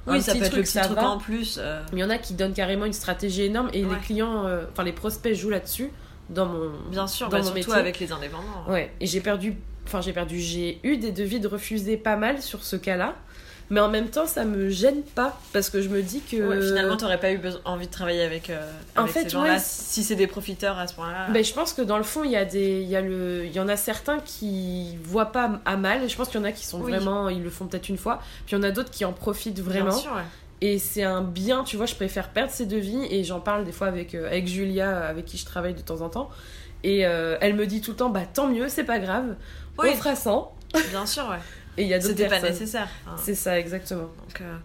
[0.06, 1.10] un Oui, ça peut être le petit truc va.
[1.10, 1.58] en plus.
[1.60, 4.46] euh, Mais il y en a qui donnent carrément une stratégie énorme et les clients,
[4.46, 5.90] euh, enfin les prospects jouent là-dessus
[6.30, 6.70] dans mon.
[6.92, 7.74] Bien sûr, dans bah, mon surtout métier.
[7.74, 8.44] avec les indépendants.
[8.70, 9.56] Ouais, et j'ai perdu,
[9.88, 13.16] enfin j'ai perdu, j'ai eu des devis de refusés pas mal sur ce cas-là,
[13.70, 16.38] mais en même temps ça me gêne pas parce que je me dis que.
[16.38, 19.54] Ouais, finalement, t'aurais pas eu envie de travailler avec, euh, En avec fait, ces gens-là
[19.54, 21.30] ouais, si c'est des profiteurs à ce point-là.
[21.32, 23.46] Ben, je pense que dans le fond, il y, a des, il, y a le,
[23.46, 26.10] il y en a certains qui voient pas à mal.
[26.10, 26.92] Je pense qu'il y en a qui sont Oui.
[26.92, 28.20] vraiment, ils le font peut-être une fois.
[28.46, 29.90] Puis il y en a d'autres qui en profitent vraiment.
[29.90, 30.24] Bien sûr, ouais.
[30.62, 33.06] Et c'est un bien, tu vois, je préfère perdre ces devis.
[33.10, 36.02] Et j'en parle des fois avec, euh, avec Julia, avec qui je travaille de temps
[36.02, 36.30] en temps.
[36.84, 39.36] Et euh, elle me dit tout le temps, bah tant mieux, c'est pas grave.
[39.78, 39.90] Oui.
[39.92, 40.56] On fera 100.
[40.90, 41.38] Bien sûr, ouais.
[41.78, 42.52] Et il y a d'autres C'était pas personnes.
[42.52, 42.88] nécessaire.
[43.18, 44.02] C'est ça, exactement.
[44.04, 44.58] donc, euh,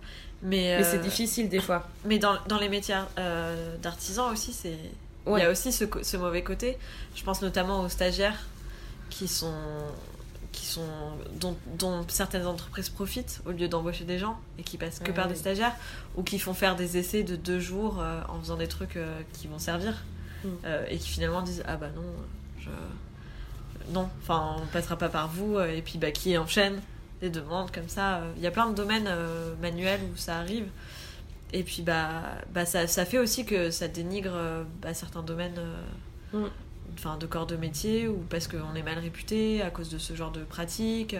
[0.43, 1.89] mais Mais c'est euh, difficile des fois.
[2.05, 4.77] Mais dans, dans les métiers euh, d'artisan aussi, c'est
[5.27, 6.79] il y a aussi ce, ce mauvais côté.
[7.15, 8.47] Je pense notamment aux stagiaires
[9.11, 9.53] qui sont
[10.53, 10.87] qui sont
[11.39, 15.13] dont, dont certaines entreprises profitent au lieu d'embaucher des gens et qui passent que Ouais,
[15.15, 15.33] par ouais.
[15.33, 15.75] des stagiaires
[16.17, 19.21] ou qui font faire des essais de deux jours euh, en faisant des trucs euh,
[19.35, 19.95] qui vont servir
[20.45, 20.49] Mm.
[20.67, 22.03] euh, et qui finalement disent ah bah non
[22.61, 22.69] je
[23.93, 26.81] non enfin on passera pas par vous euh, et puis bah qui enchaîne
[27.21, 30.67] des demandes comme ça il y a plein de domaines euh, manuels où ça arrive
[31.53, 35.59] et puis bah, bah ça, ça fait aussi que ça dénigre euh, bah, certains domaines
[35.59, 35.83] euh,
[36.31, 36.45] Mm.
[36.93, 40.15] enfin de corps de métier ou parce qu'on est mal réputé à cause de ce
[40.15, 41.17] genre de pratiques.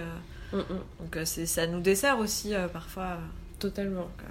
[0.53, 0.65] Mm, mm.
[1.01, 3.17] donc c'est ça nous dessert aussi parfois
[3.59, 4.03] Totalement.
[4.03, 4.23] Donc,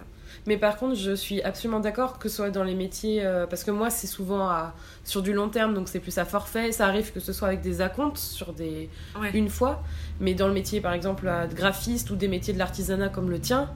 [0.45, 3.63] Mais par contre, je suis absolument d'accord que ce soit dans les métiers, euh, parce
[3.63, 4.73] que moi, c'est souvent à-
[5.03, 6.71] sur du long terme, donc c'est plus à forfait.
[6.71, 9.31] Ça arrive que ce soit avec des acomptes sur des ouais.
[9.33, 9.83] une fois,
[10.19, 13.39] mais dans le métier, par exemple, de graphiste ou des métiers de l'artisanat comme le
[13.39, 13.69] tien,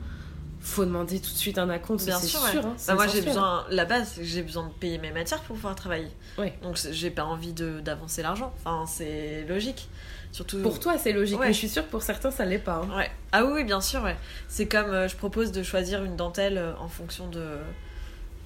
[0.64, 2.60] faut demander tout de suite un acompte, Bien sûr, sûr.
[2.62, 2.66] ouais.
[2.68, 5.74] hein, Bah, moi j'ai besoin la base j'ai besoin de payer mes matières pour pouvoir
[5.74, 6.54] travailler Ouais.
[6.62, 9.90] donc j'ai pas envie d'avancer l'argent enfin c'est logique
[10.32, 11.48] surtout Pour toi, c'est logique, Ouais.
[11.48, 12.82] mais je suis sûre que pour certains, ça l'est pas.
[12.90, 12.98] hein.
[12.98, 13.12] Ouais.
[13.32, 14.16] Ah oui, bien sûr, ouais.
[14.48, 17.46] C'est comme euh, je propose de choisir une dentelle euh, en fonction de.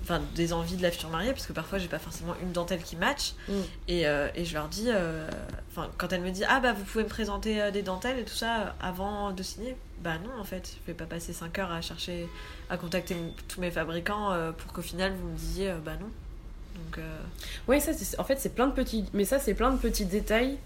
[0.03, 2.83] Enfin, des envies de la future mariée, parce que parfois j'ai pas forcément une dentelle
[2.83, 3.33] qui match.
[3.49, 3.53] Mm.
[3.87, 4.85] Et, euh, et je leur dis.
[4.89, 5.27] euh,
[5.97, 8.75] quand elle me dit Ah bah vous pouvez me présenter des dentelles et tout ça
[8.79, 9.75] avant de signer.
[10.03, 12.27] Bah non, en fait, je vais pas passer 5 heures à chercher,
[12.69, 13.15] à contacter
[13.47, 16.07] tous mes fabricants pour qu'au final vous me disiez Bah non.
[16.75, 17.03] Donc.
[17.67, 19.05] Ouais, ça, en fait, c'est plein de petits.
[19.13, 20.57] Mais ça, c'est plein de petits détails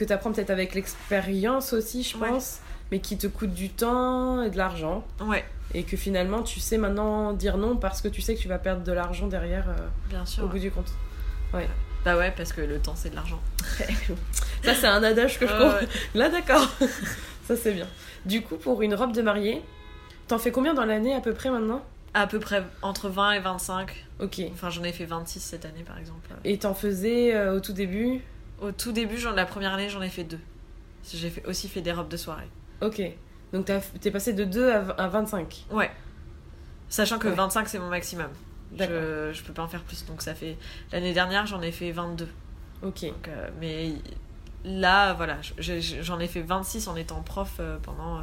[0.00, 2.28] que tu apprends peut-être avec l'expérience aussi, je Ouais.
[2.30, 2.58] pense,
[2.90, 5.04] mais qui te coûtent du temps et de l'argent.
[5.20, 5.44] Ouais,
[5.74, 8.58] Et que finalement, tu sais maintenant dire non parce que tu sais que tu vas
[8.58, 9.74] perdre de l'argent derrière euh,
[10.08, 10.42] bien sûr.
[10.42, 10.52] au ouais.
[10.52, 10.90] bout du compte.
[12.04, 13.40] Bah ouais, parce que le temps c'est de l'argent.
[14.64, 15.76] Ça, c'est un adage que je Ouais, comprends.
[15.78, 15.88] ouais.
[16.14, 16.66] Là, d'accord.
[17.46, 17.86] ça, c'est bien.
[18.24, 19.62] Du coup, pour une robe de mariée,
[20.28, 21.82] t'en fais combien dans l'année à peu près maintenant?
[22.14, 24.06] À peu près entre 20 et 25.
[24.20, 24.40] Ok.
[24.52, 26.28] Enfin, j'en ai fait 26 cette année par exemple.
[26.44, 28.20] Et t'en faisais euh, au tout début?
[28.60, 30.40] Au tout début, j'en- la première année, j'en ai fait deux.
[31.12, 32.48] J'ai fait, aussi fait des robes de soirée.
[32.82, 33.00] Ok.
[33.52, 33.68] Donc
[34.00, 35.64] t'es passé de 2 à à 25.
[35.70, 35.90] Ouais.
[36.88, 37.34] Sachant que Ouais.
[37.34, 38.28] 25, c'est mon maximum.
[38.78, 40.04] Je, je peux pas en faire plus.
[40.06, 40.56] Donc ça fait.
[40.92, 42.28] L'année dernière, j'en ai fait 22.
[42.82, 43.04] Ok.
[43.06, 43.92] Donc, euh, mais
[44.64, 48.22] là, voilà, je- je- j'en ai fait 26 en étant prof euh, pendant euh,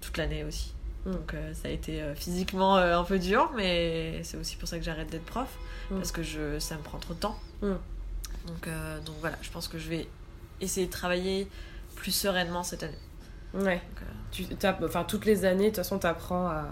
[0.00, 0.74] toute l'année aussi.
[1.06, 1.12] Mm.
[1.12, 5.10] Donc ça a été physiquement un peu dur, mais c'est aussi pour ça que j'arrête
[5.10, 5.48] d'être prof.
[5.90, 5.96] Mm.
[5.96, 7.38] Parce que je, ça me prend trop de temps.
[7.62, 7.72] Mm.
[8.48, 10.08] Donc, euh, donc voilà, je pense que je vais
[10.60, 11.48] essayer de travailler
[11.96, 12.98] plus sereinement cette année.
[13.54, 13.76] Ouais.
[13.76, 14.46] Donc, euh, Tu,
[14.84, 16.66] enfin, toutes les années, de toute façon, t'apprends à,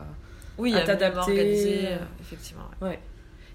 [0.59, 1.87] oui, à à t'adapter.
[1.89, 2.65] euh, effectivement.
[2.83, 2.89] ouais.
[2.89, 3.01] Ouais.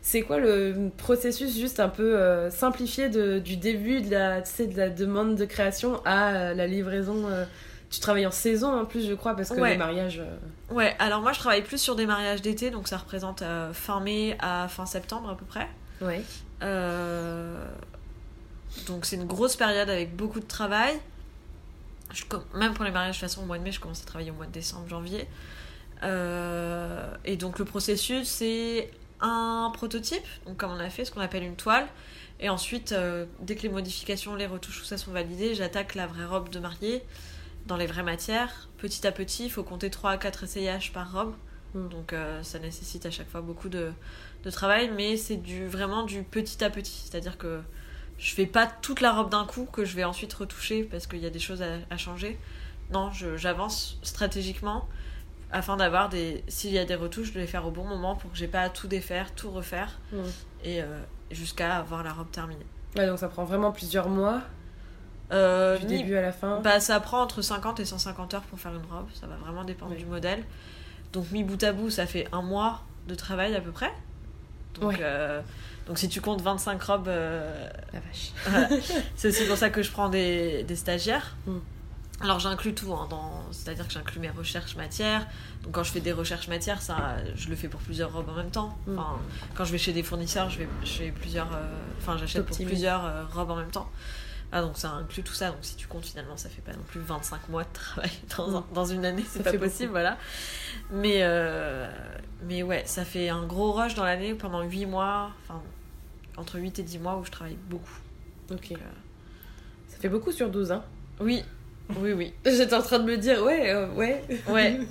[0.03, 4.65] C'est quoi le processus juste un peu euh, simplifié de, du début de la, tu
[4.65, 7.45] de la demande de création à euh, la livraison euh,
[7.91, 9.71] Tu travailles en saison en plus, je crois, parce que Ouais.
[9.73, 10.21] les mariages.
[10.71, 13.43] Ouais, alors moi je travaille plus sur des mariages d'été, donc ça représente
[13.73, 15.67] fin mai à fin septembre à peu près.
[16.01, 16.21] Ouais.
[18.87, 20.99] Donc c'est une grosse période avec beaucoup de travail.
[22.13, 22.23] Je
[22.55, 24.31] Même pour les mariages, de toute façon, au mois de mai, je commence à travailler
[24.31, 25.27] au mois de décembre, janvier.
[26.03, 28.91] Euh, Et donc le processus, c'est
[29.21, 31.87] un prototype, donc comme on a fait, ce qu'on appelle une toile.
[32.39, 36.07] Et ensuite, euh, dès que les modifications, les retouches, tout ça sont validées, j'attaque la
[36.07, 37.03] vraie robe de mariée
[37.67, 38.67] dans les vraies matières.
[38.79, 41.33] Petit à petit, il faut compter 3 à 4 essayages par robe.
[41.75, 41.89] Mm.
[41.89, 43.91] Donc euh, ça nécessite à chaque fois beaucoup de,
[44.43, 47.03] de travail, mais c'est du, vraiment du petit à petit.
[47.05, 47.61] C'est-à-dire que
[48.21, 51.19] je fais pas toute la robe d'un coup que je vais ensuite retoucher parce qu'il
[51.19, 52.39] y a des choses à, à changer.
[52.93, 54.87] Non, j'avance stratégiquement
[55.51, 56.43] afin d'avoir des.
[56.47, 58.61] S'il y a des retouches, de les faire au bon moment pour que j'ai pas
[58.61, 60.17] à tout défaire, tout refaire Mm.
[60.63, 60.85] et euh,
[61.31, 62.65] jusqu'à avoir la robe terminée.
[62.95, 64.41] Ouais, donc ça prend vraiment plusieurs mois,
[65.31, 66.59] Euh, du début à la fin.
[66.59, 69.63] Bah, ça prend entre 50 et 150 heures pour faire une robe, ça va vraiment
[69.63, 70.43] dépendre du modèle.
[71.13, 73.91] Donc, mis bout à bout, ça fait un mois de travail à peu près.
[74.75, 74.97] Donc, Ouais.
[75.01, 75.41] euh,
[75.91, 78.31] donc si tu comptes 25 robes, euh, La vache.
[78.45, 78.69] voilà.
[79.17, 81.35] c'est aussi pour ça que je prends des, des stagiaires.
[81.45, 81.57] Mm.
[82.21, 83.43] Alors j'inclus tout, hein, dans...
[83.51, 85.27] c'est-à-dire que j'inclus mes recherches matières.
[85.63, 88.35] Donc quand je fais des recherches matières, ça, je le fais pour plusieurs robes en
[88.35, 88.77] même temps.
[88.87, 88.97] Mm.
[88.97, 89.19] Enfin,
[89.53, 93.25] quand je vais chez des fournisseurs, je vais, plusieurs, euh, enfin j'achète pour plusieurs euh,
[93.33, 93.89] robes en même temps.
[94.53, 95.47] Ah, donc ça inclut tout ça.
[95.49, 98.55] Donc si tu comptes finalement, ça fait pas non plus 25 mois de travail dans,
[98.55, 99.91] un- dans une année, c'est pas possible, beaucoup.
[99.91, 100.17] voilà.
[100.89, 101.85] Mais euh,
[102.43, 105.61] mais ouais, ça fait un gros rush dans l'année pendant 8 mois, enfin
[106.41, 107.99] entre 8 et 10 mois où je travaille beaucoup.
[108.51, 108.69] Ok.
[108.69, 108.75] Donc, euh,
[109.87, 110.83] Ça fait beaucoup sur 12, hein.
[111.19, 111.43] oui,
[111.97, 112.33] oui, oui.
[112.45, 114.23] J'étais en train de me dire, ouais, euh, ouais.
[114.49, 114.81] Ouais.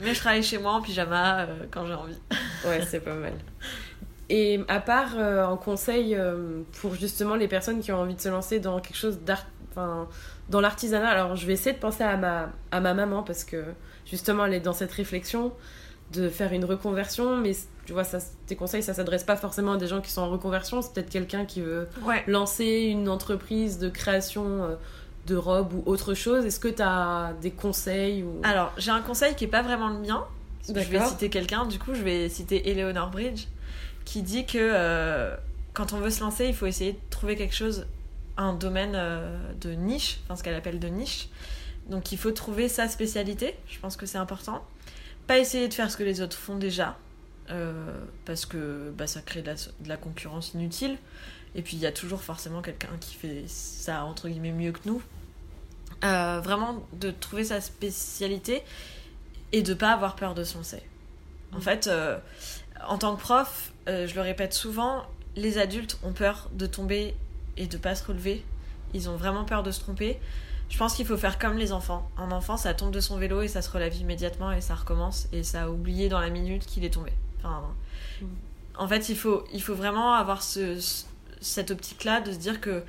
[0.00, 2.18] Mais je travaille chez moi en pyjama euh, quand j'ai envie.
[2.66, 3.34] Ouais, c'est pas mal.
[4.30, 6.16] Et à part en conseil
[6.80, 10.08] pour justement les personnes qui ont envie de se lancer dans quelque chose d'art, enfin,
[10.48, 13.62] dans l'artisanat, alors je vais essayer de penser à ma, à ma maman parce que
[14.06, 15.52] justement elle est dans cette réflexion
[16.12, 17.52] de faire une reconversion, mais
[17.86, 20.30] tu vois, ça, tes conseils ça s'adresse pas forcément à des gens qui sont en
[20.30, 22.22] reconversion, c'est peut-être quelqu'un qui veut Ouais.
[22.26, 24.74] lancer une entreprise de création euh,
[25.26, 26.44] de robes ou autre chose.
[26.44, 28.40] Est-ce que tu as des conseils ou...
[28.42, 30.24] Alors, j'ai un conseil qui est pas vraiment le mien.
[30.68, 33.46] Je vais citer quelqu'un, du coup, je vais citer Eleanor Bridge,
[34.04, 35.34] qui dit que euh,
[35.72, 37.86] quand on veut se lancer, il faut essayer de trouver quelque chose,
[38.36, 41.28] un domaine euh, de niche, enfin ce qu'elle appelle de niche.
[41.90, 44.64] Donc, il faut trouver sa spécialité, je pense que c'est important.
[45.26, 46.98] Pas essayer de faire ce que les autres font déjà,
[47.50, 50.98] euh, parce que bah, ça crée de la, de la concurrence inutile.
[51.54, 54.80] Et puis, il y a toujours forcément quelqu'un qui fait ça, entre guillemets, mieux que
[54.86, 55.02] nous.
[56.04, 58.62] Euh, vraiment, de trouver sa spécialité
[59.52, 60.82] et de pas avoir peur de se lancer.
[61.52, 61.62] En Mm.
[61.62, 62.18] fait, euh,
[62.86, 65.04] en tant que prof, je le répète souvent,
[65.36, 67.14] les adultes ont peur de tomber
[67.56, 68.44] et de pas se relever.
[68.92, 70.18] Ils ont vraiment peur de se tromper.
[70.68, 72.10] Je pense qu'il faut faire comme les enfants.
[72.18, 75.28] Un enfant, ça tombe de son vélo et ça se relève immédiatement et ça recommence
[75.32, 77.12] et ça a oublié dans la minute qu'il est tombé.
[77.38, 77.62] Enfin,
[78.20, 78.26] Mm.
[78.76, 81.04] En fait, il faut, il faut vraiment avoir ce, ce-
[81.40, 82.82] cette optique-là de se dire que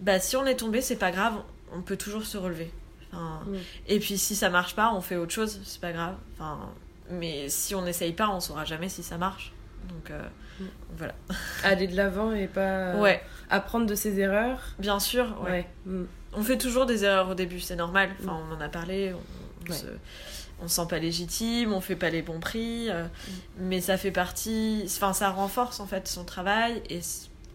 [0.00, 1.34] bah, si on est tombé, c'est pas grave,
[1.72, 2.72] on peut toujours se relever.
[3.12, 3.56] Enfin, Mm.
[3.88, 6.14] et puis si ça marche pas, on fait autre chose, c'est pas grave.
[6.34, 6.58] Enfin,
[7.10, 9.52] mais si on n'essaye pas, on saura jamais si ça marche.
[9.88, 10.22] Donc euh,
[10.60, 10.64] Mm.
[10.96, 11.14] voilà.
[11.64, 14.60] Aller de l'avant et pas Ouais, apprendre de ses erreurs.
[14.78, 15.40] bien sûr.
[15.44, 15.66] ouais.
[15.86, 16.04] Ouais.
[16.38, 16.40] Mm.
[16.40, 18.10] On fait toujours des erreurs au début, c'est normal.
[18.22, 19.12] Enfin, on en a parlé.
[19.12, 19.16] On,
[19.66, 19.76] on Ouais.
[19.76, 19.86] se,
[20.62, 23.04] on se sent pas légitime, on fait pas les bons prix, euh,
[23.58, 24.82] mais ça fait partie.
[24.86, 27.00] Enfin, ça renforce en fait son travail et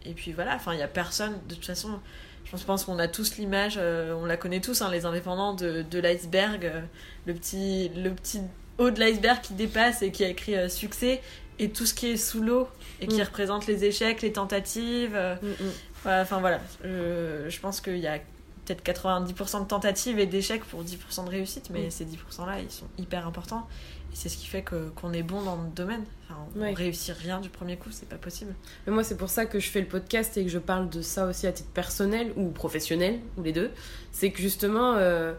[0.06, 0.56] et puis voilà.
[0.56, 1.34] Enfin, il y a personne.
[1.50, 2.00] De toute façon,
[2.46, 5.82] je pense qu'on a tous l'image, euh, on la connaît tous, hein, les indépendants de,
[5.82, 6.82] de l'iceberg, euh,
[7.26, 8.42] le petit le petit
[8.78, 11.22] haut de l'iceberg qui dépasse et qui a écrit succès
[11.60, 12.68] et tout ce qui est sous l'eau
[13.02, 13.24] et qui Mm.
[13.24, 15.16] représente les échecs, les tentatives.
[15.42, 15.72] Mm, mm.
[16.06, 18.20] Enfin voilà, je pense qu'il y a
[18.66, 22.88] peut-être 90% de tentatives et d'échecs pour 10% de réussite, mais ces 10%-là, ils sont
[22.98, 23.68] hyper importants.
[24.12, 26.04] Et c'est ce qui fait que, qu'on est bon dans notre domaine.
[26.30, 28.54] Enfin, on réussit rien du premier coup, c'est pas possible.
[28.86, 31.02] Mais moi, c'est pour ça que je fais le podcast et que je parle de
[31.02, 33.72] ça aussi à titre personnel ou professionnel, ou les deux.
[34.12, 35.34] C'est que justement, euh,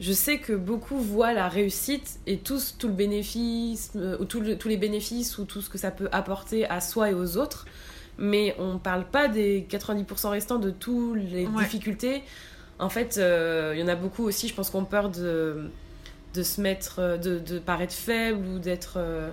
[0.00, 4.40] je sais que beaucoup voient la réussite et tous, tout le bénéfice, euh, ou tout
[4.40, 7.36] le- tous les bénéfices ou tout ce que ça peut apporter à soi et aux
[7.36, 7.64] autres.
[8.18, 11.62] Mais on parle pas des 90% restants de toutes les Ouais.
[11.62, 12.22] difficultés.
[12.78, 15.70] En fait, euh, il y en a beaucoup aussi, je pense qu'on peur de,
[16.34, 18.94] de se mettre, euh, de, de paraître faible ou d'être.
[18.98, 19.30] euh,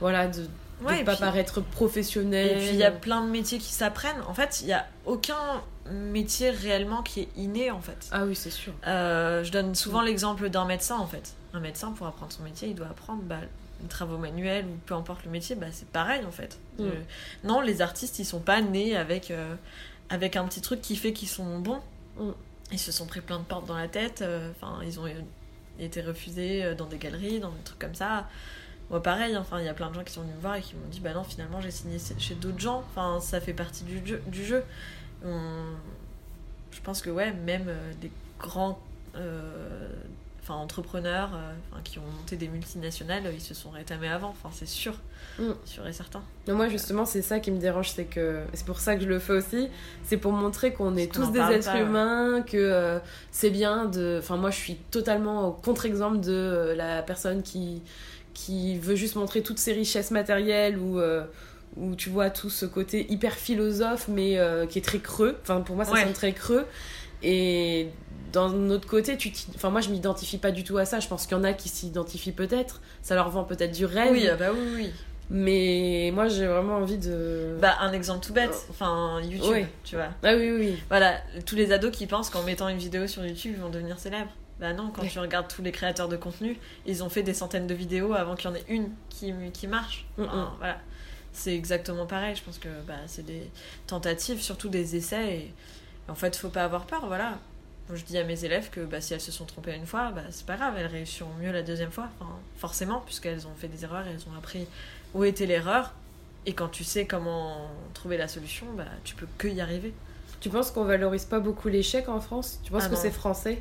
[0.00, 2.52] voilà, de ne Ouais, pas puis- paraître professionnel.
[2.52, 4.20] Et puis il y a plein de métiers qui s'apprennent.
[4.26, 5.62] En fait, il y a aucun
[5.92, 8.08] métier réellement qui est inné en fait.
[8.12, 8.72] Ah oui, c'est sûr.
[8.86, 11.34] Euh, je donne souvent l'exemple d'un médecin en fait.
[11.52, 13.40] Un médecin pour apprendre son métier, il doit apprendre bah,
[13.88, 16.58] travaux manuels ou peu importe le métier, bah, c'est pareil en fait.
[16.78, 16.82] Mm.
[16.84, 16.90] Euh,
[17.44, 19.54] non, les artistes, ils sont pas nés avec, euh,
[20.08, 21.80] avec un petit truc qui fait qu'ils sont bons.
[22.18, 22.30] Mm.
[22.72, 24.22] Ils se sont pris plein de portes dans la tête.
[24.22, 25.06] euh, Enfin, ils ont
[25.78, 28.28] été refusés euh, dans des galeries, dans des trucs comme ça.
[28.90, 30.62] Moi, pareil, enfin, il y a plein de gens qui sont venus me voir et
[30.62, 32.84] qui m'ont dit Bah non, finalement, j'ai signé chez d'autres gens.
[32.90, 34.22] Enfin, ça fait partie du jeu.
[34.26, 34.64] Du jeu.
[35.22, 38.78] Je pense que, ouais, même euh, des grands
[40.50, 44.28] enfin, entrepreneurs euh, enfin, qui ont monté des multinationales, euh, ils se sont rétamés avant.
[44.30, 44.94] Enfin, c'est sûr.
[45.38, 45.50] Mm.
[45.64, 46.22] Sûr et certain.
[46.48, 49.08] Non, moi justement c'est ça qui me dérange, c'est que c'est pour ça que je
[49.08, 49.68] le fais aussi,
[50.04, 51.82] c'est pour montrer qu'on est tous des êtres pas, ouais.
[51.82, 52.98] humains, que euh,
[53.30, 54.18] c'est bien de...
[54.18, 57.82] Enfin moi je suis totalement au contre-exemple de euh, la personne qui,
[58.34, 61.00] qui veut juste montrer toutes ses richesses matérielles ou...
[61.76, 65.36] où tu vois tout ce côté hyper philosophe mais euh, qui est très creux.
[65.42, 66.02] Enfin pour moi ça Ouais.
[66.02, 66.66] sonne très creux.
[67.22, 67.90] Et
[68.32, 71.00] d'un autre côté, tu enfin moi je m'identifie pas du tout à ça.
[71.00, 72.80] Je pense qu'il y en a qui s'identifient peut-être.
[73.02, 74.12] Ça leur vend peut-être du rêve.
[74.12, 74.90] Oui, ah bah oui, oui.
[75.30, 77.56] Mais moi j'ai vraiment envie de.
[77.60, 80.08] Bah, un exemple tout bête, enfin, YouTube, tu vois.
[80.22, 80.82] Ah oui, oui, oui.
[80.88, 83.98] Voilà, tous les ados qui pensent qu'en mettant une vidéo sur YouTube, ils vont devenir
[83.98, 84.32] célèbres.
[84.58, 87.66] Bah non, quand tu regardes tous les créateurs de contenu, ils ont fait des centaines
[87.66, 90.06] de vidéos avant qu'il y en ait une qui, qui marche.
[90.18, 90.48] Enfin, Mm, mm.
[90.58, 90.78] Voilà.
[91.32, 92.34] C'est exactement pareil.
[92.36, 93.48] Je pense que bah, c'est des
[93.86, 95.36] tentatives, surtout des essais.
[95.36, 95.54] Et
[96.08, 97.06] en fait, faut pas avoir peur.
[97.06, 97.38] Voilà.
[97.94, 100.22] Je dis à mes élèves que bah, si elles se sont trompées une fois, bah,
[100.30, 102.08] c'est pas grave, elles réussiront mieux la deuxième fois.
[102.20, 104.66] Enfin, forcément, puisqu'elles ont fait des erreurs et elles ont appris
[105.14, 105.92] où était l'erreur.
[106.46, 109.92] Et quand tu sais comment trouver la solution, bah, tu peux que y arriver.
[110.40, 112.60] Tu penses qu'on valorise pas beaucoup l'échec en France?
[112.62, 113.60] Tu penses Ah que c'est français?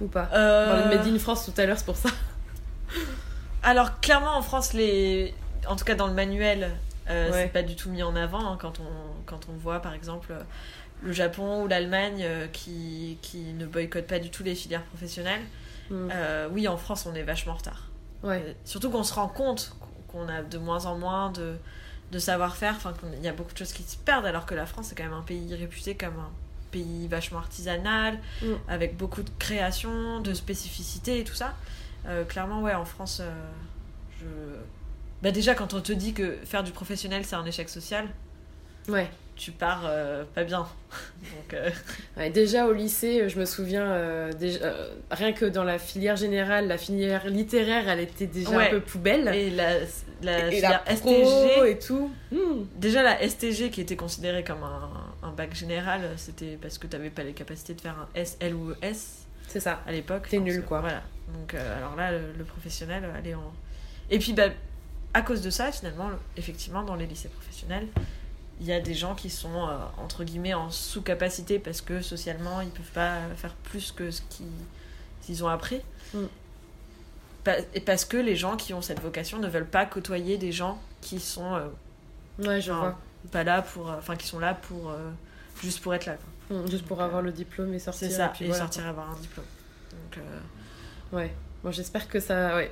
[0.00, 0.28] Ou pas?
[0.32, 2.10] Euh, On parlait de Made in France tout à l'heure, c'est pour ça.
[3.62, 5.34] Alors clairement en France, les...
[5.66, 6.70] en tout cas dans le manuel,
[7.10, 7.42] euh, Ouais.
[7.44, 10.32] c'est pas du tout mis en avant hein, quand, on, quand on voit par exemple
[11.06, 15.42] le Japon ou l'Allemagne euh, qui, qui ne boycottent pas du tout les filières professionnelles.
[15.90, 16.08] Mm.
[16.12, 17.88] Euh, oui, en France on est vachement en retard.
[18.22, 18.42] Ouais.
[18.46, 19.74] Euh, surtout qu'on se rend compte
[20.08, 21.54] qu'on a de moins en moins de,
[22.12, 24.66] de savoir-faire, enfin qu'il y a beaucoup de choses qui se perdent alors que la
[24.66, 26.30] France est quand même un pays réputé comme un
[26.72, 28.46] pays vachement artisanal, Mm.
[28.68, 31.54] avec beaucoup de création, de spécificité et tout ça.
[32.28, 33.20] Clairement, ouais, en France,
[34.20, 34.26] je...
[35.22, 38.06] Bah déjà, quand on te dit que faire du professionnel, c'est un échec social,
[38.88, 39.10] Ouais.
[39.36, 40.60] Tu pars euh, pas bien.
[41.20, 41.70] Donc, euh,
[42.16, 44.72] Ouais, Déjà au lycée, euh, je me souviens, euh, déjà,
[45.10, 48.66] rien que dans la filière générale, la filière littéraire, elle était déjà Ouais.
[48.68, 49.28] un peu poubelle.
[49.34, 49.74] et la,
[50.22, 52.10] la Et filière pro STG, et tout.
[52.32, 52.64] Mm.
[52.76, 54.90] déjà la STG qui était considérée comme un,
[55.22, 58.54] un bac général, c'était parce que t'avais pas les capacités de faire un S, L
[58.54, 59.26] ou S.
[59.48, 59.82] C'est ça.
[59.86, 60.26] à l'époque.
[60.30, 60.80] T'es nul, quoi.
[60.80, 61.02] Voilà.
[61.34, 63.52] Donc, alors là, le, le professionnel, allez en.
[64.10, 64.48] Et puis, bah,
[65.14, 67.86] à cause de ça, finalement, le- effectivement, dans les lycées professionnels,
[68.60, 72.60] il y a des gens qui sont, euh, entre guillemets, en sous-capacité parce que socialement,
[72.62, 74.22] ils peuvent pas faire plus que ce
[75.20, 75.80] qu'ils ont appris.
[76.14, 76.24] Mm.
[77.74, 80.80] Et parce que les gens qui ont cette vocation ne veulent pas côtoyer des gens
[81.00, 81.68] qui sont euh,
[82.40, 82.98] Ouais, je Enfin, vois.
[83.30, 83.88] pas là pour.
[83.90, 84.90] euh, Enfin, qui sont là pour.
[84.90, 85.10] euh,
[85.62, 86.16] juste pour être là.
[86.48, 86.56] quoi.
[86.58, 88.08] Mm, Juste pour avoir le diplôme et sortir.
[88.10, 89.46] C'est ça, puis et voilà, sortir avoir un diplôme.
[89.92, 90.22] Donc,
[91.12, 91.32] Ouais.
[91.62, 92.56] Bon, j'espère que ça.
[92.56, 92.70] Ouais.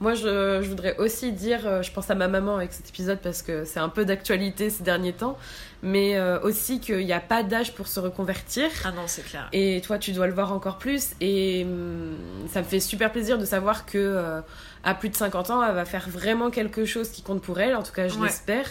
[0.00, 3.18] Moi, je, je voudrais aussi dire, euh, je pense à ma maman avec cet épisode
[3.22, 5.38] parce que c'est un peu d'actualité ces derniers temps,
[5.82, 8.68] mais euh, aussi qu'il n'y a pas d'âge pour se reconvertir.
[8.84, 9.48] Ah non, c'est clair.
[9.52, 11.10] Et toi, tu dois le voir encore plus.
[11.20, 12.16] Et hum,
[12.52, 14.40] ça me fait super plaisir de savoir que euh,
[14.84, 17.74] à plus de 50 ans, elle va faire vraiment quelque chose qui compte pour elle.
[17.76, 18.26] En tout cas, je Ouais.
[18.26, 18.66] l'espère.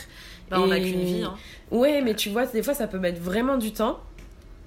[0.51, 1.23] Bah, on a Et- qu'une vie.
[1.23, 1.35] Hein.
[1.71, 3.99] Ouais, mais tu vois, des fois, ça peut mettre vraiment du temps.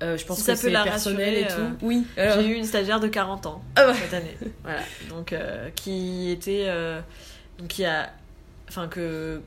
[0.03, 1.55] Euh, je pense Si que ça peut c'est la personnel et tout.
[1.61, 2.07] euh, Oui.
[2.17, 3.95] J'ai eu une stagiaire de 40 ans Ah ouais.
[3.95, 4.37] cette année.
[4.63, 4.81] voilà.
[5.09, 6.67] Donc, euh, qui était.
[7.59, 8.11] donc, qui a.
[8.69, 9.41] Enfin, que.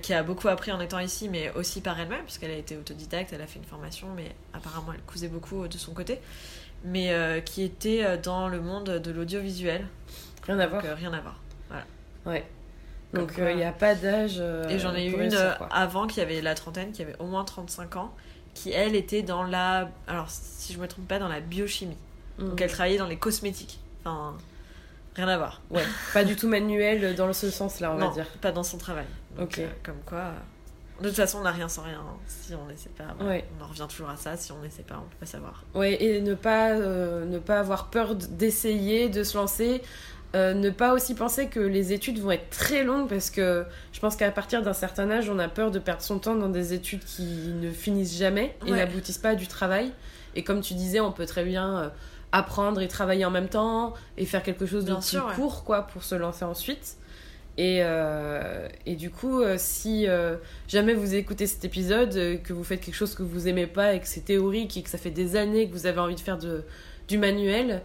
[0.00, 3.34] Qui a beaucoup appris en étant ici, mais aussi par elle-même, puisqu'elle a été autodidacte,
[3.34, 6.20] elle a fait une formation, mais apparemment elle cousait beaucoup de son côté.
[6.84, 7.14] Mais
[7.44, 9.86] qui était dans le monde de l'audiovisuel.
[10.46, 10.82] Rien à voir.
[10.82, 11.38] Donc, rien à voir.
[12.24, 12.46] Ouais.
[13.12, 14.42] Comme Donc, il n'y a pas d'âge.
[14.70, 15.36] Et j'en ai eu une
[15.70, 18.14] avant qui avait la trentaine, qui avait au moins 35 ans,
[18.54, 19.90] qui elle était dans la.
[20.06, 21.98] Alors, si je me trompe pas, dans la biochimie.
[22.38, 22.48] Mm.
[22.50, 23.80] Donc elle travaillait dans les cosmétiques.
[24.04, 24.34] Enfin,
[25.16, 25.60] rien à voir.
[25.70, 28.26] Ouais, pas du tout manuel dans ce sens-là, on non, va dire.
[28.40, 29.06] pas dans son travail.
[29.36, 29.58] Donc, Ok.
[29.58, 31.98] euh, comme quoi, euh, de toute façon, on n'a rien sans rien.
[32.00, 32.16] hein.
[32.26, 33.32] Si on n'essaie pas, voilà.
[33.32, 33.44] Ouais.
[33.58, 34.36] on en revient toujours à ça.
[34.36, 35.64] Si on n'essaie pas, on peut pas savoir.
[35.74, 39.82] Ouais, et ne pas, euh, ne pas avoir peur d'essayer, de se lancer.
[40.34, 44.00] Euh, ne pas aussi penser que les études vont être très longues parce que je
[44.00, 46.72] pense qu'à partir d'un certain âge, on a peur de perdre son temps dans des
[46.74, 48.78] études qui ne finissent jamais et Ouais.
[48.78, 49.92] n'aboutissent pas à du travail.
[50.34, 51.88] Et comme tu disais, on peut très bien euh,
[52.32, 55.34] apprendre et travailler en même temps et faire quelque chose de Bien plus sûr, ouais.
[55.36, 56.96] court quoi, pour se lancer ensuite.
[57.56, 60.34] Et, euh, et du coup, si euh,
[60.66, 62.12] jamais vous écoutez cet épisode,
[62.42, 64.90] que vous faites quelque chose que vous aimez pas et que c'est théorique et que
[64.90, 66.64] ça fait des années que vous avez envie de faire de,
[67.06, 67.82] du manuel,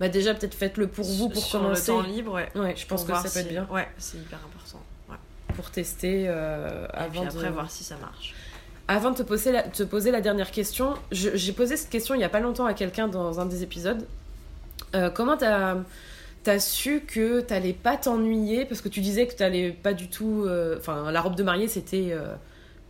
[0.00, 1.92] Bah déjà peut-être faites-le pour vous pour Sur commencer.
[1.92, 2.48] le temps libre, ouais.
[2.54, 4.80] Ouais, je pense que ça peut être bien Ouais, c'est hyper important.
[5.10, 5.16] Ouais.
[5.54, 8.34] pour tester euh, Et avant puis après, de voir si ça marche.
[8.88, 12.20] Avant de te poser la, te poser la dernière question, j'ai posé cette question il
[12.20, 14.04] y a pas longtemps à quelqu'un dans un des épisodes.
[14.96, 15.76] Euh, comment t'as
[16.46, 18.64] as su que t'allais pas t'ennuyer?
[18.64, 20.44] Parce que tu disais que t'allais pas du tout.
[20.46, 22.34] euh, Enfin, la robe de mariée c'était euh,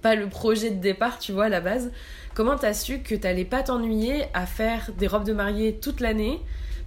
[0.00, 1.90] pas le projet de départ, tu vois, à la base.
[2.34, 6.40] Comment t'as su que t'allais pas t'ennuyer à faire des robes de mariée toute l'année?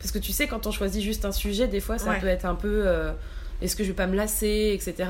[0.04, 2.20] Parce que tu sais, quand on choisit juste un sujet, des fois ça Ouais.
[2.20, 2.84] peut être un peu.
[2.86, 3.12] euh,
[3.62, 5.10] est-ce que je vais pas me lasser, etc.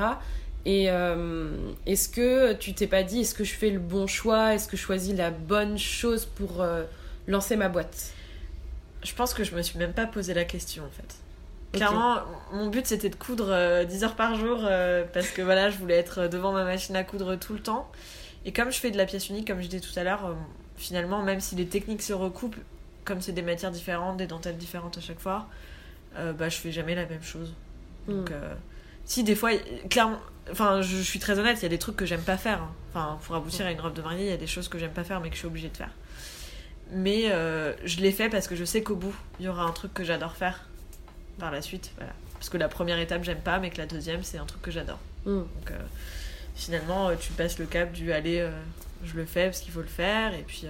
[0.65, 1.48] Et euh,
[1.88, 4.78] est-ce que tu t'es pas dit, est-ce que je fais le bon choix Est-ce que
[4.78, 6.84] je choisis la bonne chose pour euh,
[7.28, 8.11] lancer ma boîte?
[9.03, 11.15] Je pense que je me suis même pas posé la question en fait.
[11.74, 12.20] Clairement,
[12.53, 14.60] mon but c'était de coudre euh, 10 heures par jour
[15.11, 17.91] parce que voilà, je voulais être devant ma machine à coudre tout le temps.
[18.45, 20.36] Et comme je fais de la pièce unique, comme je disais tout à l'heure,
[20.78, 22.57] finalement, même si les techniques se recoupent,
[23.05, 25.47] comme c'est des matières différentes, des dentelles différentes à chaque fois,
[26.17, 27.53] euh, bah je fais jamais la même chose.
[28.07, 28.34] Donc, Hmm.
[28.34, 28.53] euh,
[29.05, 29.51] si des fois,
[29.89, 30.19] clairement,
[30.51, 32.61] enfin, je, je suis très honnête, il y a des trucs que j'aime pas faire.
[32.61, 32.71] hein.
[32.89, 34.91] Enfin, pour aboutir à une robe de mariée, il y a des choses que j'aime
[34.91, 35.89] pas faire, mais que je suis obligée de faire.
[36.91, 39.71] Mais euh, je l'ai fait parce que je sais qu'au bout, il y aura un
[39.71, 40.67] truc que j'adore faire
[41.39, 41.91] par la suite.
[41.97, 42.13] Voilà.
[42.34, 44.71] Parce que la première étape, j'aime pas, mais que la deuxième, c'est un truc que
[44.71, 44.99] j'adore.
[45.25, 45.39] Hmm.
[45.39, 45.71] Donc,
[46.55, 48.47] finalement, tu passes le cap du aller,
[49.05, 50.67] je le fais parce qu'il faut le faire, et puis.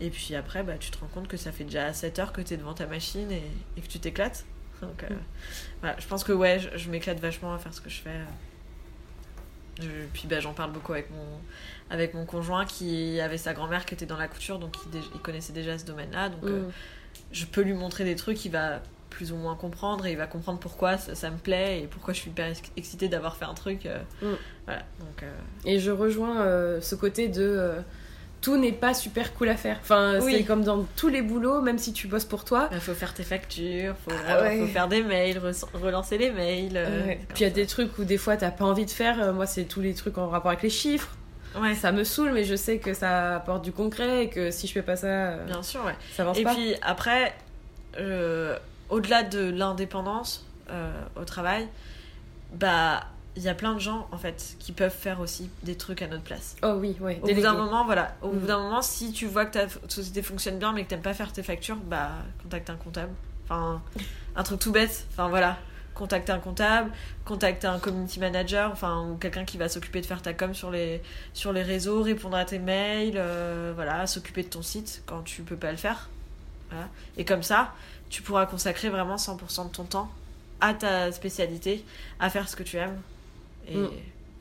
[0.00, 2.32] Euh, et puis après, bah, tu te rends compte que ça fait déjà 7 heures
[2.32, 3.42] que tu es devant ta machine et,
[3.76, 4.44] et que tu t'éclates.
[4.82, 5.18] Donc, euh, Mm.
[5.80, 8.20] voilà, je pense que ouais, je, je m'éclate vachement à faire ce que je fais.
[9.80, 11.26] Je- puis bah, j'en parle beaucoup avec mon,
[11.90, 14.76] avec mon conjoint qui avait sa grand-mère qui était dans la couture, donc
[15.14, 16.28] il, connaissait déjà ce domaine-là.
[16.28, 16.70] Donc euh, Hmm.
[17.32, 18.80] je peux lui montrer des trucs, il va
[19.10, 22.14] plus ou moins comprendre et il va comprendre pourquoi ça, ça me plaît et pourquoi
[22.14, 23.86] je suis hyper ex- excitée d'avoir fait un truc.
[23.86, 24.34] euh, Mm.
[24.66, 25.32] Voilà, donc euh,
[25.64, 27.80] Et je rejoins euh, ce côté de euh,
[28.44, 29.78] tout n'est pas super cool à faire.
[29.80, 30.34] Enfin, Oui.
[30.36, 32.68] c'est comme dans tous les boulots, même si tu bosses pour toi.
[32.72, 34.60] il faut faire tes factures, faut, Ah ouais.
[34.60, 36.76] faut faire des mails, re- relancer les mails.
[36.76, 37.20] euh, Ouais.
[37.30, 39.20] Puis il y a des trucs où des fois t'as pas envie de faire.
[39.22, 41.08] Euh, Moi, c'est tous les trucs en rapport avec les chiffres.
[41.54, 41.60] ça.
[41.60, 44.66] Ouais, Ça me saoule, mais je sais que ça apporte du concret et que si
[44.66, 45.94] je fais pas ça, euh, bien sûr, ouais.
[46.14, 46.52] ça avance Et pas.
[46.54, 47.32] puis après,
[47.98, 48.58] euh,
[48.90, 50.90] au-delà de l'indépendance euh,
[51.20, 51.66] au travail,
[52.52, 53.04] bah
[53.36, 56.06] il y a plein de gens en fait qui peuvent faire aussi des trucs à
[56.06, 56.56] notre place.
[56.62, 56.96] Oh oui.
[57.00, 58.14] Au bout d'un moment, voilà.
[58.22, 58.38] Au Mm.
[58.38, 61.14] bout d'un moment, si tu vois que ta société fonctionne bien mais que t'aimes pas
[61.14, 62.10] faire tes factures, bah
[62.42, 63.12] contacte un comptable.
[63.48, 63.82] Enfin,
[64.36, 65.06] un truc tout bête.
[65.12, 65.58] Enfin voilà.
[65.94, 66.90] Contacter un comptable,
[67.24, 70.72] contacter un community manager, enfin ou quelqu'un qui va s'occuper de faire ta com sur
[70.72, 71.00] les
[71.34, 75.42] sur les réseaux, répondre à tes mails, euh, voilà, s'occuper de ton site quand tu
[75.42, 76.08] peux pas le faire.
[76.70, 76.88] Voilà.
[77.16, 77.74] Et comme ça,
[78.10, 80.10] tu pourras consacrer vraiment 100% de ton temps
[80.60, 81.84] à ta spécialité,
[82.18, 82.96] à faire ce que tu aimes.
[83.68, 83.84] Et, Mm.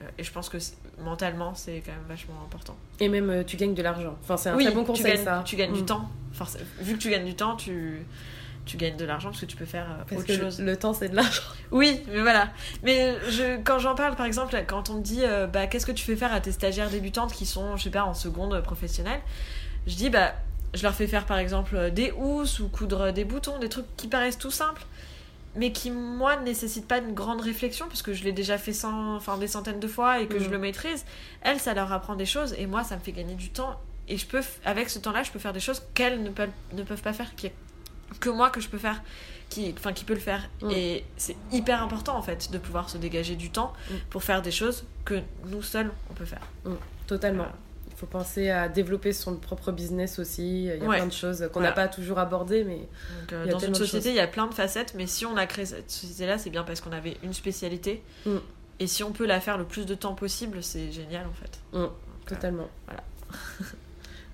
[0.01, 0.57] euh, et je pense que
[0.99, 2.75] mentalement, c'est quand même vachement important.
[2.99, 4.15] Et même euh, tu gagnes de l'argent.
[4.23, 5.41] Enfin, c'est un oui, très bon tu conseil gagnes, ça.
[5.45, 5.85] tu gagnes du Mm.
[5.85, 6.09] temps.
[6.37, 8.05] Forc- vu que tu gagnes du temps, tu,
[8.65, 10.59] tu gagnes de l'argent parce que tu peux faire euh, Parce autre que chose.
[10.61, 11.41] le temps c'est de l'argent.
[11.71, 12.49] Oui, mais voilà.
[12.83, 15.91] Mais je, quand j'en parle, par exemple, quand on me dit euh, bah, qu'est-ce que
[15.91, 19.19] tu fais faire à tes stagiaires débutantes qui sont, je sais pas, en seconde professionnelle,
[19.87, 20.33] je dis bah
[20.73, 24.07] je leur fais faire par exemple des housses ou coudre des boutons, des trucs qui
[24.07, 24.83] paraissent tout simples,
[25.55, 28.73] mais qui moi ne nécessitent pas une grande réflexion parce que je l'ai déjà fait
[28.73, 30.51] cent, enfin des centaines de fois et que je Mhm.
[30.51, 31.05] le maîtrise.
[31.41, 33.79] Elles, ça leur apprend des choses et moi, ça me fait gagner du temps.
[34.07, 36.83] Et je peux, avec ce temps-là, je peux faire des choses qu'elles ne peuvent, ne
[36.83, 37.51] peuvent pas faire, qui,
[38.19, 39.01] que moi que je peux faire,
[39.49, 40.49] qui, enfin, qui peut le faire.
[40.61, 40.71] Mm.
[40.71, 43.93] Et c'est hyper important en fait de pouvoir se dégager du temps Mm.
[44.09, 46.41] pour faire des choses que nous seuls on peut faire.
[47.07, 47.43] Totalement.
[47.43, 47.57] Voilà.
[48.03, 50.65] Faut penser à développer son propre business aussi.
[50.65, 50.97] Il y a Ouais.
[50.97, 51.69] plein de choses qu'on Voilà.
[51.69, 54.53] n'a pas toujours abordées, mais Donc, euh, dans une société, il y a plein de
[54.53, 58.03] facettes, mais si on a créé cette société-là, c'est bien parce qu'on avait une spécialité.
[58.25, 58.37] Mm.
[58.81, 61.59] Et si on peut la faire le plus de temps possible, c'est génial en fait.
[61.71, 61.91] Mm, Donc,
[62.27, 62.67] totalement.
[62.87, 63.03] voilà.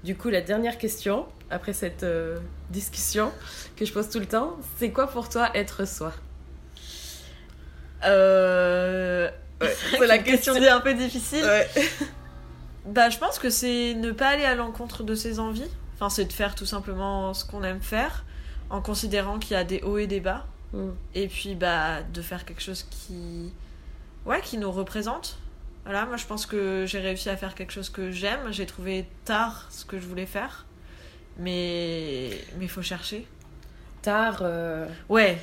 [0.03, 2.39] du coup, la dernière question, après cette euh,
[2.71, 3.31] discussion
[3.75, 6.11] que je pose tout le temps, c'est quoi pour toi être soi?
[8.05, 9.29] Euh...
[9.91, 10.73] C'est la question question.
[10.73, 11.45] un peu difficile.
[12.89, 15.69] Bah, je pense que c'est ne pas aller à l'encontre de ses envies.
[15.95, 18.25] Enfin, c'est de faire tout simplement ce qu'on aime faire,
[18.69, 20.45] en considérant qu'il y a des hauts et des bas.
[20.73, 20.89] Mm.
[21.15, 23.51] Et puis, bah, de faire quelque chose qui.
[24.25, 25.37] Ouais, qui nous représente.
[25.85, 28.51] Voilà, moi je pense que j'ai réussi à faire quelque chose que j'aime.
[28.51, 30.65] J'ai trouvé tard ce que je voulais faire.
[31.37, 32.29] Mais.
[32.57, 33.27] Mais il faut chercher.
[34.01, 35.37] Tard, euh, Ouais.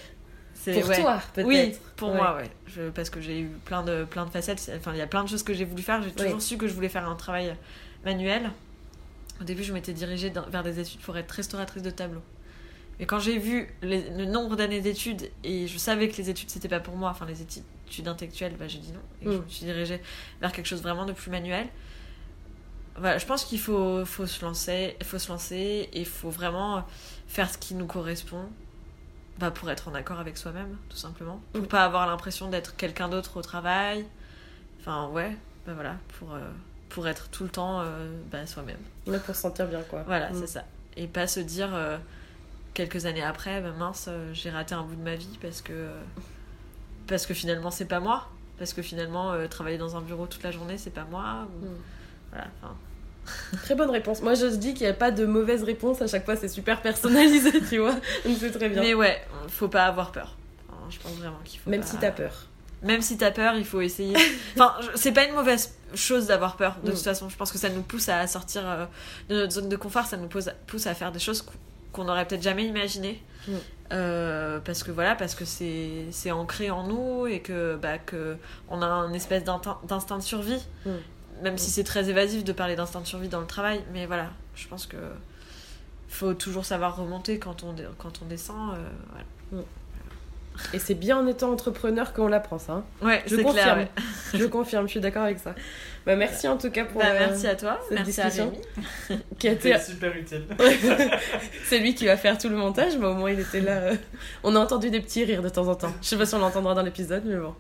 [0.74, 1.01] C'est, pour ouais.
[1.01, 1.47] toi, peut-être.
[1.47, 2.16] Oui, pour Ouais.
[2.16, 2.51] moi, ouais.
[2.66, 4.70] Je, parce que j'ai eu plein de, plein de facettes.
[4.76, 6.02] Enfin, il y a plein de choses que j'ai voulu faire.
[6.02, 7.55] J'ai toujours su que je voulais faire un travail
[8.05, 8.51] manuel.
[9.40, 12.22] Au début, je m'étais dirigée dans- vers des études pour être restauratrice de tableaux.
[12.98, 16.48] Mais quand j'ai vu les- le nombre d'années d'études et je savais que les études
[16.48, 19.01] c'était pas pour moi, enfin les études intellectuelles, bah, j'ai dit non.
[19.20, 19.44] Et je Mm.
[19.44, 20.01] me suis dirigée
[20.40, 21.66] vers quelque chose vraiment de plus manuel.
[22.98, 26.84] Voilà, je pense qu'il faut, faut se lancer, faut se lancer et il faut vraiment
[27.28, 28.48] faire ce qui nous correspond.
[29.38, 31.40] Bah, pour être en accord avec soi-même, tout simplement.
[31.52, 34.06] Pour pas avoir l'impression d'être quelqu'un d'autre au travail.
[34.80, 35.36] Enfin, ouais,
[35.66, 36.40] bah voilà, pour, euh,
[36.88, 38.78] pour être tout le temps euh, bah, soi-même.
[39.06, 40.02] Ouais, pour se sentir bien, quoi.
[40.04, 40.34] Voilà, Mm.
[40.40, 40.64] c'est ça.
[40.96, 41.98] Et pas se dire euh,
[42.74, 45.90] quelques années après, bah, mince, j'ai raté un bout de ma vie parce que,
[47.06, 48.28] parce que finalement, c'est pas moi.
[48.58, 51.46] Parce que finalement, travailler dans un bureau toute la journée, c'est pas moi.
[51.60, 51.76] ou- Mm.
[52.30, 52.74] Voilà, enfin,
[53.65, 54.23] Très bonne réponse.
[54.23, 56.01] Moi, je dis qu'il n'y a pas de mauvaise réponse.
[56.03, 57.93] À chaque fois, c'est super personnalisé, tu vois.
[58.24, 58.82] Donc, c'est très bien.
[58.82, 60.36] Mais ouais, faut pas avoir peur.
[60.69, 62.32] Enfin, je pense vraiment qu'il faut Même pas- si t'as peur.
[62.82, 64.16] Même si t'as peur, il faut essayer.
[64.55, 66.94] Enfin, c'est pas une mauvaise chose d'avoir peur, de Mm.
[66.94, 67.28] toute façon.
[67.28, 68.85] Je pense que ça nous pousse à sortir euh,
[69.31, 71.43] de notre zone de confort, ça nous pousse à faire des choses
[71.93, 73.23] qu'on- n'aurait peut-être jamais imaginées.
[73.48, 73.53] Mm.
[73.93, 78.36] Euh, parce que voilà, parce que c'est ancré en nous et que, bah, que
[78.69, 80.61] on a un espèce d'instinct de survie.
[80.85, 80.90] Mm.
[81.42, 84.30] Même si c'est très évasif de parler d'instinct de survie dans le travail, mais voilà,
[84.54, 84.96] je pense que
[86.08, 88.74] faut toujours savoir remonter quand on, dé- quand on descend.
[88.74, 89.64] euh, voilà.
[90.72, 92.72] Et c'est bien en étant entrepreneur qu'on l'apprend, ça.
[92.72, 92.84] hein.
[93.02, 93.52] Ouais, Je confirme.
[93.52, 93.76] clair.
[93.76, 93.88] ouais.
[94.32, 95.54] Je confirme, je suis d'accord avec ça.
[96.06, 97.02] Bah, merci en tout cas pour.
[97.02, 98.28] Bah, euh, merci à toi, cette merci à.
[98.28, 98.58] Rémi.
[99.38, 100.46] qui a été C'était super utile.
[101.68, 103.72] c'est lui qui va faire tout le montage, mais au moins il était là.
[103.72, 103.96] euh.
[104.44, 105.92] On a entendu des petits rires de temps en temps.
[106.00, 107.54] Je sais pas si on l'entendra dans l'épisode, mais bon.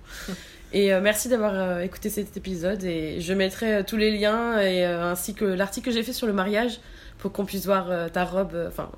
[0.72, 2.82] Et euh, merci d'avoir euh, écouté cet épisode.
[2.84, 6.26] Et je mettrai euh, tous les liens et ainsi que l'article que j'ai fait sur
[6.26, 6.80] le mariage
[7.18, 8.90] pour qu'on puisse voir ta robe, enfin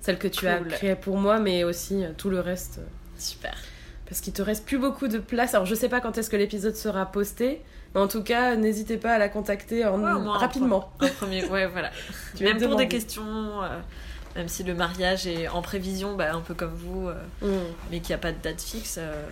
[0.00, 2.80] celle que tu as créée pour moi, mais aussi tout le reste.
[3.16, 3.54] Super.
[4.06, 5.54] parce qu'il te reste plus beaucoup de place.
[5.54, 7.62] Alors je sais pas quand est-ce que l'épisode sera posté,
[7.94, 10.00] mais en tout cas n'hésitez pas à la contacter en...
[10.00, 10.92] Ouais, au moins un rapidement.
[11.00, 11.90] Un premier, ouais, voilà.
[12.36, 13.24] Tu même me pour des questions,
[14.36, 17.72] même si le mariage est en prévision, bah, un peu comme vous, euh, Mm.
[17.90, 19.24] mais qu'il n'y a pas de date fixe, euh,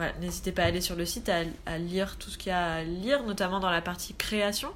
[0.00, 2.54] voilà, n'hésitez pas à aller sur le site, à, à lire tout ce qu'il y
[2.54, 4.70] a à lire, notamment dans la partie création.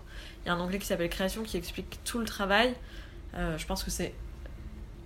[0.45, 2.75] Il y a un onglet qui s'appelle création qui explique tout le travail.
[3.35, 4.13] Euh, je pense que c'est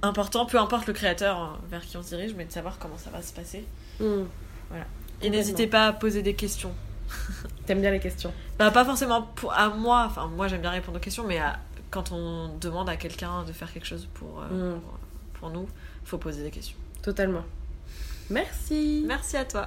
[0.02, 2.98] important, peu importe le créateur hein, vers qui on se dirige, mais de savoir comment
[2.98, 3.64] ça va se passer.
[4.00, 4.22] Mm.
[5.22, 6.72] Et n'hésitez pas à poser des questions.
[7.66, 8.32] T'aimes bien les questions.
[8.58, 11.58] Bah, pas forcément pour, à moi, enfin moi j'aime bien répondre aux questions, mais à-
[11.90, 14.80] quand on demande à quelqu'un de faire quelque chose pour, euh, Mm.
[14.80, 14.98] pour,
[15.40, 15.68] pour nous,
[16.04, 16.76] faut poser des questions.
[17.02, 17.44] Totalement.
[18.30, 19.04] Merci.
[19.06, 19.66] Merci à toi.